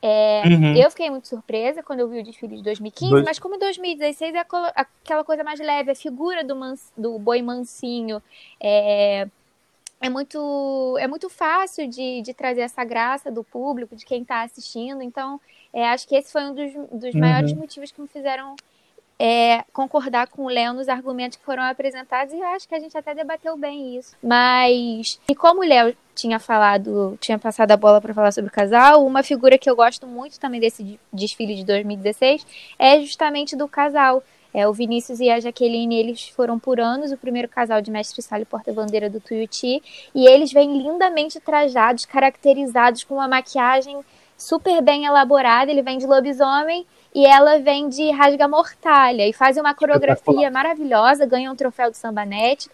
É, 0.02 0.42
uhum. 0.46 0.74
Eu 0.76 0.90
fiquei 0.90 1.10
muito 1.10 1.28
surpresa 1.28 1.82
quando 1.82 2.00
eu 2.00 2.08
vi 2.08 2.20
o 2.20 2.24
desfile 2.24 2.56
de 2.56 2.62
2015, 2.62 3.10
Dois... 3.10 3.24
mas 3.24 3.38
como 3.38 3.58
2016 3.58 4.34
é 4.34 4.38
aquela 4.38 5.24
coisa 5.24 5.44
mais 5.44 5.60
leve, 5.60 5.90
a 5.90 5.94
figura 5.94 6.42
do, 6.42 6.56
mans, 6.56 6.90
do 6.96 7.18
boi 7.18 7.42
mansinho 7.42 8.22
é, 8.58 9.28
é, 10.00 10.08
muito, 10.08 10.96
é 10.98 11.06
muito 11.06 11.28
fácil 11.28 11.86
de, 11.86 12.22
de 12.22 12.32
trazer 12.32 12.62
essa 12.62 12.82
graça 12.82 13.30
do 13.30 13.44
público, 13.44 13.94
de 13.94 14.06
quem 14.06 14.22
está 14.22 14.42
assistindo. 14.42 15.02
Então, 15.02 15.38
é, 15.72 15.86
acho 15.88 16.08
que 16.08 16.16
esse 16.16 16.32
foi 16.32 16.44
um 16.44 16.54
dos, 16.54 16.72
dos 16.90 17.14
uhum. 17.14 17.20
maiores 17.20 17.52
motivos 17.52 17.92
que 17.92 18.00
me 18.00 18.08
fizeram 18.08 18.56
é, 19.22 19.62
concordar 19.70 20.28
com 20.28 20.46
o 20.46 20.48
Léo 20.48 20.72
nos 20.72 20.88
argumentos 20.88 21.36
que 21.36 21.44
foram 21.44 21.62
apresentados 21.62 22.32
e 22.32 22.42
acho 22.42 22.66
que 22.66 22.74
a 22.74 22.80
gente 22.80 22.96
até 22.96 23.14
debateu 23.14 23.54
bem 23.54 23.98
isso. 23.98 24.16
Mas, 24.22 25.20
e 25.28 25.34
como 25.34 25.60
o 25.60 25.64
Léo 25.64 25.94
tinha 26.14 26.38
falado, 26.38 27.18
tinha 27.20 27.38
passado 27.38 27.70
a 27.70 27.76
bola 27.76 28.00
para 28.00 28.14
falar 28.14 28.32
sobre 28.32 28.48
o 28.48 28.52
casal, 28.52 29.04
uma 29.04 29.22
figura 29.22 29.58
que 29.58 29.68
eu 29.68 29.76
gosto 29.76 30.06
muito 30.06 30.40
também 30.40 30.58
desse 30.58 30.98
desfile 31.12 31.54
de 31.54 31.64
2016 31.64 32.46
é 32.78 32.98
justamente 33.02 33.54
do 33.54 33.68
casal. 33.68 34.22
É, 34.54 34.66
o 34.66 34.72
Vinícius 34.72 35.20
e 35.20 35.28
a 35.28 35.38
Jaqueline, 35.38 36.00
eles 36.00 36.28
foram 36.30 36.58
por 36.58 36.80
anos 36.80 37.12
o 37.12 37.16
primeiro 37.18 37.46
casal 37.46 37.82
de 37.82 37.90
mestre 37.90 38.22
sala 38.22 38.46
porta-bandeira 38.46 39.10
do 39.10 39.20
Tuiuti, 39.20 39.82
e 40.14 40.26
eles 40.26 40.50
vêm 40.50 40.78
lindamente 40.78 41.38
trajados, 41.38 42.06
caracterizados 42.06 43.04
com 43.04 43.16
uma 43.16 43.28
maquiagem 43.28 44.00
super 44.36 44.80
bem 44.82 45.04
elaborada, 45.04 45.70
ele 45.70 45.82
vem 45.82 45.98
de 45.98 46.06
lobisomem 46.06 46.86
e 47.14 47.26
ela 47.26 47.58
vem 47.58 47.88
de 47.88 48.10
Rasga 48.10 48.46
Mortalha 48.46 49.26
e 49.26 49.32
fazem 49.32 49.62
uma 49.62 49.74
coreografia 49.74 50.50
maravilhosa, 50.50 51.26
ganham 51.26 51.52
um 51.52 51.56
troféu 51.56 51.90
do 51.90 51.96
Sambanete, 51.96 52.70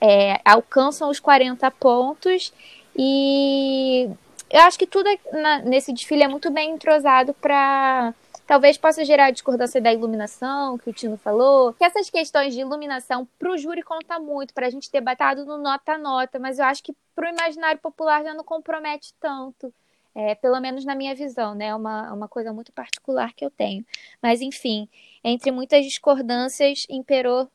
é, 0.00 0.40
alcançam 0.44 1.10
os 1.10 1.18
40 1.18 1.70
pontos 1.72 2.52
e 2.96 4.08
eu 4.50 4.60
acho 4.62 4.78
que 4.78 4.86
tudo 4.86 5.08
na, 5.32 5.58
nesse 5.60 5.92
desfile 5.92 6.22
é 6.22 6.28
muito 6.28 6.50
bem 6.50 6.70
entrosado 6.72 7.34
para 7.34 8.14
talvez 8.46 8.78
possa 8.78 9.04
gerar 9.04 9.30
discordância 9.30 9.78
da 9.78 9.92
iluminação, 9.92 10.78
que 10.78 10.88
o 10.88 10.92
Tino 10.92 11.18
falou. 11.18 11.74
Que 11.74 11.84
essas 11.84 12.08
questões 12.08 12.54
de 12.54 12.60
iluminação 12.62 13.28
para 13.38 13.52
o 13.52 13.58
júri 13.58 13.82
conta 13.82 14.18
muito, 14.18 14.54
para 14.54 14.66
a 14.66 14.70
gente 14.70 14.90
ter 14.90 15.02
batado 15.02 15.44
no 15.44 15.58
nota 15.58 15.92
a 15.92 15.98
nota, 15.98 16.38
mas 16.38 16.58
eu 16.58 16.64
acho 16.64 16.82
que 16.82 16.94
para 17.14 17.30
o 17.30 17.34
imaginário 17.34 17.78
popular 17.78 18.24
já 18.24 18.32
não 18.32 18.42
compromete 18.42 19.12
tanto. 19.20 19.72
É, 20.18 20.34
pelo 20.34 20.58
menos 20.60 20.84
na 20.84 20.96
minha 20.96 21.14
visão, 21.14 21.54
né? 21.54 21.66
É 21.66 21.74
uma, 21.76 22.12
uma 22.12 22.26
coisa 22.26 22.52
muito 22.52 22.72
particular 22.72 23.32
que 23.32 23.44
eu 23.44 23.50
tenho. 23.52 23.84
Mas, 24.20 24.40
enfim, 24.40 24.88
entre 25.22 25.52
muitas 25.52 25.84
discordâncias, 25.84 26.84
imperou 26.90 27.48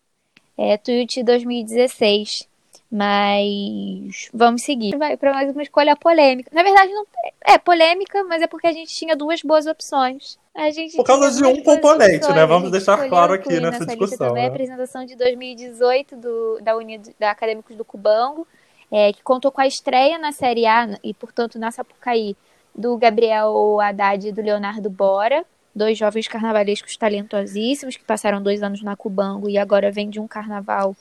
é, 0.58 0.78
Tuiuti 0.78 1.22
2016. 1.24 2.48
Mas 2.90 4.30
vamos 4.34 4.64
seguir. 4.64 4.98
Vai 4.98 5.18
para 5.18 5.34
mais 5.34 5.52
uma 5.52 5.62
escolha 5.62 5.94
polêmica. 5.94 6.50
Na 6.54 6.64
verdade, 6.64 6.94
não 6.94 7.06
é 7.46 7.58
polêmica, 7.58 8.24
mas 8.24 8.42
é 8.42 8.48
porque 8.48 8.68
a 8.68 8.72
gente 8.72 8.96
tinha 8.96 9.14
duas 9.14 9.42
boas 9.42 9.68
opções. 9.68 10.40
A 10.56 10.70
gente 10.70 10.96
Por 10.96 11.04
causa 11.04 11.36
de 11.36 11.44
um 11.46 11.62
componente, 11.64 12.32
né? 12.32 12.46
Vamos 12.46 12.72
deixar 12.72 13.10
claro 13.10 13.34
aqui 13.34 13.60
nessa 13.60 13.86
discussão. 13.86 14.30
Também 14.30 14.44
né? 14.44 14.48
a 14.48 14.52
apresentação 14.52 15.04
de 15.04 15.18
2018 15.18 16.16
do, 16.16 16.60
da 16.62 16.78
União 16.78 17.02
da 17.20 17.32
Acadêmicos 17.32 17.76
do 17.76 17.84
Cubango, 17.84 18.48
é, 18.90 19.12
que 19.12 19.22
contou 19.22 19.52
com 19.52 19.60
a 19.60 19.68
estreia 19.68 20.18
na 20.18 20.32
Série 20.32 20.66
A 20.66 20.98
e, 21.04 21.14
portanto, 21.14 21.60
na 21.60 21.70
Sapucaí 21.70 22.38
do 22.76 22.98
Gabriel 22.98 23.80
Haddad 23.80 24.28
e 24.28 24.32
do 24.32 24.42
Leonardo 24.42 24.90
Bora, 24.90 25.46
dois 25.76 25.98
jovens 25.98 26.28
carnavalescos 26.28 26.98
talentosíssimos 26.98 27.96
que 27.96 28.04
passaram 28.04 28.42
dois 28.42 28.62
anos 28.64 28.82
na 28.82 28.96
Cubango 28.96 29.50
e 29.50 29.58
agora 29.58 29.92
vêm 29.92 30.10
de 30.10 30.20
um 30.20 30.28
carnaval 30.28 30.96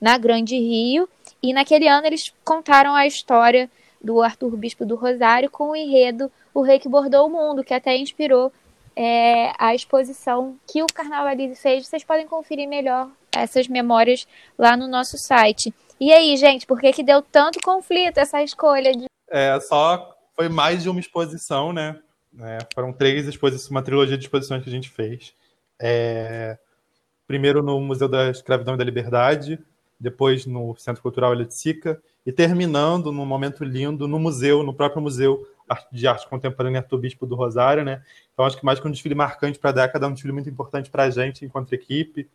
na 0.00 0.16
Grande 0.18 0.56
Rio. 0.56 1.08
E 1.42 1.52
naquele 1.52 1.88
ano 1.88 2.06
eles 2.06 2.32
contaram 2.44 2.94
a 2.94 3.06
história 3.06 3.70
do 4.00 4.22
Arthur 4.22 4.56
Bispo 4.56 4.86
do 4.86 4.96
Rosário 4.96 5.50
com 5.50 5.70
o 5.70 5.76
enredo 5.76 6.30
O 6.54 6.62
Rei 6.62 6.78
que 6.78 6.88
Bordou 6.88 7.26
o 7.26 7.30
Mundo, 7.30 7.64
que 7.64 7.74
até 7.74 7.96
inspirou 7.96 8.52
é, 8.94 9.52
a 9.58 9.74
exposição 9.74 10.56
que 10.66 10.82
o 10.82 10.86
Carnavalize 10.86 11.60
fez. 11.60 11.86
Vocês 11.86 12.04
podem 12.04 12.26
conferir 12.26 12.68
melhor 12.68 13.08
essas 13.32 13.68
memórias 13.68 14.26
lá 14.58 14.76
no 14.76 14.88
nosso 14.88 15.16
site. 15.18 15.72
E 16.00 16.12
aí, 16.12 16.36
gente, 16.36 16.66
por 16.66 16.80
que, 16.80 16.92
que 16.92 17.02
deu 17.02 17.22
tanto 17.22 17.60
conflito 17.60 18.18
essa 18.18 18.42
escolha? 18.42 18.92
De... 18.92 19.06
É, 19.30 19.58
só 19.60 20.17
foi 20.38 20.48
mais 20.48 20.84
de 20.84 20.88
uma 20.88 21.00
exposição, 21.00 21.72
né? 21.72 21.98
É, 22.40 22.58
foram 22.72 22.92
três 22.92 23.26
exposições, 23.26 23.68
uma 23.72 23.82
trilogia 23.82 24.16
de 24.16 24.22
exposições 24.22 24.62
que 24.62 24.68
a 24.68 24.72
gente 24.72 24.88
fez. 24.88 25.34
É, 25.80 26.56
primeiro 27.26 27.60
no 27.60 27.80
Museu 27.80 28.08
da 28.08 28.30
Escravidão 28.30 28.76
e 28.76 28.78
da 28.78 28.84
Liberdade, 28.84 29.58
depois 29.98 30.46
no 30.46 30.76
Centro 30.76 31.02
Cultural 31.02 31.32
Elitzica, 31.32 32.00
e 32.24 32.30
terminando 32.30 33.10
num 33.10 33.26
momento 33.26 33.64
lindo 33.64 34.06
no 34.06 34.20
museu, 34.20 34.62
no 34.62 34.72
próprio 34.72 35.02
Museu 35.02 35.44
de 35.90 36.06
Arte 36.06 36.28
Contemporânea 36.28 36.82
Arthur 36.82 36.98
Bispo 36.98 37.26
do 37.26 37.34
Rosário, 37.34 37.84
né? 37.84 38.00
Então 38.32 38.44
acho 38.44 38.56
que 38.56 38.64
mais 38.64 38.78
que 38.78 38.86
um 38.86 38.92
desfile 38.92 39.16
marcante 39.16 39.58
para 39.58 39.70
a 39.70 39.72
década, 39.72 40.06
é 40.06 40.08
um 40.08 40.12
desfile 40.12 40.32
muito 40.32 40.48
importante 40.48 40.88
para 40.88 41.02
a 41.02 41.10
gente 41.10 41.44
enquanto 41.44 41.72
equipe, 41.72 42.28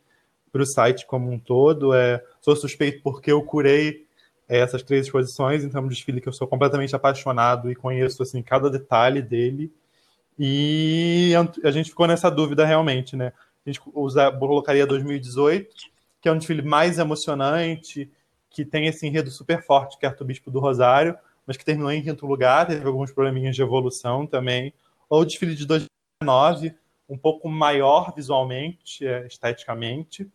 para 0.52 0.60
o 0.60 0.66
site 0.66 1.06
como 1.06 1.32
um 1.32 1.38
todo. 1.38 1.94
É, 1.94 2.22
sou 2.42 2.54
suspeito 2.54 3.00
porque 3.02 3.32
eu 3.32 3.42
curei 3.42 4.04
essas 4.48 4.82
três 4.82 5.06
exposições, 5.06 5.64
então 5.64 5.80
é 5.80 5.84
um 5.84 5.88
desfile 5.88 6.20
que 6.20 6.28
eu 6.28 6.32
sou 6.32 6.46
completamente 6.46 6.94
apaixonado 6.94 7.70
e 7.70 7.74
conheço 7.74 8.22
assim 8.22 8.42
cada 8.42 8.70
detalhe 8.70 9.22
dele. 9.22 9.72
E 10.38 11.32
a 11.62 11.70
gente 11.70 11.90
ficou 11.90 12.06
nessa 12.06 12.30
dúvida 12.30 12.64
realmente, 12.64 13.16
né? 13.16 13.32
A 13.64 13.70
gente 13.70 13.80
usa, 13.94 14.30
colocaria 14.32 14.86
2018, 14.86 15.74
que 16.20 16.28
é 16.28 16.32
um 16.32 16.38
desfile 16.38 16.62
mais 16.62 16.98
emocionante, 16.98 18.10
que 18.50 18.64
tem 18.64 18.86
esse 18.86 19.06
enredo 19.06 19.30
super 19.30 19.62
forte, 19.64 19.98
que 19.98 20.06
é 20.06 20.08
Arcebispo 20.08 20.50
do 20.50 20.60
Rosário, 20.60 21.16
mas 21.46 21.56
que 21.56 21.64
terminou 21.64 21.90
em 21.90 22.02
quinto 22.02 22.26
lugar, 22.26 22.66
teve 22.66 22.86
alguns 22.86 23.10
probleminhas 23.10 23.56
de 23.56 23.62
evolução 23.62 24.26
também. 24.26 24.72
Ou 25.08 25.22
o 25.22 25.24
desfile 25.24 25.54
de 25.54 25.66
2019, 25.66 26.74
um 27.08 27.16
pouco 27.16 27.48
maior 27.48 28.12
visualmente, 28.14 29.06
é, 29.06 29.26
esteticamente, 29.26 30.28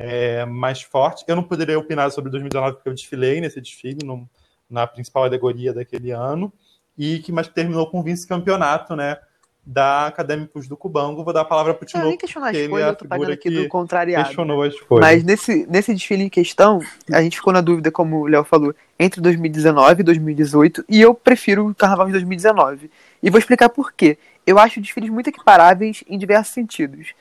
é, 0.00 0.46
mais 0.46 0.80
forte. 0.80 1.24
Eu 1.28 1.36
não 1.36 1.42
poderia 1.42 1.78
opinar 1.78 2.10
sobre 2.10 2.30
2019 2.30 2.76
porque 2.76 2.88
eu 2.88 2.94
desfilei 2.94 3.38
nesse 3.38 3.60
desfile, 3.60 3.98
no, 4.02 4.26
na 4.68 4.86
principal 4.86 5.24
alegoria 5.24 5.74
daquele 5.74 6.10
ano, 6.10 6.50
e 6.96 7.18
que 7.18 7.30
mais 7.30 7.48
terminou 7.48 7.86
com 7.90 8.02
vice-campeonato, 8.02 8.96
né? 8.96 9.18
Da 9.64 10.06
Acadêmicos 10.06 10.66
do 10.66 10.74
Cubango. 10.74 11.22
Vou 11.22 11.34
dar 11.34 11.42
a 11.42 11.44
palavra 11.44 11.74
para 11.74 11.84
o 11.84 11.86
Tinoco, 11.86 12.16
porque 12.16 12.56
ele 12.56 12.74
é 12.80 12.84
a 12.84 12.96
figura 12.96 13.34
aqui 13.34 13.50
do 13.50 13.68
contrariado. 13.68 14.24
questionou 14.24 14.62
a 14.62 14.68
escolha. 14.68 15.00
Mas 15.02 15.22
nesse, 15.22 15.66
nesse 15.68 15.92
desfile 15.92 16.24
em 16.24 16.30
questão, 16.30 16.80
a 17.12 17.20
gente 17.20 17.36
ficou 17.36 17.52
na 17.52 17.60
dúvida, 17.60 17.90
como 17.90 18.20
o 18.20 18.26
Léo 18.26 18.42
falou, 18.42 18.74
entre 18.98 19.20
2019 19.20 20.00
e 20.00 20.04
2018, 20.04 20.84
e 20.88 20.98
eu 20.98 21.14
prefiro 21.14 21.68
o 21.68 21.74
Carnaval 21.74 22.06
de 22.06 22.12
2019. 22.12 22.90
E 23.22 23.28
vou 23.28 23.38
explicar 23.38 23.68
por 23.68 23.92
quê. 23.92 24.16
Eu 24.46 24.58
acho 24.58 24.80
desfiles 24.80 25.10
muito 25.10 25.28
equiparáveis 25.28 26.02
em 26.08 26.16
diversos 26.16 26.54
sentidos. 26.54 27.12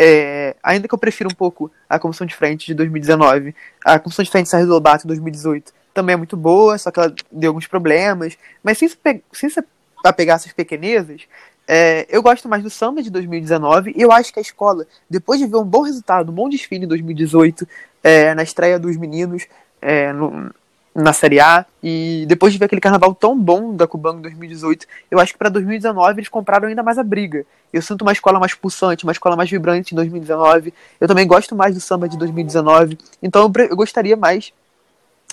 É, 0.00 0.54
ainda 0.62 0.86
que 0.86 0.94
eu 0.94 0.98
prefira 0.98 1.28
um 1.28 1.34
pouco 1.34 1.70
a 1.88 1.98
comissão 1.98 2.26
de 2.26 2.34
frente 2.34 2.66
de 2.66 2.74
2019, 2.74 3.54
a 3.84 3.98
comissão 3.98 4.22
de 4.22 4.30
frente 4.30 4.44
de 4.44 4.50
Sérgio 4.50 4.68
Lobato 4.68 5.04
em 5.04 5.08
2018 5.08 5.72
também 5.92 6.14
é 6.14 6.16
muito 6.16 6.36
boa, 6.36 6.78
só 6.78 6.90
que 6.92 7.00
ela 7.00 7.12
deu 7.32 7.50
alguns 7.50 7.66
problemas. 7.66 8.38
Mas 8.62 8.78
sem 8.78 8.88
se, 8.88 8.96
sem 9.32 9.50
se 9.50 9.64
apegar 10.04 10.36
essas 10.36 10.52
pequenezas, 10.52 11.22
é, 11.66 12.06
eu 12.08 12.22
gosto 12.22 12.48
mais 12.48 12.62
do 12.62 12.70
samba 12.70 13.02
de 13.02 13.10
2019 13.10 13.92
e 13.96 14.00
eu 14.00 14.12
acho 14.12 14.32
que 14.32 14.38
a 14.38 14.42
escola, 14.42 14.86
depois 15.10 15.40
de 15.40 15.46
ver 15.46 15.56
um 15.56 15.64
bom 15.64 15.82
resultado, 15.82 16.30
um 16.30 16.34
bom 16.34 16.48
desfile 16.48 16.84
em 16.84 16.88
2018, 16.88 17.68
é, 18.02 18.34
na 18.34 18.42
estreia 18.42 18.78
dos 18.78 18.96
meninos, 18.96 19.46
é, 19.82 20.12
no, 20.12 20.50
na 20.98 21.12
Série 21.12 21.40
A. 21.40 21.64
E 21.82 22.24
depois 22.26 22.52
de 22.52 22.58
ver 22.58 22.64
aquele 22.66 22.80
carnaval 22.80 23.14
tão 23.14 23.38
bom 23.38 23.74
da 23.74 23.86
Cubango 23.86 24.18
em 24.18 24.22
2018, 24.22 24.86
eu 25.10 25.18
acho 25.20 25.32
que 25.32 25.38
para 25.38 25.48
2019 25.48 26.20
eles 26.20 26.28
compraram 26.28 26.68
ainda 26.68 26.82
mais 26.82 26.98
a 26.98 27.04
briga. 27.04 27.46
Eu 27.72 27.80
sinto 27.80 28.02
uma 28.02 28.12
escola 28.12 28.40
mais 28.40 28.54
pulsante, 28.54 29.04
uma 29.04 29.12
escola 29.12 29.36
mais 29.36 29.48
vibrante 29.48 29.94
em 29.94 29.96
2019. 29.96 30.74
Eu 31.00 31.06
também 31.06 31.26
gosto 31.26 31.54
mais 31.54 31.74
do 31.74 31.80
samba 31.80 32.08
de 32.08 32.18
2019. 32.18 32.98
Então 33.22 33.42
eu, 33.42 33.64
eu 33.66 33.76
gostaria 33.76 34.16
mais. 34.16 34.52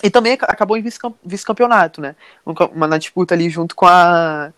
E 0.02 0.10
também 0.10 0.34
acabou 0.34 0.76
em 0.76 0.82
vice-campeonato, 0.82 2.00
né? 2.00 2.14
Uma, 2.44 2.86
na 2.86 2.98
disputa 2.98 3.34
ali 3.34 3.48
junto 3.48 3.74
com 3.74 3.86
a 3.86 4.52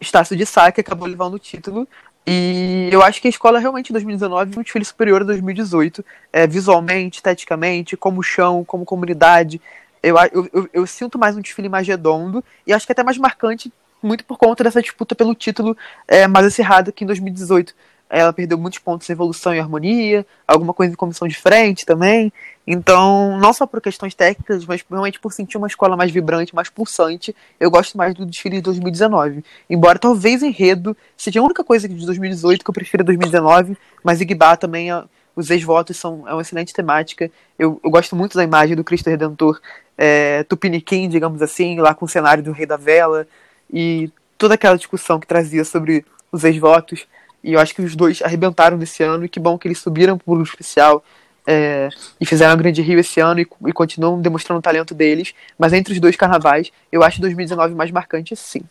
Estácio 0.00 0.36
de 0.36 0.46
Sá, 0.46 0.72
que 0.72 0.80
acabou 0.80 1.06
levando 1.06 1.34
o 1.34 1.38
título. 1.38 1.86
E 2.26 2.88
eu 2.90 3.02
acho 3.02 3.20
que 3.20 3.28
a 3.28 3.30
escola 3.30 3.58
realmente 3.58 3.90
em 3.90 3.92
2019 3.92 4.54
é 4.54 4.58
um 4.58 4.62
desfile 4.62 4.84
superior 4.84 5.20
a 5.20 5.24
2018, 5.24 6.02
é, 6.32 6.46
visualmente, 6.46 7.18
esteticamente, 7.18 7.98
como 7.98 8.22
chão, 8.22 8.64
como 8.64 8.84
comunidade. 8.86 9.60
Eu, 10.04 10.16
eu, 10.32 10.50
eu, 10.52 10.68
eu, 10.72 10.86
sinto 10.86 11.18
mais 11.18 11.36
um 11.36 11.40
desfile 11.40 11.68
mais 11.68 11.86
redondo 11.86 12.44
e 12.66 12.72
acho 12.72 12.84
que 12.84 12.92
até 12.92 13.02
mais 13.02 13.16
marcante, 13.16 13.72
muito 14.02 14.24
por 14.24 14.36
conta 14.36 14.62
dessa 14.62 14.82
disputa 14.82 15.14
pelo 15.14 15.34
título 15.34 15.76
é, 16.06 16.26
mais 16.26 16.44
acirrada 16.46 16.92
que 16.92 17.04
em 17.04 17.06
2018 17.06 17.74
ela 18.10 18.32
perdeu 18.32 18.58
muitos 18.58 18.78
pontos 18.78 19.08
em 19.08 19.12
evolução 19.12 19.54
e 19.54 19.58
harmonia, 19.58 20.26
alguma 20.46 20.74
coisa 20.74 20.92
em 20.92 20.96
comissão 20.96 21.26
de 21.26 21.34
frente 21.34 21.86
também. 21.86 22.32
Então, 22.66 23.38
não 23.38 23.52
só 23.52 23.66
por 23.66 23.80
questões 23.80 24.14
técnicas, 24.14 24.64
mas 24.64 24.84
realmente 24.88 25.18
por 25.18 25.32
sentir 25.32 25.56
uma 25.56 25.66
escola 25.66 25.96
mais 25.96 26.10
vibrante, 26.10 26.54
mais 26.54 26.68
pulsante, 26.68 27.34
eu 27.58 27.70
gosto 27.70 27.96
mais 27.96 28.14
do 28.14 28.24
desfile 28.24 28.56
de 28.56 28.62
2019. 28.62 29.42
Embora 29.68 29.98
talvez 29.98 30.42
enredo 30.42 30.96
seja 31.16 31.40
a 31.40 31.42
única 31.42 31.64
coisa 31.64 31.88
de 31.88 32.04
2018 32.06 32.62
que 32.62 32.70
eu 32.70 32.74
prefiro 32.74 33.02
2019, 33.04 33.76
mas 34.02 34.20
Igbá 34.20 34.56
também, 34.56 34.90
os 35.34 35.50
ex-votos 35.50 35.96
são 35.96 36.28
é 36.28 36.32
uma 36.32 36.42
excelente 36.42 36.72
temática. 36.72 37.30
Eu, 37.58 37.80
eu 37.82 37.90
gosto 37.90 38.14
muito 38.14 38.36
da 38.36 38.44
imagem 38.44 38.76
do 38.76 38.84
Cristo 38.84 39.10
Redentor 39.10 39.60
é, 39.96 40.42
tupiniquim, 40.44 41.08
digamos 41.08 41.42
assim, 41.42 41.78
lá 41.78 41.94
com 41.94 42.04
o 42.04 42.08
cenário 42.08 42.42
do 42.42 42.52
Rei 42.52 42.66
da 42.66 42.76
Vela, 42.76 43.26
e 43.72 44.10
toda 44.36 44.54
aquela 44.54 44.76
discussão 44.76 45.18
que 45.18 45.26
trazia 45.26 45.64
sobre 45.64 46.04
os 46.30 46.44
ex-votos. 46.44 47.06
E 47.42 47.52
eu 47.52 47.60
acho 47.60 47.74
que 47.74 47.82
os 47.82 47.94
dois 47.94 48.22
arrebentaram 48.22 48.76
nesse 48.76 49.02
ano, 49.02 49.24
e 49.24 49.28
que 49.28 49.40
bom 49.40 49.58
que 49.58 49.68
eles 49.68 49.78
subiram 49.78 50.18
para 50.18 50.32
o 50.32 50.42
especial 50.42 51.04
é, 51.46 51.90
e 52.20 52.24
fizeram 52.24 52.52
a 52.52 52.56
Grande 52.56 52.80
Rio 52.80 52.98
esse 52.98 53.20
ano 53.20 53.40
e, 53.40 53.46
e, 53.66 53.72
continuam 53.72 54.20
demonstrando 54.20 54.58
o 54.58 54.62
talento 54.62 54.94
deles. 54.94 55.34
Mas 55.58 55.72
entre 55.72 55.92
os 55.92 56.00
dois 56.00 56.16
carnavais, 56.16 56.72
eu 56.90 57.02
acho 57.02 57.20
2019 57.20 57.74
mais 57.74 57.90
marcante, 57.90 58.34
sim. 58.34 58.62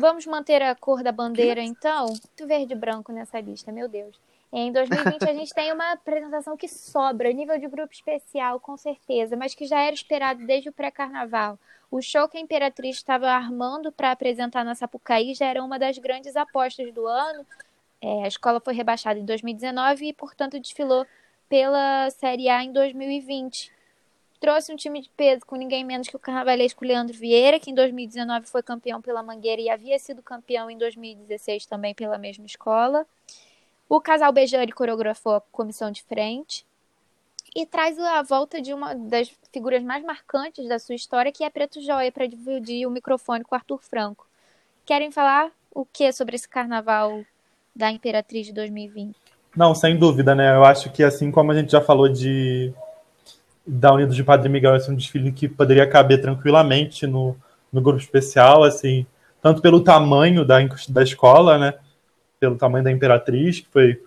Vamos 0.00 0.24
manter 0.26 0.62
a 0.62 0.74
cor 0.74 1.02
da 1.02 1.12
bandeira, 1.12 1.60
então? 1.60 2.06
Muito 2.06 2.46
verde 2.46 2.72
e 2.72 2.76
branco 2.76 3.12
nessa 3.12 3.40
lista, 3.40 3.70
meu 3.70 3.88
Deus. 3.88 4.16
Em 4.52 4.70
2020 4.70 5.22
a 5.22 5.32
gente 5.32 5.54
tem 5.54 5.72
uma 5.72 5.92
apresentação 5.92 6.56
que 6.56 6.68
sobra, 6.68 7.32
nível 7.32 7.58
de 7.58 7.66
grupo 7.68 7.92
especial, 7.92 8.60
com 8.60 8.76
certeza, 8.76 9.36
mas 9.36 9.54
que 9.54 9.64
já 9.64 9.80
era 9.80 9.94
esperado 9.94 10.44
desde 10.46 10.68
o 10.68 10.72
pré-carnaval. 10.72 11.58
O 11.90 12.02
show 12.02 12.28
que 12.28 12.36
a 12.36 12.40
Imperatriz 12.40 12.96
estava 12.96 13.30
armando 13.30 13.90
para 13.90 14.10
apresentar 14.10 14.64
na 14.64 14.74
Sapucaí 14.74 15.34
já 15.34 15.46
era 15.46 15.64
uma 15.64 15.78
das 15.78 15.96
grandes 15.98 16.36
apostas 16.36 16.92
do 16.92 17.06
ano, 17.06 17.46
é, 18.02 18.24
a 18.24 18.28
escola 18.28 18.60
foi 18.60 18.74
rebaixada 18.74 19.20
em 19.20 19.24
2019 19.24 20.08
e, 20.08 20.12
portanto, 20.12 20.58
desfilou 20.58 21.06
pela 21.48 22.10
Série 22.10 22.48
A 22.48 22.64
em 22.64 22.72
2020. 22.72 23.70
Trouxe 24.40 24.72
um 24.72 24.76
time 24.76 25.00
de 25.00 25.08
peso 25.10 25.46
com 25.46 25.54
ninguém 25.54 25.84
menos 25.84 26.08
que 26.08 26.16
o 26.16 26.18
carnavalesco 26.18 26.84
Leandro 26.84 27.16
Vieira, 27.16 27.60
que 27.60 27.70
em 27.70 27.74
2019 27.74 28.48
foi 28.48 28.60
campeão 28.60 29.00
pela 29.00 29.22
Mangueira 29.22 29.62
e 29.62 29.70
havia 29.70 29.96
sido 30.00 30.20
campeão 30.20 30.68
em 30.68 30.76
2016 30.76 31.64
também 31.66 31.94
pela 31.94 32.18
mesma 32.18 32.44
escola. 32.44 33.06
O 33.92 34.00
casal 34.00 34.32
Bejani 34.32 34.72
coreografou 34.72 35.34
a 35.34 35.42
comissão 35.52 35.90
de 35.90 36.02
frente 36.02 36.64
e 37.54 37.66
traz 37.66 37.98
a 37.98 38.22
volta 38.22 38.58
de 38.58 38.72
uma 38.72 38.94
das 38.94 39.30
figuras 39.52 39.82
mais 39.82 40.02
marcantes 40.02 40.66
da 40.66 40.78
sua 40.78 40.94
história, 40.94 41.30
que 41.30 41.44
é 41.44 41.50
Preto 41.50 41.78
Joia, 41.78 42.10
para 42.10 42.26
dividir 42.26 42.86
o 42.86 42.90
microfone 42.90 43.44
com 43.44 43.54
Arthur 43.54 43.82
Franco. 43.82 44.26
Querem 44.86 45.12
falar 45.12 45.50
o 45.74 45.84
que 45.84 46.10
sobre 46.10 46.36
esse 46.36 46.48
carnaval 46.48 47.22
da 47.76 47.90
Imperatriz 47.90 48.46
de 48.46 48.54
2020. 48.54 49.14
Não, 49.54 49.74
sem 49.74 49.98
dúvida, 49.98 50.34
né? 50.34 50.56
Eu 50.56 50.64
acho 50.64 50.90
que 50.90 51.04
assim 51.04 51.30
como 51.30 51.52
a 51.52 51.54
gente 51.54 51.70
já 51.70 51.82
falou 51.82 52.08
de 52.08 52.72
da 53.66 53.92
Unidos 53.92 54.16
de 54.16 54.24
Padre 54.24 54.48
Miguel, 54.48 54.74
esse 54.74 54.88
é 54.88 54.92
um 54.94 54.96
desfile 54.96 55.30
que 55.32 55.46
poderia 55.46 55.86
caber 55.86 56.18
tranquilamente 56.18 57.06
no, 57.06 57.36
no 57.70 57.82
grupo 57.82 58.00
especial, 58.00 58.64
assim, 58.64 59.04
tanto 59.42 59.60
pelo 59.60 59.84
tamanho 59.84 60.46
da, 60.46 60.56
da 60.88 61.02
escola, 61.02 61.58
né? 61.58 61.74
Pelo 62.42 62.56
tamanho 62.56 62.82
da 62.82 62.90
Imperatriz, 62.90 63.60
que 63.60 63.68
foi 63.72 64.02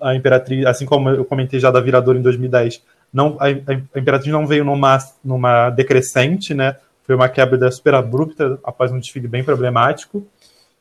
a 0.00 0.14
Imperatriz, 0.14 0.64
assim 0.66 0.86
como 0.86 1.10
eu 1.10 1.24
comentei 1.24 1.58
já 1.58 1.68
da 1.68 1.80
Viradora 1.80 2.16
em 2.16 2.22
2010, 2.22 2.80
não, 3.12 3.36
a, 3.40 3.46
a 3.46 3.98
Imperatriz 3.98 4.32
não 4.32 4.46
veio 4.46 4.64
numa, 4.64 4.98
numa 5.24 5.68
decrescente, 5.68 6.54
né? 6.54 6.76
Foi 7.02 7.16
uma 7.16 7.28
quebra 7.28 7.68
super 7.72 7.96
abrupta 7.96 8.56
após 8.62 8.92
um 8.92 9.00
desfile 9.00 9.26
bem 9.26 9.42
problemático. 9.42 10.24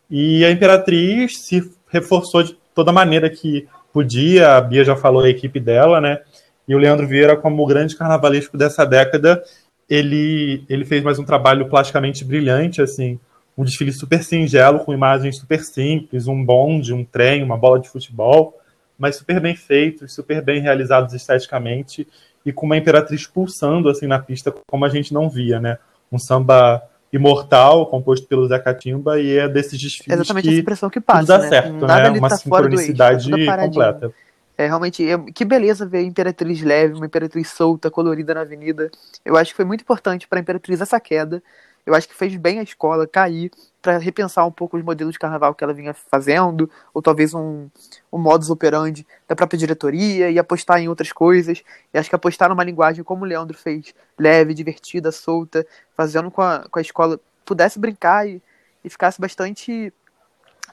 E 0.09 0.45
a 0.45 0.51
Imperatriz 0.51 1.39
se 1.39 1.73
reforçou 1.89 2.43
de 2.43 2.55
toda 2.75 2.91
maneira 2.91 3.31
que 3.31 3.67
podia. 3.91 4.57
A 4.57 4.61
Bia 4.61 4.83
já 4.83 4.95
falou 4.95 5.23
a 5.23 5.29
equipe 5.29 5.59
dela, 5.59 5.99
né? 5.99 6.19
E 6.67 6.75
o 6.75 6.77
Leandro 6.77 7.07
Vieira, 7.07 7.35
como 7.35 7.63
o 7.63 7.65
grande 7.65 7.95
carnavalesco 7.95 8.55
dessa 8.55 8.85
década, 8.85 9.41
ele, 9.89 10.63
ele 10.69 10.85
fez 10.85 11.03
mais 11.03 11.17
um 11.17 11.25
trabalho 11.25 11.67
plasticamente 11.67 12.23
brilhante, 12.23 12.79
assim, 12.79 13.19
um 13.57 13.63
desfile 13.63 13.91
super 13.91 14.23
singelo, 14.23 14.79
com 14.79 14.93
imagens 14.93 15.37
super 15.37 15.63
simples, 15.63 16.27
um 16.27 16.43
bonde, 16.43 16.93
um 16.93 17.03
trem, 17.03 17.43
uma 17.43 17.57
bola 17.57 17.79
de 17.79 17.89
futebol, 17.89 18.57
mas 18.97 19.17
super 19.17 19.39
bem 19.39 19.55
feitos, 19.55 20.13
super 20.13 20.41
bem 20.41 20.61
realizados 20.61 21.13
esteticamente 21.13 22.07
e 22.45 22.51
com 22.51 22.65
uma 22.65 22.77
imperatriz 22.77 23.27
pulsando 23.27 23.89
assim 23.89 24.07
na 24.07 24.19
pista 24.19 24.53
como 24.67 24.85
a 24.85 24.89
gente 24.89 25.13
não 25.13 25.29
via, 25.29 25.59
né? 25.59 25.77
Um 26.11 26.17
samba 26.17 26.81
imortal, 27.11 27.87
composto 27.87 28.25
pelo 28.27 28.47
Zé 28.47 28.57
Catimba, 28.57 29.19
e 29.19 29.37
é 29.37 29.47
desses 29.47 29.79
desfiles 29.79 30.13
Exatamente 30.13 30.45
que 30.45 30.49
essa 30.51 30.61
impressão 30.61 30.89
que 30.89 31.01
passa, 31.01 31.25
dá 31.25 31.37
né? 31.39 31.49
certo, 31.49 31.85
Nada 31.85 32.09
né? 32.09 32.17
Uma 32.17 32.29
tá 32.29 32.35
do 32.35 32.41
eixo, 32.41 32.43
sincronicidade 32.43 33.45
tá 33.45 33.57
completa. 33.57 34.13
É 34.57 34.67
realmente 34.67 35.09
é, 35.09 35.17
que 35.33 35.43
beleza 35.43 35.85
ver 35.85 35.99
a 35.99 36.03
Imperatriz 36.03 36.61
leve, 36.61 36.93
uma 36.93 37.05
Imperatriz 37.05 37.49
solta, 37.49 37.89
colorida 37.89 38.33
na 38.33 38.41
avenida. 38.41 38.89
Eu 39.25 39.35
acho 39.35 39.51
que 39.51 39.55
foi 39.57 39.65
muito 39.65 39.81
importante 39.81 40.27
para 40.27 40.39
a 40.39 40.41
Imperatriz 40.41 40.79
essa 40.79 40.99
queda. 40.99 41.41
Eu 41.85 41.95
acho 41.95 42.07
que 42.07 42.15
fez 42.15 42.35
bem 42.35 42.59
a 42.59 42.63
escola 42.63 43.07
cair 43.07 43.51
para 43.81 43.97
repensar 43.97 44.45
um 44.45 44.51
pouco 44.51 44.77
os 44.77 44.83
modelos 44.83 45.13
de 45.13 45.19
carnaval 45.19 45.55
que 45.55 45.63
ela 45.63 45.73
vinha 45.73 45.93
fazendo, 45.93 46.69
ou 46.93 47.01
talvez 47.01 47.33
um, 47.33 47.67
um 48.11 48.17
modus 48.17 48.49
operandi 48.49 49.05
da 49.27 49.35
própria 49.35 49.57
diretoria 49.57 50.29
e 50.29 50.37
apostar 50.37 50.79
em 50.79 50.87
outras 50.87 51.11
coisas. 51.11 51.63
E 51.93 51.97
acho 51.97 52.09
que 52.09 52.15
apostar 52.15 52.49
numa 52.49 52.63
linguagem 52.63 53.03
como 53.03 53.23
o 53.23 53.27
Leandro 53.27 53.57
fez, 53.57 53.93
leve, 54.17 54.53
divertida, 54.53 55.11
solta, 55.11 55.65
fazendo 55.95 56.29
com 56.29 56.41
a, 56.41 56.67
com 56.69 56.77
a 56.77 56.81
escola 56.81 57.19
pudesse 57.43 57.79
brincar 57.79 58.27
e, 58.27 58.41
e 58.83 58.89
ficasse 58.89 59.19
bastante 59.19 59.91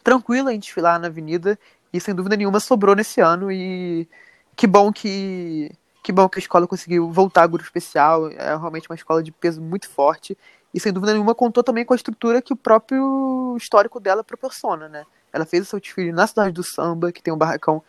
tranquila 0.04 0.52
em 0.52 0.58
desfilar 0.58 1.00
na 1.00 1.06
avenida. 1.06 1.58
E 1.92 2.00
sem 2.00 2.14
dúvida 2.14 2.36
nenhuma 2.36 2.60
sobrou 2.60 2.94
nesse 2.94 3.20
ano. 3.20 3.50
E 3.50 4.06
que 4.54 4.66
bom 4.66 4.92
que 4.92 5.70
que 6.02 6.12
bom 6.12 6.26
que 6.26 6.38
a 6.38 6.40
escola 6.40 6.66
conseguiu 6.66 7.12
voltar 7.12 7.42
ao 7.42 7.48
grupo 7.50 7.64
especial. 7.64 8.30
É 8.30 8.56
realmente 8.56 8.88
uma 8.88 8.96
escola 8.96 9.22
de 9.22 9.30
peso 9.30 9.60
muito 9.60 9.88
forte 9.88 10.36
e 10.72 10.80
sem 10.80 10.92
dúvida 10.92 11.12
nenhuma 11.12 11.34
contou 11.34 11.62
também 11.62 11.84
com 11.84 11.92
a 11.92 11.96
estrutura 11.96 12.42
que 12.42 12.52
o 12.52 12.56
próprio 12.56 13.56
histórico 13.56 14.00
dela 14.00 14.22
proporciona 14.22 14.88
né 14.88 15.04
ela 15.32 15.44
fez 15.44 15.64
o 15.64 15.66
seu 15.66 15.80
desfile 15.80 16.12
na 16.12 16.26
cidade 16.26 16.52
do 16.52 16.62
samba 16.62 17.12
que 17.12 17.22
tem 17.22 17.32
um 17.32 17.38
barracão 17.38 17.82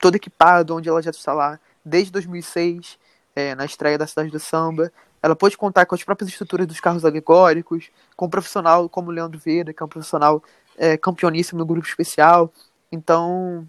todo 0.00 0.16
equipado 0.16 0.74
onde 0.74 0.88
ela 0.88 1.02
já 1.02 1.10
está 1.10 1.32
lá 1.32 1.58
desde 1.84 2.12
2006 2.12 2.98
é, 3.34 3.54
na 3.54 3.64
estreia 3.64 3.96
da 3.96 4.06
cidade 4.06 4.30
do 4.30 4.40
samba 4.40 4.92
ela 5.22 5.36
pôde 5.36 5.56
contar 5.56 5.86
com 5.86 5.94
as 5.94 6.02
próprias 6.02 6.28
estruturas 6.28 6.66
dos 6.66 6.80
carros 6.80 7.04
alegóricos, 7.04 7.90
com 8.16 8.26
um 8.26 8.30
profissional 8.30 8.88
como 8.88 9.08
o 9.08 9.12
Leandro 9.12 9.38
Vieira, 9.38 9.72
que 9.72 9.80
é 9.80 9.86
um 9.86 9.88
profissional 9.88 10.42
é, 10.76 10.96
campeoníssimo 10.96 11.58
no 11.60 11.64
grupo 11.64 11.86
especial. 11.86 12.52
Então, 12.90 13.66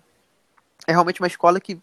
é 0.88 0.92
realmente 0.92 1.22
uma 1.22 1.28
escola 1.28 1.60
que 1.60 1.80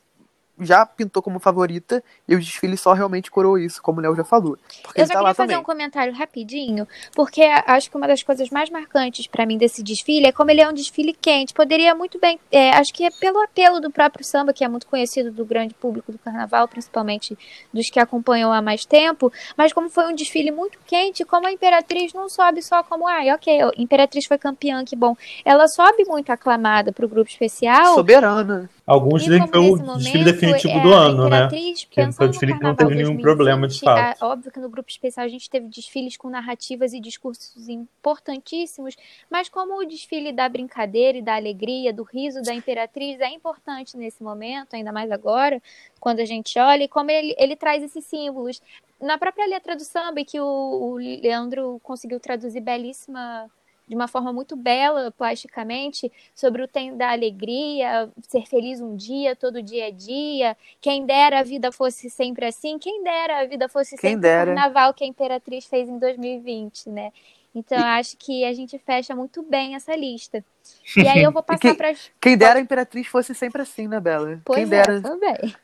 já 0.61 0.84
pintou 0.84 1.22
como 1.22 1.38
favorita 1.38 2.02
e 2.28 2.34
o 2.34 2.38
desfile 2.38 2.76
só 2.76 2.92
realmente 2.92 3.30
coroou 3.30 3.58
isso, 3.58 3.82
como 3.82 3.98
o 3.98 4.02
Léo 4.02 4.14
já 4.14 4.24
falou. 4.24 4.58
Eu 4.94 5.06
só 5.06 5.12
tá 5.12 5.18
queria 5.18 5.34
fazer 5.34 5.34
também. 5.34 5.56
um 5.56 5.62
comentário 5.62 6.12
rapidinho, 6.12 6.86
porque 7.14 7.42
acho 7.42 7.90
que 7.90 7.96
uma 7.96 8.06
das 8.06 8.22
coisas 8.22 8.50
mais 8.50 8.70
marcantes 8.70 9.26
para 9.26 9.46
mim 9.46 9.56
desse 9.58 9.82
desfile 9.82 10.26
é 10.26 10.32
como 10.32 10.50
ele 10.50 10.61
é 10.61 10.68
um 10.68 10.72
desfile 10.72 11.12
quente. 11.12 11.54
Poderia 11.54 11.94
muito 11.94 12.18
bem, 12.18 12.38
é, 12.50 12.70
acho 12.70 12.92
que 12.92 13.04
é 13.04 13.11
pelo 13.11 13.42
apelo 13.42 13.80
do 13.80 13.90
próprio 13.90 14.24
samba, 14.24 14.52
que 14.52 14.64
é 14.64 14.68
muito 14.68 14.86
conhecido 14.86 15.30
do 15.30 15.44
grande 15.44 15.74
público 15.74 16.12
do 16.12 16.18
carnaval, 16.18 16.68
principalmente 16.68 17.36
dos 17.72 17.88
que 17.90 17.98
acompanham 17.98 18.52
há 18.52 18.61
mais 18.61 18.84
tempo, 18.84 19.32
mas 19.56 19.72
como 19.72 19.88
foi 19.88 20.06
um 20.06 20.14
desfile 20.14 20.50
muito 20.50 20.78
quente, 20.86 21.24
como 21.24 21.46
a 21.46 21.52
Imperatriz 21.52 22.12
não 22.12 22.28
sobe 22.28 22.62
só 22.62 22.82
como, 22.82 23.06
ai, 23.06 23.28
ah, 23.28 23.34
ok, 23.34 23.62
a 23.62 23.70
Imperatriz 23.76 24.26
foi 24.26 24.38
campeã, 24.38 24.84
que 24.84 24.96
bom. 24.96 25.16
Ela 25.44 25.68
sobe 25.68 26.04
muito 26.04 26.30
aclamada 26.30 26.92
pro 26.92 27.08
grupo 27.08 27.30
especial. 27.30 27.94
Soberana. 27.94 28.68
Alguns 28.91 29.22
dizem 29.22 29.45
que 29.45 29.53
foi 29.53 29.61
o 29.61 29.97
desfile 29.97 30.24
definitivo 30.24 30.74
é, 30.74 30.82
do 30.82 30.93
ano, 30.93 31.28
né? 31.28 31.49
Que 31.49 32.11
foi 32.11 32.26
o 32.26 32.28
desfile 32.28 32.59
que 32.59 32.62
não 32.64 32.74
teve 32.74 32.91
nenhum 32.91 33.14
2020, 33.14 33.22
problema 33.22 33.68
de 33.68 33.78
fato. 33.78 34.20
É, 34.20 34.26
óbvio 34.26 34.51
que 34.51 34.59
no 34.59 34.68
grupo 34.68 34.91
especial 34.91 35.24
a 35.24 35.28
gente 35.28 35.49
teve 35.49 35.68
desfiles 35.68 36.16
com 36.16 36.28
narrativas 36.28 36.93
e 36.93 36.99
discursos 36.99 37.68
importantíssimos, 37.68 38.97
mas 39.30 39.49
como 39.49 39.78
o 39.78 39.84
desfile 39.84 40.32
da 40.32 40.49
brincadeira 40.49 41.18
e 41.18 41.22
da 41.22 41.36
alegria, 41.36 41.93
do 41.93 42.03
riso 42.03 42.43
da 42.43 42.53
Imperatriz 42.53 43.20
é 43.20 43.28
importante 43.28 43.97
nesse 43.97 44.24
momento, 44.24 44.74
ainda 44.74 44.91
mais 44.91 45.12
agora, 45.12 45.62
quando 46.01 46.18
a 46.18 46.24
gente 46.24 46.59
olha, 46.59 46.82
e 46.82 46.88
como 46.88 47.12
ele, 47.12 47.32
ele 47.38 47.55
traz 47.55 47.84
esses 47.84 48.05
símbolos 48.05 48.61
na 49.01 49.16
própria 49.16 49.47
letra 49.47 49.76
do 49.76 49.84
samba, 49.84 50.24
que 50.24 50.41
o, 50.41 50.45
o 50.45 50.97
Leandro 50.97 51.80
conseguiu 51.84 52.18
traduzir 52.18 52.61
belíssima 52.61 53.49
de 53.91 53.97
uma 53.97 54.07
forma 54.07 54.32
muito 54.32 54.55
bela, 54.55 55.11
plasticamente, 55.11 56.12
sobre 56.32 56.62
o 56.62 56.68
tempo 56.68 56.97
da 56.97 57.11
alegria, 57.11 58.09
ser 58.22 58.47
feliz 58.47 58.80
um 58.80 58.95
dia, 58.95 59.34
todo 59.34 59.61
dia 59.61 59.86
a 59.86 59.91
dia. 59.91 60.57
Quem 60.80 61.05
dera 61.05 61.41
a 61.41 61.43
vida 61.43 61.72
fosse 61.72 62.09
sempre 62.09 62.47
assim, 62.47 62.78
quem 62.78 63.03
dera 63.03 63.41
a 63.41 63.47
vida 63.47 63.68
fosse 63.68 63.97
Quem 63.97 64.11
sempre 64.11 64.28
dera. 64.28 64.53
o 64.53 64.55
carnaval 64.55 64.95
que 64.95 65.03
a 65.03 65.07
Imperatriz 65.09 65.66
fez 65.66 65.88
em 65.88 65.99
2020, 65.99 66.88
né? 66.88 67.12
Então, 67.53 67.76
eu 67.76 67.84
acho 67.84 68.16
que 68.16 68.45
a 68.45 68.53
gente 68.53 68.78
fecha 68.78 69.12
muito 69.16 69.43
bem 69.43 69.74
essa 69.74 69.97
lista. 69.97 70.45
E 70.97 71.09
aí 71.09 71.22
eu 71.22 71.32
vou 71.32 71.43
passar 71.43 71.74
para. 71.74 71.93
Quem 72.20 72.36
dera 72.36 72.61
a 72.61 72.62
Imperatriz 72.62 73.09
fosse 73.09 73.34
sempre 73.34 73.62
assim, 73.62 73.88
né, 73.88 73.99
Bela? 73.99 74.41
Pois 74.45 74.57
Quem 74.57 74.78
é, 74.78 74.82
dera. 74.82 75.01
também. 75.01 75.55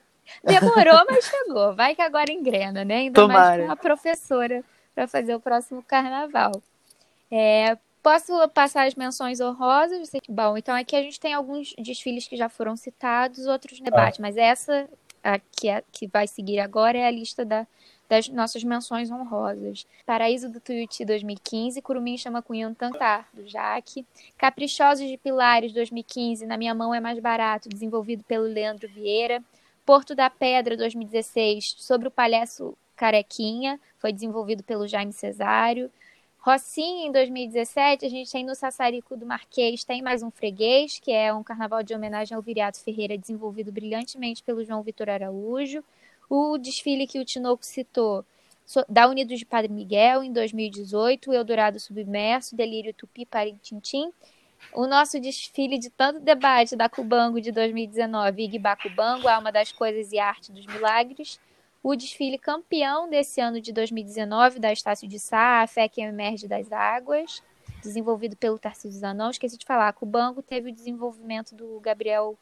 Demorou, 0.43 1.05
mas 1.09 1.27
chegou. 1.27 1.77
Vai 1.77 1.95
que 1.95 2.03
agora 2.03 2.33
engrena, 2.33 2.85
né? 2.85 2.97
Ainda 2.97 3.29
mais 3.29 3.39
Tomara. 3.39 3.66
com 3.66 3.72
a 3.72 3.77
professora 3.77 4.64
para 4.97 5.07
fazer 5.07 5.35
o 5.35 5.41
próximo 5.41 5.81
carnaval. 5.83 6.61
É, 7.31 7.77
posso 8.07 8.49
passar 8.51 8.87
as 8.87 8.95
menções 8.95 9.41
honrosas? 9.41 10.13
Bom, 10.29 10.57
então 10.57 10.73
aqui 10.77 10.95
a 10.95 11.03
gente 11.03 11.19
tem 11.19 11.35
alguns 11.35 11.75
desfiles 11.77 12.29
que 12.29 12.37
já 12.37 12.49
foram 12.49 12.77
citados, 12.77 13.47
outros 13.47 13.81
no 13.81 13.85
debate, 13.85 14.21
mas 14.21 14.37
essa 14.37 14.89
a 15.25 15.41
que, 15.41 15.69
é- 15.69 15.83
que 15.91 16.07
vai 16.07 16.29
seguir 16.29 16.61
agora 16.61 16.97
é 16.97 17.05
a 17.05 17.11
lista 17.11 17.45
da- 17.45 17.67
das 18.09 18.29
nossas 18.29 18.63
menções 18.63 19.11
honrosas. 19.11 19.85
Paraíso 20.07 20.49
do 20.49 20.61
Tuiuti 20.61 21.05
2015, 21.05 21.83
Curumim 21.83 22.17
Chama 22.17 22.41
Cunhã 22.41 22.73
Tantar, 22.73 23.29
do 23.35 23.45
Jaque. 23.49 24.07
Caprichosos 24.39 25.09
de 25.09 25.17
Pilares 25.17 25.73
2015, 25.73 26.47
Na 26.47 26.57
Minha 26.57 26.77
Mão 26.77 26.95
é 26.95 27.01
Mais 27.01 27.19
Barato, 27.19 27.69
desenvolvido 27.69 28.23
pelo 28.23 28.45
Leandro 28.45 28.87
Vieira. 28.87 29.43
Porto 29.85 30.15
da 30.15 30.31
Pedra 30.31 30.77
2016, 30.77 31.75
sobre 31.77 32.07
o 32.07 32.11
palhaço 32.13 32.79
Carequinha, 32.95 33.81
foi 33.99 34.13
desenvolvido 34.13 34.63
pelo 34.63 34.87
Jaime 34.87 35.13
Cesário. 35.13 35.91
Rocinha, 36.47 37.09
em 37.09 37.11
2017, 37.11 38.07
a 38.07 38.09
gente 38.09 38.30
tem 38.30 38.44
no 38.44 38.55
Sassarico 38.55 39.16
do 39.16 39.26
Marquês, 39.26 39.82
tem 39.82 40.01
mais 40.01 40.22
um 40.22 40.30
freguês, 40.30 41.01
que 41.01 41.11
é 41.11 41.34
um 41.34 41.42
carnaval 41.42 41.82
de 41.82 41.92
homenagem 41.92 42.36
ao 42.36 42.40
Viriato 42.40 42.78
Ferreira, 42.78 43.18
desenvolvido 43.18 43.72
brilhantemente 43.72 44.44
pelo 44.44 44.64
João 44.64 44.80
Vitor 44.80 45.11
Araújo. 45.11 45.82
O 46.30 46.57
desfile 46.57 47.05
que 47.05 47.18
o 47.18 47.24
Tinoco 47.24 47.66
citou, 47.66 48.24
da 48.88 49.09
Unidos 49.09 49.40
de 49.40 49.44
Padre 49.44 49.72
Miguel, 49.72 50.22
em 50.22 50.32
2018, 50.32 51.32
o 51.32 51.34
Eldorado 51.34 51.80
Submerso, 51.80 52.55
Delírio 52.55 52.94
Tupi, 52.94 53.26
Parintintim. 53.26 54.12
O 54.72 54.86
nosso 54.86 55.18
desfile 55.18 55.80
de 55.80 55.90
tanto 55.90 56.20
debate 56.20 56.76
da 56.76 56.88
Cubango 56.88 57.40
de 57.40 57.51
2019, 57.51 58.44
Igba 58.44 58.76
Cubango, 58.76 59.26
Alma 59.26 59.51
das 59.51 59.72
Coisas 59.72 60.12
e 60.12 60.20
Arte 60.20 60.53
dos 60.53 60.64
Milagres. 60.64 61.40
O 61.89 61.95
desfile 61.95 62.37
campeão 62.37 63.09
desse 63.09 63.41
ano 63.41 63.61
de 63.61 63.72
2019, 63.72 64.59
da 64.59 64.72
Estácio 64.72 65.07
de 65.07 65.20
Sá, 65.20 65.62
A 65.62 65.68
Fé 65.68 65.89
que 65.89 66.01
Emerge 66.01 66.49
das 66.49 66.72
Águas, 66.72 67.41
desenvolvido 67.80 68.34
pelo 68.37 68.59
Tarcísio 68.59 68.99
Zanon. 68.99 69.30
Esqueci 69.30 69.57
de 69.57 69.64
falar, 69.64 69.93
Cubango 69.93 70.43
teve 70.43 70.70
o 70.70 70.74
desenvolvimento 70.74 71.55
do 71.55 71.78
Gabriel 71.78 72.37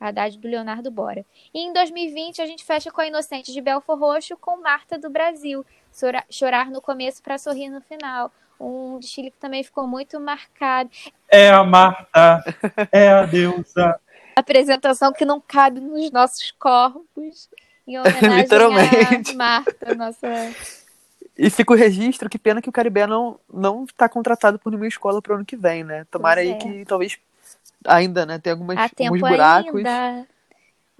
Haddad 0.00 0.34
e 0.34 0.40
do 0.40 0.48
Leonardo 0.48 0.90
Bora. 0.90 1.26
E 1.52 1.60
em 1.60 1.74
2020 1.74 2.40
a 2.40 2.46
gente 2.46 2.64
fecha 2.64 2.90
com 2.90 3.02
a 3.02 3.06
Inocente 3.06 3.52
de 3.52 3.60
Belfor 3.60 3.98
Roxo 3.98 4.34
com 4.38 4.62
Marta 4.62 4.98
do 4.98 5.10
Brasil, 5.10 5.62
Chora- 6.00 6.24
Chorar 6.30 6.70
no 6.70 6.80
começo 6.80 7.22
para 7.22 7.36
sorrir 7.36 7.68
no 7.68 7.82
final. 7.82 8.32
Um 8.58 8.98
desfile 8.98 9.30
que 9.30 9.36
também 9.36 9.62
ficou 9.62 9.86
muito 9.86 10.18
marcado. 10.18 10.88
É 11.28 11.50
a 11.50 11.62
Marta, 11.62 12.42
é 12.90 13.10
a 13.10 13.26
deusa. 13.26 14.00
Apresentação 14.34 15.12
que 15.12 15.26
não 15.26 15.38
cabe 15.38 15.80
nos 15.80 16.10
nossos 16.10 16.50
corpos. 16.52 17.50
Em 17.86 17.98
homenagem 17.98 18.36
Literalmente. 18.42 19.32
a 19.32 19.34
Marta, 19.34 19.94
nossa. 19.94 20.26
E 21.38 21.50
fica 21.50 21.72
o 21.72 21.76
registro, 21.76 22.28
que 22.30 22.38
pena 22.38 22.62
que 22.62 22.68
o 22.68 22.72
Caribe 22.72 23.06
não, 23.06 23.38
não 23.52 23.86
tá 23.96 24.08
contratado 24.08 24.58
por 24.58 24.70
nenhuma 24.70 24.88
escola 24.88 25.20
pro 25.20 25.34
ano 25.34 25.44
que 25.44 25.56
vem, 25.56 25.84
né? 25.84 26.06
Tomara 26.10 26.40
Pois 26.40 26.48
aí 26.48 26.54
é. 26.54 26.58
que 26.58 26.84
talvez 26.86 27.18
ainda, 27.86 28.24
né, 28.26 28.38
tenha 28.38 28.54
algumas, 28.54 28.76
alguns 28.78 29.20
buracos. 29.20 29.74
ainda. 29.76 30.26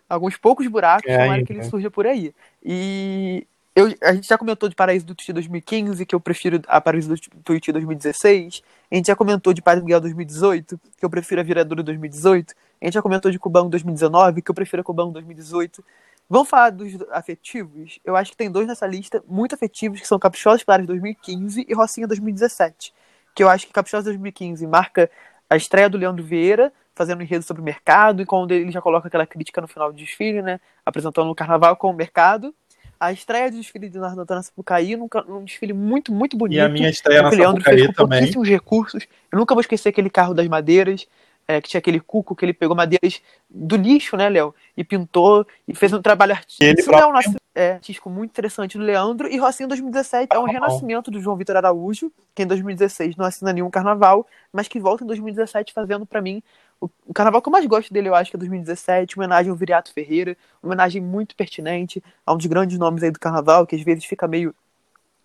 alguns 0.08 0.36
poucos 0.36 0.66
buracos, 0.68 1.08
É, 1.10 1.16
tomara 1.18 1.32
ainda. 1.34 1.46
que 1.46 1.52
ele 1.52 1.64
surja 1.64 1.90
por 1.90 2.06
aí. 2.06 2.34
E 2.62 3.46
eu, 3.74 3.92
a 4.02 4.12
gente 4.14 4.28
já 4.28 4.38
comentou 4.38 4.68
de 4.68 4.74
Paraíso 4.74 5.06
do 5.06 5.14
Tuti 5.14 5.32
2015, 5.32 6.04
que 6.06 6.14
eu 6.14 6.20
prefiro 6.20 6.60
a 6.68 6.80
Paraíso 6.80 7.08
do 7.08 7.20
Tuti 7.42 7.72
2016. 7.72 8.62
A 8.90 8.94
gente 8.94 9.06
já 9.06 9.16
comentou 9.16 9.52
de 9.52 9.62
Padre 9.62 9.82
Miguel 9.82 10.00
2018, 10.00 10.78
que 10.98 11.04
eu 11.04 11.10
prefiro 11.10 11.40
a 11.40 11.44
Viradouro 11.44 11.82
2018. 11.82 12.54
A 12.80 12.84
gente 12.84 12.94
já 12.94 13.02
comentou 13.02 13.30
de 13.30 13.38
Cubão 13.38 13.68
2019, 13.70 14.42
que 14.42 14.50
eu 14.50 14.54
prefiro 14.54 14.82
a 14.82 14.84
Cubão 14.84 15.10
2018. 15.10 15.82
Vamos 16.28 16.48
falar 16.48 16.70
dos 16.70 16.92
afetivos? 17.12 18.00
Eu 18.04 18.16
acho 18.16 18.32
que 18.32 18.36
tem 18.36 18.50
dois 18.50 18.66
nessa 18.66 18.86
lista 18.86 19.22
muito 19.28 19.54
afetivos, 19.54 20.00
que 20.00 20.06
são 20.06 20.18
Caprichosos 20.18 20.64
Claros 20.64 20.86
2015 20.86 21.64
e 21.68 21.74
Rocinha 21.74 22.06
2017. 22.06 22.92
Que 23.34 23.44
eu 23.44 23.48
acho 23.48 23.66
que 23.66 23.72
Caprichosos 23.72 24.06
2015 24.06 24.66
marca 24.66 25.08
a 25.48 25.56
estreia 25.56 25.88
do 25.88 25.96
Leandro 25.96 26.24
Vieira, 26.24 26.72
fazendo 26.94 27.20
um 27.20 27.22
enredo 27.22 27.44
sobre 27.44 27.62
o 27.62 27.64
mercado, 27.64 28.22
e 28.22 28.26
quando 28.26 28.50
ele 28.50 28.72
já 28.72 28.80
coloca 28.80 29.06
aquela 29.06 29.26
crítica 29.26 29.60
no 29.60 29.68
final 29.68 29.92
do 29.92 29.98
desfile, 29.98 30.42
né? 30.42 30.58
Apresentando 30.84 31.30
o 31.30 31.34
carnaval 31.34 31.76
com 31.76 31.90
o 31.90 31.94
mercado. 31.94 32.52
A 32.98 33.12
estreia 33.12 33.50
do 33.50 33.58
desfile 33.58 33.88
de 33.88 33.98
Nardantana 33.98 34.42
Sapucaí, 34.42 34.96
num, 34.96 35.06
num 35.28 35.44
desfile 35.44 35.74
muito, 35.74 36.10
muito 36.12 36.36
bonito. 36.36 36.58
E 36.58 36.60
a 36.60 36.68
minha 36.68 36.88
estreia 36.88 37.22
na 37.22 37.28
o 37.28 37.34
Leandro 37.34 37.62
fez 37.62 37.82
Sapucaí 37.82 37.86
com 37.86 37.92
também. 37.92 38.18
pouquíssimos 38.18 38.48
recursos. 38.48 39.06
Eu 39.30 39.38
nunca 39.38 39.54
vou 39.54 39.60
esquecer 39.60 39.90
aquele 39.90 40.10
carro 40.10 40.34
das 40.34 40.48
madeiras, 40.48 41.06
é, 41.48 41.60
que 41.60 41.68
tinha 41.68 41.78
aquele 41.78 42.00
cuco 42.00 42.34
que 42.34 42.44
ele 42.44 42.52
pegou 42.52 42.76
madeiras 42.76 43.20
do 43.48 43.76
lixo, 43.76 44.16
né, 44.16 44.28
Léo? 44.28 44.54
E 44.76 44.82
pintou 44.82 45.46
e 45.66 45.74
fez 45.74 45.92
um 45.92 46.02
trabalho 46.02 46.32
artístico. 46.32 46.64
Ele 46.64 46.80
Isso 46.80 46.92
é 46.92 47.06
um 47.06 47.12
nosso 47.12 47.34
é, 47.54 47.72
artístico 47.72 48.10
muito 48.10 48.30
interessante 48.30 48.76
do 48.76 48.84
Leandro. 48.84 49.28
E 49.28 49.36
Rocinha 49.36 49.68
2017 49.68 50.34
é 50.34 50.38
um 50.38 50.44
renascimento 50.44 51.10
do 51.10 51.20
João 51.20 51.36
Vitor 51.36 51.56
Araújo, 51.56 52.12
que 52.34 52.42
em 52.42 52.46
2016 52.46 53.16
não 53.16 53.24
assina 53.24 53.52
nenhum 53.52 53.70
carnaval, 53.70 54.26
mas 54.52 54.68
que 54.68 54.80
volta 54.80 55.04
em 55.04 55.06
2017 55.06 55.72
fazendo 55.72 56.04
pra 56.04 56.20
mim 56.20 56.42
o, 56.80 56.88
o 57.06 57.14
carnaval 57.14 57.40
que 57.40 57.48
eu 57.48 57.52
mais 57.52 57.64
gosto 57.66 57.92
dele, 57.92 58.08
eu 58.08 58.14
acho 58.14 58.30
que 58.30 58.36
é 58.36 58.38
2017, 58.38 59.18
homenagem 59.18 59.50
ao 59.50 59.56
Viriato 59.56 59.92
Ferreira, 59.92 60.36
homenagem 60.62 61.00
muito 61.00 61.34
pertinente 61.34 62.02
a 62.24 62.34
um 62.34 62.36
dos 62.36 62.46
grandes 62.46 62.78
nomes 62.78 63.02
aí 63.02 63.10
do 63.10 63.18
carnaval, 63.18 63.66
que 63.66 63.74
às 63.74 63.82
vezes 63.82 64.04
fica 64.04 64.28
meio 64.28 64.54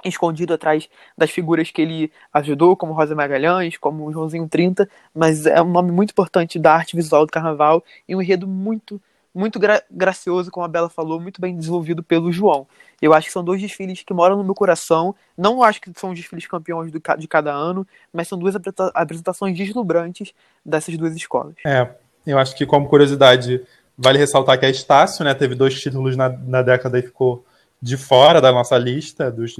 escondido 0.09 0.53
atrás 0.53 0.89
das 1.17 1.31
figuras 1.31 1.71
que 1.71 1.81
ele 1.81 2.11
ajudou, 2.33 2.75
como 2.75 2.93
Rosa 2.93 3.15
Magalhães, 3.15 3.77
como 3.77 4.11
Joãozinho 4.11 4.47
30, 4.47 4.89
mas 5.13 5.45
é 5.45 5.61
um 5.61 5.69
nome 5.69 5.91
muito 5.91 6.11
importante 6.11 6.57
da 6.59 6.73
arte 6.73 6.95
visual 6.95 7.25
do 7.25 7.31
carnaval 7.31 7.83
e 8.07 8.15
um 8.15 8.21
enredo 8.21 8.47
muito, 8.47 9.01
muito 9.33 9.59
gra 9.59 9.83
gracioso, 9.89 10.51
como 10.51 10.65
a 10.65 10.69
Bela 10.69 10.89
falou, 10.89 11.19
muito 11.19 11.39
bem 11.39 11.55
desenvolvido 11.55 12.03
pelo 12.03 12.31
João. 12.31 12.67
Eu 13.01 13.13
acho 13.13 13.27
que 13.27 13.33
são 13.33 13.43
dois 13.43 13.59
desfiles 13.59 14.03
que 14.03 14.13
moram 14.13 14.37
no 14.37 14.43
meu 14.43 14.53
coração, 14.53 15.15
não 15.37 15.63
acho 15.63 15.81
que 15.81 15.91
são 15.95 16.13
desfiles 16.13 16.45
campeões 16.45 16.91
do 16.91 17.01
de 17.17 17.27
cada 17.27 17.51
ano, 17.51 17.85
mas 18.13 18.27
são 18.27 18.37
duas 18.37 18.55
apresenta- 18.55 18.91
apresentações 18.93 19.57
deslumbrantes 19.57 20.33
dessas 20.65 20.97
duas 20.97 21.15
escolas. 21.15 21.55
É, 21.65 21.89
eu 22.25 22.37
acho 22.37 22.55
que 22.55 22.65
como 22.65 22.87
curiosidade, 22.87 23.61
vale 23.97 24.17
ressaltar 24.17 24.59
que 24.59 24.65
a 24.65 24.69
Estácio, 24.69 25.25
né, 25.25 25.33
teve 25.33 25.55
dois 25.55 25.79
títulos 25.79 26.15
na, 26.15 26.29
na 26.29 26.61
década 26.61 26.99
e 26.99 27.01
ficou 27.01 27.43
de 27.81 27.97
fora 27.97 28.39
da 28.39 28.51
nossa 28.51 28.77
lista, 28.77 29.31
dos, 29.31 29.55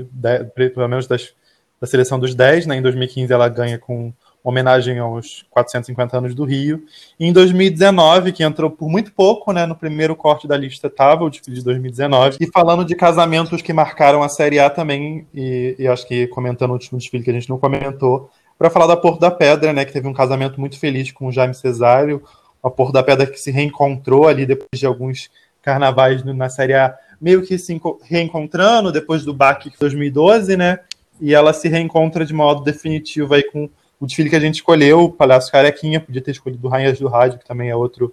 pelo 0.53 0.87
menos 0.87 1.07
das, 1.07 1.33
da 1.79 1.87
seleção 1.87 2.19
dos 2.19 2.35
10, 2.35 2.67
né, 2.67 2.75
em 2.75 2.81
2015 2.81 3.33
ela 3.33 3.49
ganha 3.49 3.79
com 3.79 4.13
homenagem 4.43 4.97
aos 4.99 5.45
450 5.49 6.17
anos 6.17 6.35
do 6.35 6.43
Rio, 6.43 6.83
e 7.19 7.27
em 7.27 7.33
2019, 7.33 8.31
que 8.31 8.43
entrou 8.43 8.69
por 8.69 8.89
muito 8.89 9.11
pouco, 9.11 9.51
né, 9.51 9.65
no 9.65 9.75
primeiro 9.75 10.15
corte 10.15 10.47
da 10.47 10.57
lista 10.57 10.87
estava 10.87 11.23
o 11.23 11.29
desfile 11.29 11.57
de 11.57 11.63
2019, 11.63 12.37
e 12.39 12.47
falando 12.47 12.83
de 12.83 12.95
casamentos 12.95 13.61
que 13.61 13.73
marcaram 13.73 14.23
a 14.23 14.29
Série 14.29 14.59
A 14.59 14.69
também, 14.69 15.27
e, 15.33 15.75
e 15.77 15.87
acho 15.87 16.07
que 16.07 16.27
comentando 16.27 16.71
o 16.71 16.73
último 16.73 16.97
desfile 16.97 17.23
que 17.23 17.29
a 17.29 17.33
gente 17.33 17.49
não 17.49 17.57
comentou, 17.57 18.29
para 18.57 18.69
falar 18.69 18.87
da 18.87 18.97
Porto 18.97 19.19
da 19.19 19.31
Pedra, 19.31 19.73
né, 19.73 19.85
que 19.85 19.93
teve 19.93 20.07
um 20.07 20.13
casamento 20.13 20.59
muito 20.59 20.79
feliz 20.79 21.11
com 21.11 21.27
o 21.27 21.31
Jaime 21.31 21.55
Cesário, 21.55 22.23
a 22.63 22.69
Porto 22.69 22.93
da 22.93 23.01
Pedra 23.01 23.25
que 23.25 23.39
se 23.39 23.49
reencontrou 23.49 24.27
ali 24.27 24.45
depois 24.45 24.79
de 24.79 24.85
alguns 24.85 25.31
carnavais 25.61 26.23
na 26.23 26.49
Série 26.49 26.73
A, 26.73 26.95
meio 27.21 27.43
que 27.43 27.57
se 27.57 27.73
enco- 27.73 27.99
reencontrando 28.03 28.91
depois 28.91 29.23
do 29.23 29.33
baque 29.33 29.69
de 29.69 29.77
2012, 29.79 30.57
né? 30.57 30.79
E 31.19 31.33
ela 31.35 31.53
se 31.53 31.67
reencontra 31.69 32.25
de 32.25 32.33
modo 32.33 32.63
definitivo 32.63 33.33
aí 33.35 33.43
com 33.43 33.69
o 33.99 34.07
desfile 34.07 34.29
que 34.29 34.35
a 34.35 34.39
gente 34.39 34.55
escolheu, 34.55 35.01
o 35.01 35.11
Palhaço 35.11 35.51
Carequinha, 35.51 35.99
podia 35.99 36.21
ter 36.21 36.31
escolhido 36.31 36.65
o 36.67 36.69
Rainhas 36.71 36.97
do 36.99 37.07
Rádio, 37.07 37.37
que 37.37 37.45
também 37.45 37.69
é 37.69 37.75
outro 37.75 38.11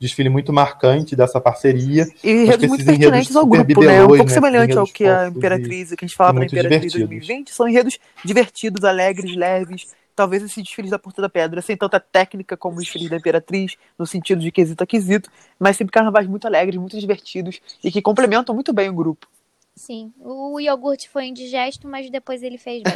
desfile 0.00 0.28
muito 0.28 0.52
marcante 0.52 1.14
dessa 1.14 1.40
parceria. 1.40 2.06
E 2.24 2.30
enredos 2.30 2.68
muito 2.68 2.84
pertinentes 2.84 3.34
ao 3.36 3.44
grupo, 3.44 3.56
né? 3.58 3.62
Um 3.62 3.66
bibelôs, 3.66 4.06
pouco 4.18 4.24
né? 4.30 4.34
semelhante 4.34 4.78
ao 4.78 4.86
que 4.86 5.04
a 5.04 5.16
fofos 5.24 5.34
e- 5.34 5.38
Imperatriz, 5.38 5.88
que 5.90 6.04
a 6.04 6.08
gente 6.08 6.16
falava 6.16 6.38
na 6.38 6.46
Imperatriz 6.46 6.92
divertidos. 6.92 7.08
2020, 7.08 7.50
são 7.54 7.68
enredos 7.68 7.98
divertidos, 8.24 8.84
alegres, 8.84 9.34
leves. 9.36 9.88
Talvez 10.18 10.42
esses 10.42 10.64
desfiles 10.64 10.90
da 10.90 10.98
Porta 10.98 11.22
da 11.22 11.28
Pedra, 11.28 11.62
sem 11.62 11.76
tanta 11.76 12.00
técnica 12.00 12.56
como 12.56 12.76
os 12.76 12.82
desfiles 12.82 13.08
da 13.08 13.16
Imperatriz, 13.16 13.76
no 13.96 14.04
sentido 14.04 14.40
de 14.40 14.50
quesito 14.50 14.82
a 14.82 14.86
quesito, 14.86 15.30
mas 15.60 15.76
sempre 15.76 15.92
carnavais 15.92 16.26
muito 16.26 16.44
alegres, 16.44 16.76
muito 16.76 16.98
divertidos 16.98 17.60
e 17.84 17.92
que 17.92 18.02
complementam 18.02 18.52
muito 18.52 18.72
bem 18.72 18.88
o 18.88 18.92
grupo. 18.92 19.28
Sim, 19.76 20.12
o 20.18 20.58
iogurte 20.58 21.08
foi 21.08 21.26
indigesto, 21.26 21.86
mas 21.86 22.10
depois 22.10 22.42
ele 22.42 22.58
fez 22.58 22.82
bem. 22.82 22.94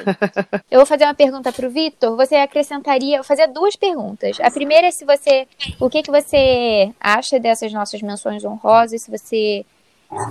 Eu 0.68 0.80
vou 0.80 0.86
fazer 0.86 1.04
uma 1.04 1.14
pergunta 1.14 1.52
pro 1.52 1.70
Vitor. 1.70 2.16
Você 2.16 2.34
acrescentaria, 2.34 3.18
vou 3.18 3.24
fazer 3.24 3.46
duas 3.46 3.76
perguntas. 3.76 4.40
A 4.40 4.50
primeira 4.50 4.88
é 4.88 4.90
se 4.90 5.04
você, 5.04 5.46
o 5.78 5.88
que 5.88 6.02
que 6.02 6.10
você 6.10 6.92
acha 6.98 7.38
dessas 7.38 7.72
nossas 7.72 8.02
menções 8.02 8.44
honrosas, 8.44 9.00
se 9.00 9.10
você 9.12 9.64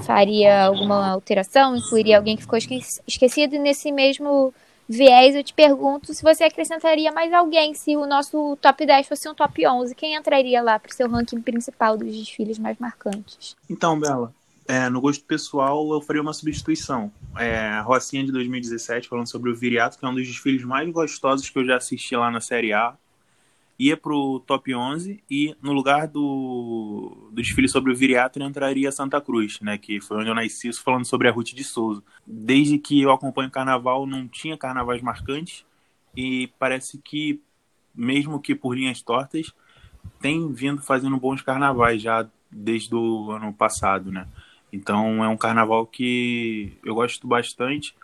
faria 0.03 0.65
alguma 0.65 1.09
alteração, 1.09 1.73
incluiria 1.73 2.17
alguém 2.17 2.35
que 2.35 2.43
ficou 2.43 2.59
esquecido, 3.07 3.55
e 3.55 3.59
nesse 3.59 3.93
mesmo 3.93 4.53
viés 4.91 5.35
eu 5.35 5.43
te 5.43 5.53
pergunto 5.53 6.13
se 6.13 6.21
você 6.21 6.43
acrescentaria 6.43 7.11
mais 7.11 7.31
alguém, 7.33 7.73
se 7.73 7.95
o 7.95 8.05
nosso 8.05 8.57
top 8.61 8.85
10 8.85 9.07
fosse 9.07 9.29
um 9.29 9.33
top 9.33 9.65
11, 9.65 9.95
quem 9.95 10.15
entraria 10.15 10.61
lá 10.61 10.77
para 10.77 10.91
o 10.91 10.93
seu 10.93 11.09
ranking 11.09 11.41
principal 11.41 11.97
dos 11.97 12.15
desfiles 12.15 12.59
mais 12.59 12.77
marcantes? 12.77 13.55
Então, 13.69 13.99
Bela, 13.99 14.33
é, 14.67 14.89
no 14.89 15.01
gosto 15.01 15.23
pessoal, 15.25 15.91
eu 15.93 16.01
faria 16.01 16.21
uma 16.21 16.33
substituição. 16.33 17.11
É, 17.37 17.57
a 17.57 17.81
Rocinha 17.81 18.23
de 18.23 18.31
2017, 18.31 19.07
falando 19.07 19.27
sobre 19.27 19.49
o 19.49 19.55
Viriato, 19.55 19.97
que 19.97 20.05
é 20.05 20.07
um 20.07 20.13
dos 20.13 20.27
desfiles 20.27 20.63
mais 20.63 20.89
gostosos 20.89 21.49
que 21.49 21.57
eu 21.57 21.65
já 21.65 21.77
assisti 21.77 22.15
lá 22.15 22.29
na 22.29 22.39
Série 22.39 22.73
A 22.73 22.95
ia 23.81 23.97
pro 23.97 24.39
top 24.41 24.75
11 24.75 25.23
e 25.27 25.55
no 25.59 25.73
lugar 25.73 26.07
do, 26.07 27.29
do 27.31 27.41
desfile 27.41 27.67
sobre 27.67 27.91
o 27.91 27.95
Viriato 27.95 28.39
entraria 28.39 28.91
Santa 28.91 29.19
Cruz, 29.19 29.59
né, 29.59 29.75
que 29.75 29.99
foi 29.99 30.17
onde 30.17 30.29
eu 30.29 30.35
nasci, 30.35 30.71
falando 30.73 31.05
sobre 31.05 31.27
a 31.27 31.31
Ruth 31.31 31.47
de 31.47 31.63
Souza. 31.63 32.03
Desde 32.25 32.77
que 32.77 33.01
eu 33.01 33.11
acompanho 33.11 33.49
carnaval, 33.49 34.05
não 34.05 34.27
tinha 34.27 34.55
carnavais 34.55 35.01
marcantes 35.01 35.65
e 36.15 36.47
parece 36.59 36.99
que, 36.99 37.41
mesmo 37.95 38.39
que 38.39 38.53
por 38.53 38.77
linhas 38.77 39.01
tortas, 39.01 39.51
tem 40.19 40.51
vindo 40.53 40.83
fazendo 40.83 41.17
bons 41.17 41.41
carnavais 41.41 42.03
já 42.03 42.29
desde 42.51 42.93
o 42.93 43.31
ano 43.31 43.51
passado, 43.51 44.11
né. 44.11 44.27
Então 44.71 45.23
é 45.23 45.27
um 45.27 45.37
carnaval 45.37 45.87
que 45.87 46.77
eu 46.85 46.93
gosto 46.93 47.25
bastante, 47.25 47.95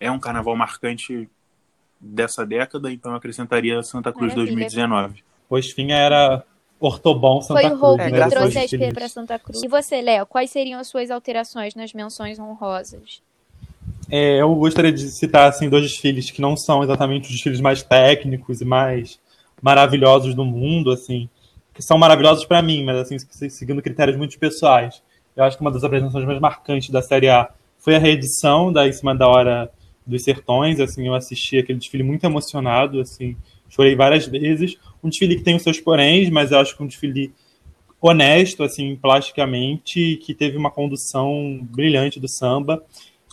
é 0.00 0.10
um 0.10 0.18
carnaval 0.18 0.56
marcante 0.56 1.28
dessa 2.06 2.44
década, 2.44 2.90
então 2.90 3.12
eu 3.12 3.16
acrescentaria 3.16 3.82
Santa 3.82 4.12
Cruz 4.12 4.34
Maravilha. 4.34 4.56
2019. 4.56 5.24
O 5.48 5.58
Esfinha 5.58 5.96
era 5.96 6.44
Ortobon 6.78 7.40
Santa 7.42 7.60
Foi 7.60 7.70
Cruz. 7.70 7.80
Foi 7.80 7.88
o 7.88 7.90
Hulk 7.90 8.10
né? 8.10 8.24
que 8.24 8.30
trouxe 8.30 8.58
a 8.58 8.68
SP 8.68 8.92
para 8.92 9.08
Santa 9.08 9.38
Cruz. 9.38 9.62
E 9.62 9.68
você, 9.68 10.00
Léo, 10.00 10.26
quais 10.26 10.50
seriam 10.50 10.78
as 10.80 10.88
suas 10.88 11.10
alterações 11.10 11.74
nas 11.74 11.92
menções 11.92 12.38
honrosas? 12.38 13.22
É, 14.10 14.40
eu 14.40 14.54
gostaria 14.54 14.92
de 14.92 15.08
citar 15.08 15.48
assim, 15.48 15.68
dois 15.68 15.82
desfiles 15.82 16.30
que 16.30 16.40
não 16.40 16.56
são 16.56 16.82
exatamente 16.82 17.24
os 17.24 17.32
desfiles 17.32 17.60
mais 17.60 17.82
técnicos 17.82 18.60
e 18.60 18.64
mais 18.64 19.18
maravilhosos 19.60 20.34
do 20.34 20.44
mundo, 20.44 20.90
assim, 20.90 21.28
que 21.74 21.82
são 21.82 21.98
maravilhosos 21.98 22.44
para 22.44 22.62
mim, 22.62 22.84
mas 22.84 22.98
assim, 22.98 23.18
seguindo 23.48 23.82
critérios 23.82 24.16
muito 24.16 24.38
pessoais. 24.38 25.02
Eu 25.34 25.44
acho 25.44 25.56
que 25.56 25.62
uma 25.62 25.70
das 25.70 25.84
apresentações 25.84 26.24
mais 26.24 26.40
marcantes 26.40 26.90
da 26.90 27.02
Série 27.02 27.28
A 27.28 27.50
foi 27.78 27.96
a 27.96 27.98
reedição 27.98 28.72
da 28.72 28.86
Em 28.86 28.92
Cima 28.92 29.14
da 29.14 29.28
Hora 29.28 29.70
dos 30.06 30.22
Sertões, 30.22 30.78
assim, 30.80 31.06
eu 31.06 31.14
assisti 31.14 31.58
aquele 31.58 31.78
desfile 31.78 32.02
muito 32.02 32.24
emocionado, 32.24 33.00
assim, 33.00 33.36
chorei 33.68 33.96
várias 33.96 34.26
vezes. 34.26 34.76
Um 35.02 35.08
desfile 35.08 35.36
que 35.36 35.42
tem 35.42 35.56
os 35.56 35.62
seus 35.62 35.80
poréns, 35.80 36.30
mas 36.30 36.52
eu 36.52 36.58
acho 36.58 36.76
que 36.76 36.82
um 36.82 36.86
desfile 36.86 37.32
honesto, 38.00 38.62
assim, 38.62 38.94
plasticamente, 38.96 40.20
que 40.22 40.32
teve 40.34 40.56
uma 40.56 40.70
condução 40.70 41.58
brilhante 41.62 42.20
do 42.20 42.28
samba. 42.28 42.82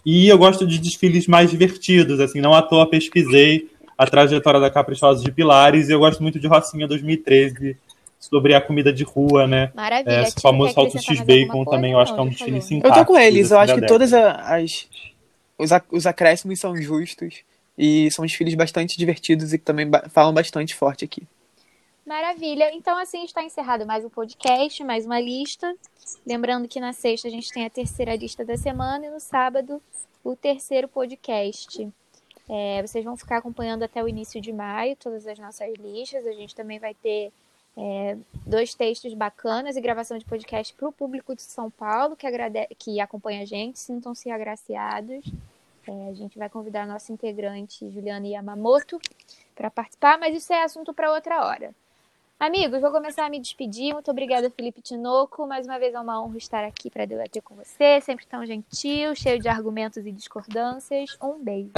E 0.05 0.27
eu 0.27 0.37
gosto 0.37 0.65
de 0.65 0.79
desfiles 0.79 1.27
mais 1.27 1.51
divertidos, 1.51 2.19
assim, 2.19 2.41
não 2.41 2.53
à 2.53 2.61
toa 2.61 2.89
pesquisei 2.89 3.69
a 3.97 4.07
trajetória 4.07 4.59
da 4.59 4.69
Caprichosa 4.69 5.23
de 5.23 5.31
Pilares 5.31 5.87
e 5.87 5.91
eu 5.91 5.99
gosto 5.99 6.21
muito 6.21 6.39
de 6.39 6.47
Rocinha 6.47 6.87
2013, 6.87 7.77
sobre 8.19 8.55
a 8.55 8.61
comida 8.61 8.91
de 8.93 9.03
rua, 9.03 9.45
né? 9.45 9.69
Maravilha. 9.75 10.13
É, 10.13 10.21
o 10.23 10.41
famoso 10.41 10.73
salto 10.73 10.97
X-Bacon 10.97 11.65
também, 11.65 11.91
eu 11.91 11.99
acho 11.99 12.13
que 12.13 12.19
é 12.19 12.23
um 12.23 12.29
desfile 12.29 12.61
simpático. 12.61 12.99
Eu 12.99 13.05
tô 13.05 13.13
com 13.13 13.19
eles, 13.19 13.51
eu 13.51 13.59
acho 13.59 13.75
que 13.75 13.85
todas 13.85 14.13
as, 14.13 14.87
os, 15.63 15.71
os 15.91 16.05
acréscimos 16.05 16.59
são 16.59 16.75
justos 16.75 17.43
e 17.77 18.11
são 18.11 18.25
desfiles 18.25 18.53
bastante 18.53 18.97
divertidos 18.97 19.53
e 19.53 19.57
que 19.57 19.65
também 19.65 19.89
falam 20.09 20.33
bastante 20.33 20.75
forte 20.75 21.05
aqui. 21.05 21.23
Maravilha. 22.05 22.69
Então, 22.73 22.97
assim 22.97 23.23
está 23.23 23.43
encerrado 23.43 23.85
mais 23.85 24.03
um 24.03 24.09
podcast, 24.09 24.83
mais 24.83 25.05
uma 25.05 25.19
lista. 25.19 25.73
Lembrando 26.25 26.67
que 26.67 26.79
na 26.79 26.91
sexta 26.91 27.27
a 27.27 27.31
gente 27.31 27.51
tem 27.51 27.65
a 27.65 27.69
terceira 27.69 28.15
lista 28.15 28.43
da 28.43 28.57
semana 28.57 29.05
e 29.05 29.09
no 29.09 29.19
sábado 29.19 29.81
o 30.23 30.35
terceiro 30.35 30.87
podcast. 30.87 31.89
É, 32.49 32.81
vocês 32.81 33.05
vão 33.05 33.15
ficar 33.15 33.37
acompanhando 33.37 33.83
até 33.83 34.03
o 34.03 34.07
início 34.07 34.41
de 34.41 34.51
maio 34.51 34.97
todas 34.97 35.25
as 35.25 35.39
nossas 35.39 35.73
listas. 35.79 36.27
A 36.27 36.33
gente 36.33 36.53
também 36.53 36.77
vai 36.77 36.93
ter 36.93 37.31
é, 37.77 38.17
dois 38.45 38.75
textos 38.75 39.13
bacanas 39.13 39.77
e 39.77 39.81
gravação 39.81 40.17
de 40.17 40.25
podcast 40.25 40.73
para 40.73 40.89
o 40.89 40.91
público 40.91 41.33
de 41.33 41.41
São 41.41 41.71
Paulo 41.71 42.17
que, 42.17 42.27
agrade... 42.27 42.67
que 42.77 42.99
acompanha 42.99 43.43
a 43.43 43.45
gente. 43.45 43.79
Sintam-se 43.79 44.29
agraciados. 44.29 45.25
É, 45.87 46.09
a 46.09 46.13
gente 46.13 46.37
vai 46.37 46.49
convidar 46.49 46.83
a 46.83 46.87
nossa 46.87 47.11
integrante 47.11 47.89
Juliana 47.89 48.27
Yamamoto 48.27 48.99
para 49.55 49.69
participar, 49.69 50.17
mas 50.17 50.35
isso 50.35 50.53
é 50.53 50.63
assunto 50.63 50.93
para 50.93 51.11
outra 51.11 51.45
hora. 51.45 51.73
Amigos, 52.39 52.81
vou 52.81 52.91
começar 52.91 53.25
a 53.25 53.29
me 53.29 53.39
despedir. 53.39 53.93
Muito 53.93 54.11
obrigada, 54.11 54.49
Felipe 54.49 54.81
Tinoco. 54.81 55.47
Mais 55.47 55.65
uma 55.65 55.79
vez 55.79 55.93
é 55.93 55.99
uma 55.99 56.21
honra 56.21 56.37
estar 56.37 56.65
aqui 56.65 56.89
para 56.89 57.05
debater 57.05 57.41
com 57.41 57.55
você. 57.55 58.01
Sempre 58.01 58.25
tão 58.25 58.45
gentil, 58.45 59.15
cheio 59.15 59.39
de 59.39 59.47
argumentos 59.47 60.05
e 60.05 60.11
discordâncias. 60.11 61.17
Um 61.23 61.41
beijo. 61.41 61.71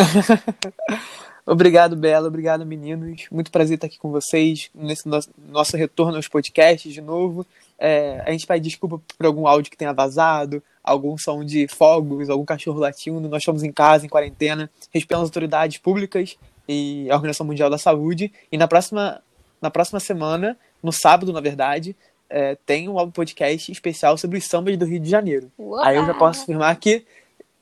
Obrigado, 1.45 1.95
Bela. 1.95 2.28
Obrigado, 2.28 2.66
meninos. 2.66 3.28
Muito 3.32 3.51
prazer 3.51 3.76
estar 3.76 3.86
aqui 3.86 3.99
com 3.99 4.10
vocês 4.10 4.72
nesse 4.74 5.08
nosso, 5.08 5.30
nosso 5.38 5.78
retorno 5.78 6.16
aos 6.16 6.28
podcasts 6.28 6.91
de 6.91 7.01
novo. 7.01 7.45
É, 7.78 8.24
a 8.26 8.32
gente 8.32 8.48
pede 8.48 8.70
desculpa 8.70 9.02
por 9.18 9.26
algum 9.26 9.48
áudio 9.48 9.72
que 9.72 9.78
tenha 9.78 9.94
vazado, 9.94 10.64
algum 10.84 11.18
som 11.18 11.44
de 11.44 11.68
fogos, 11.68 12.30
algum 12.30 12.46
cachorro 12.46 12.80
latindo. 12.80 13.28
Nós 13.28 13.42
estamos 13.42 13.64
em 13.64 13.72
casa, 13.72 14.06
em 14.06 14.10
quarentena, 14.10 14.70
respeitando 14.94 15.24
as 15.24 15.30
autoridades 15.30 15.78
públicas 15.78 16.38
e 16.68 17.08
a 17.10 17.16
Organização 17.16 17.46
Mundial 17.46 17.70
da 17.70 17.78
Saúde. 17.78 18.32
E 18.52 18.58
na 18.58 18.68
próxima 18.68 19.22
na 19.62 19.72
próxima 19.72 20.00
semana, 20.00 20.58
no 20.84 20.92
sábado, 20.92 21.34
na 21.34 21.42
verdade, 21.42 21.96
é, 22.30 22.56
tem 22.66 22.88
um 22.88 23.12
podcast 23.12 23.72
especial 23.72 24.18
sobre 24.18 24.38
os 24.38 24.46
sambas 24.46 24.78
do 24.78 24.86
Rio 24.86 25.00
de 25.00 25.10
Janeiro. 25.10 25.52
Uau. 25.58 25.84
Aí 25.84 25.96
eu 25.96 26.06
já 26.06 26.14
posso 26.14 26.44
afirmar 26.44 26.76
que 26.76 27.06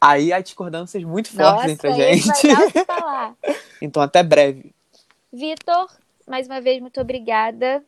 aí 0.02 0.34
há 0.34 0.42
discordâncias 0.42 1.04
muito 1.04 1.30
fortes 1.30 1.54
Nossa, 1.54 1.72
entre 1.72 1.88
a 1.88 1.94
gente. 1.94 2.48
então, 3.82 4.02
até 4.02 4.22
breve. 4.22 4.72
Vitor, 5.32 5.88
mais 6.28 6.48
uma 6.48 6.60
vez, 6.60 6.82
muito 6.82 7.00
obrigada. 7.00 7.82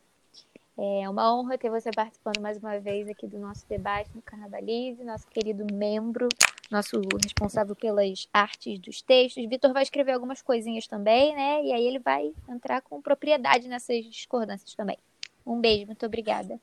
É 0.78 1.08
uma 1.08 1.34
honra 1.34 1.56
ter 1.56 1.70
você 1.70 1.90
participando 1.90 2.38
mais 2.38 2.58
uma 2.58 2.78
vez 2.78 3.08
aqui 3.08 3.26
do 3.26 3.38
nosso 3.38 3.66
debate 3.66 4.10
no 4.14 4.20
Carnavalize, 4.20 5.02
nosso 5.02 5.26
querido 5.28 5.64
membro, 5.72 6.28
nosso 6.70 7.00
responsável 7.22 7.74
pelas 7.74 8.28
artes 8.30 8.78
dos 8.78 9.00
textos. 9.00 9.48
Vitor 9.48 9.72
vai 9.72 9.82
escrever 9.82 10.12
algumas 10.12 10.42
coisinhas 10.42 10.86
também, 10.86 11.34
né? 11.34 11.64
E 11.64 11.72
aí 11.72 11.86
ele 11.86 11.98
vai 11.98 12.30
entrar 12.46 12.82
com 12.82 13.00
propriedade 13.00 13.68
nessas 13.68 14.04
discordâncias 14.04 14.74
também. 14.74 14.98
Um 15.46 15.58
beijo, 15.58 15.86
muito 15.86 16.04
obrigada. 16.04 16.60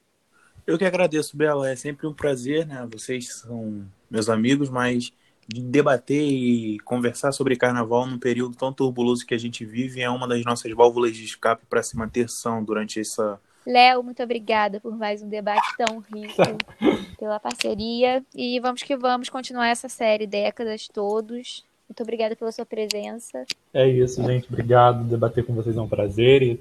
Eu 0.68 0.78
que 0.78 0.86
agradeço, 0.86 1.36
Bela. 1.36 1.72
É 1.72 1.76
sempre 1.76 2.06
um 2.06 2.14
prazer, 2.14 2.68
né? 2.68 2.88
Vocês 2.92 3.34
são 3.34 3.84
meus 4.12 4.30
amigos, 4.30 4.70
mas 4.70 5.12
debater 5.48 6.22
e 6.22 6.80
conversar 6.82 7.32
sobre 7.32 7.56
carnaval 7.56 8.06
num 8.06 8.20
período 8.20 8.56
tão 8.56 8.72
turbuloso 8.72 9.26
que 9.26 9.34
a 9.34 9.40
gente 9.40 9.66
vive 9.66 10.02
é 10.02 10.10
uma 10.10 10.28
das 10.28 10.46
nossas 10.46 10.72
válvulas 10.72 11.16
de 11.16 11.26
escape 11.26 11.66
para 11.66 11.82
se 11.82 11.98
manter 11.98 12.30
são 12.30 12.64
durante 12.64 13.00
essa 13.00 13.42
Léo, 13.66 14.04
muito 14.04 14.22
obrigada 14.22 14.80
por 14.80 14.96
mais 14.96 15.22
um 15.22 15.30
debate 15.30 15.66
tão 15.78 16.00
rico, 16.00 16.42
pela 17.18 17.40
parceria. 17.40 18.24
E 18.36 18.60
vamos 18.60 18.84
que 18.84 18.96
vamos 18.98 19.30
continuar 19.30 19.70
essa 19.70 19.88
série 19.88 20.28
Décadas 20.28 20.88
Todos. 20.88 21.64
Muito 21.88 22.02
obrigada 22.04 22.36
pela 22.36 22.52
sua 22.52 22.66
presença. 22.66 23.46
É 23.74 23.88
isso, 23.88 24.22
gente. 24.24 24.48
Obrigado. 24.50 25.04
Debater 25.06 25.46
com 25.46 25.54
vocês 25.54 25.78
é 25.78 25.82
um 25.82 25.88
prazer. 25.88 26.42
E 26.42 26.60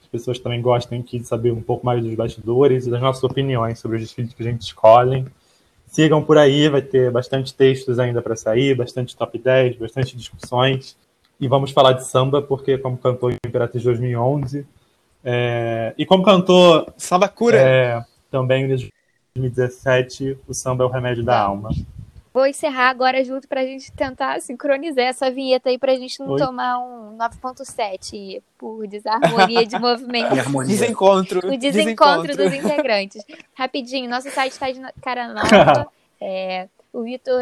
as 0.00 0.06
pessoas 0.06 0.38
também 0.38 0.60
gostam 0.62 0.98
aqui 0.98 1.18
de 1.18 1.26
saber 1.26 1.52
um 1.52 1.62
pouco 1.62 1.84
mais 1.84 2.02
dos 2.02 2.14
bastidores 2.14 2.86
e 2.86 2.90
das 2.90 3.00
nossas 3.00 3.24
opiniões 3.24 3.78
sobre 3.78 3.96
os 3.96 4.02
desfiles 4.02 4.32
que 4.32 4.42
a 4.42 4.46
gente 4.46 4.62
escolhe. 4.62 5.24
Sigam 5.86 6.22
por 6.22 6.38
aí, 6.38 6.68
vai 6.68 6.82
ter 6.82 7.10
bastante 7.10 7.54
textos 7.54 7.98
ainda 7.98 8.20
para 8.20 8.36
sair, 8.36 8.74
bastante 8.76 9.16
top 9.16 9.38
10, 9.38 9.76
bastante 9.76 10.16
discussões. 10.16 10.96
E 11.40 11.48
vamos 11.48 11.72
falar 11.72 11.92
de 11.92 12.06
samba, 12.06 12.40
porque, 12.40 12.78
como 12.78 12.96
cantou 12.96 13.30
em 13.30 13.36
Imperatriz 13.46 13.82
2011, 13.82 14.66
é, 15.24 15.94
e 15.96 16.04
como 16.04 16.22
cantou 16.22 16.86
Samba 16.98 17.28
Cura 17.28 17.56
é, 17.58 18.04
também 18.30 18.64
em 18.64 18.68
2017, 18.68 20.38
o 20.46 20.52
samba 20.52 20.84
é 20.84 20.86
o 20.86 20.90
remédio 20.90 21.24
da 21.24 21.38
alma. 21.38 21.70
Vou 22.34 22.46
encerrar 22.48 22.90
agora 22.90 23.24
junto 23.24 23.46
para 23.46 23.60
a 23.60 23.64
gente 23.64 23.92
tentar 23.92 24.40
sincronizar 24.42 25.04
essa 25.04 25.30
vinheta 25.30 25.68
aí 25.68 25.78
para 25.78 25.92
a 25.92 25.96
gente 25.96 26.18
não 26.18 26.30
Oi? 26.30 26.38
tomar 26.38 26.78
um 26.80 27.16
9.7 27.16 28.42
por 28.58 28.88
desarmonia 28.88 29.64
de 29.64 29.78
movimento. 29.78 30.34
Desencontro. 30.66 31.38
O 31.38 31.56
desencontro, 31.56 31.56
desencontro, 31.58 32.36
dos 32.36 32.52
integrantes. 32.52 33.24
Rapidinho, 33.54 34.10
nosso 34.10 34.28
site 34.30 34.52
está 34.52 34.68
de 34.70 34.80
cara 35.00 35.32
nova. 35.32 35.86
é, 36.20 36.68
o 36.92 37.04
Vitor 37.04 37.40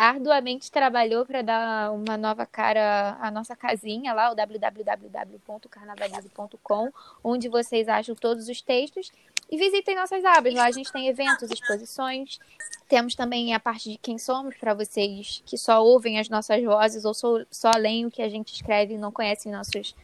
arduamente 0.00 0.72
trabalhou 0.72 1.26
para 1.26 1.42
dar 1.42 1.92
uma 1.92 2.16
nova 2.16 2.46
cara 2.46 3.18
à 3.20 3.30
nossa 3.30 3.54
casinha 3.54 4.14
lá, 4.14 4.32
o 4.32 4.34
www.carnavalize.com, 4.34 6.90
onde 7.22 7.50
vocês 7.50 7.86
acham 7.86 8.14
todos 8.14 8.48
os 8.48 8.62
textos. 8.62 9.12
E 9.50 9.58
visitem 9.58 9.96
nossas 9.96 10.24
abas. 10.24 10.54
Lá 10.54 10.64
a 10.64 10.70
gente 10.70 10.90
tem 10.90 11.08
eventos, 11.08 11.50
exposições. 11.50 12.40
Temos 12.88 13.14
também 13.14 13.52
a 13.52 13.60
parte 13.60 13.90
de 13.90 13.98
quem 13.98 14.16
somos 14.16 14.56
para 14.56 14.72
vocês 14.72 15.42
que 15.44 15.58
só 15.58 15.84
ouvem 15.84 16.18
as 16.18 16.30
nossas 16.30 16.64
vozes 16.64 17.04
ou 17.04 17.12
só, 17.12 17.44
só 17.50 17.70
leem 17.76 18.06
o 18.06 18.10
que 18.10 18.22
a 18.22 18.28
gente 18.30 18.54
escreve 18.54 18.94
e 18.94 18.98
não 18.98 19.12
conhecem 19.12 19.52
nossos 19.52 19.94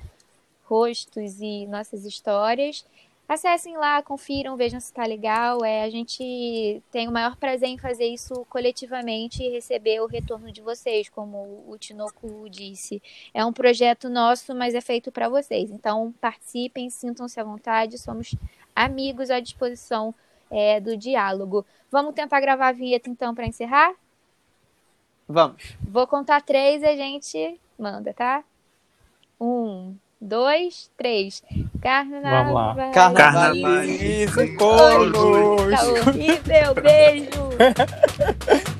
rostos 0.64 1.40
e 1.40 1.66
nossas 1.68 2.05
histórias. 2.05 2.84
Acessem 3.29 3.77
lá, 3.77 4.03
confiram, 4.03 4.57
vejam 4.57 4.79
se 4.79 4.87
está 4.87 5.05
legal. 5.05 5.64
É, 5.64 5.83
a 5.83 5.91
gente 5.91 6.83
tem 6.91 7.09
o 7.09 7.12
maior 7.12 7.37
prazer 7.37 7.68
em 7.68 7.79
fazer 7.79 8.07
isso 8.07 8.47
coletivamente 8.49 9.43
e 9.43 9.51
receber 9.51 10.01
o 10.01 10.07
retorno 10.07 10.53
de 10.53 10.61
vocês, 10.61 11.09
como 11.09 11.64
o 11.66 11.77
Tinoco 11.79 12.49
disse. 12.49 13.03
É 13.35 13.45
um 13.45 13.53
projeto 13.53 14.09
nosso, 14.09 14.55
mas 14.55 14.74
é 14.74 14.81
feito 14.81 15.11
para 15.11 15.29
vocês. 15.29 15.70
Então, 15.70 16.14
participem, 16.20 16.89
sintam-se 16.89 17.41
à 17.41 17.45
vontade, 17.45 17.99
somos 17.99 18.35
amigos 18.74 19.31
à 19.31 19.41
disposição 19.41 20.14
é, 20.51 20.81
do 20.81 20.97
diálogo. 20.97 21.66
Vamos 21.91 22.14
tentar 22.14 22.41
gravar 22.41 22.68
a 22.68 22.72
vinheta 22.72 23.11
então 23.11 23.35
para 23.35 23.47
encerrar? 23.47 23.95
Vamos. 25.29 25.77
Vou 25.81 26.07
contar 26.07 26.41
três 26.43 26.83
e 26.83 26.87
a 26.87 26.97
gente 26.97 27.61
manda, 27.77 28.14
tá? 28.14 28.45
Um, 29.41 29.97
dois, 30.20 30.91
três. 30.97 31.43
Carnaval. 31.81 32.45
Vamos 32.45 32.55
lá. 32.55 32.91
Carnavalize 32.93 34.57
Tá 34.57 35.85
horrível, 35.85 36.74
beijo. 36.83 37.47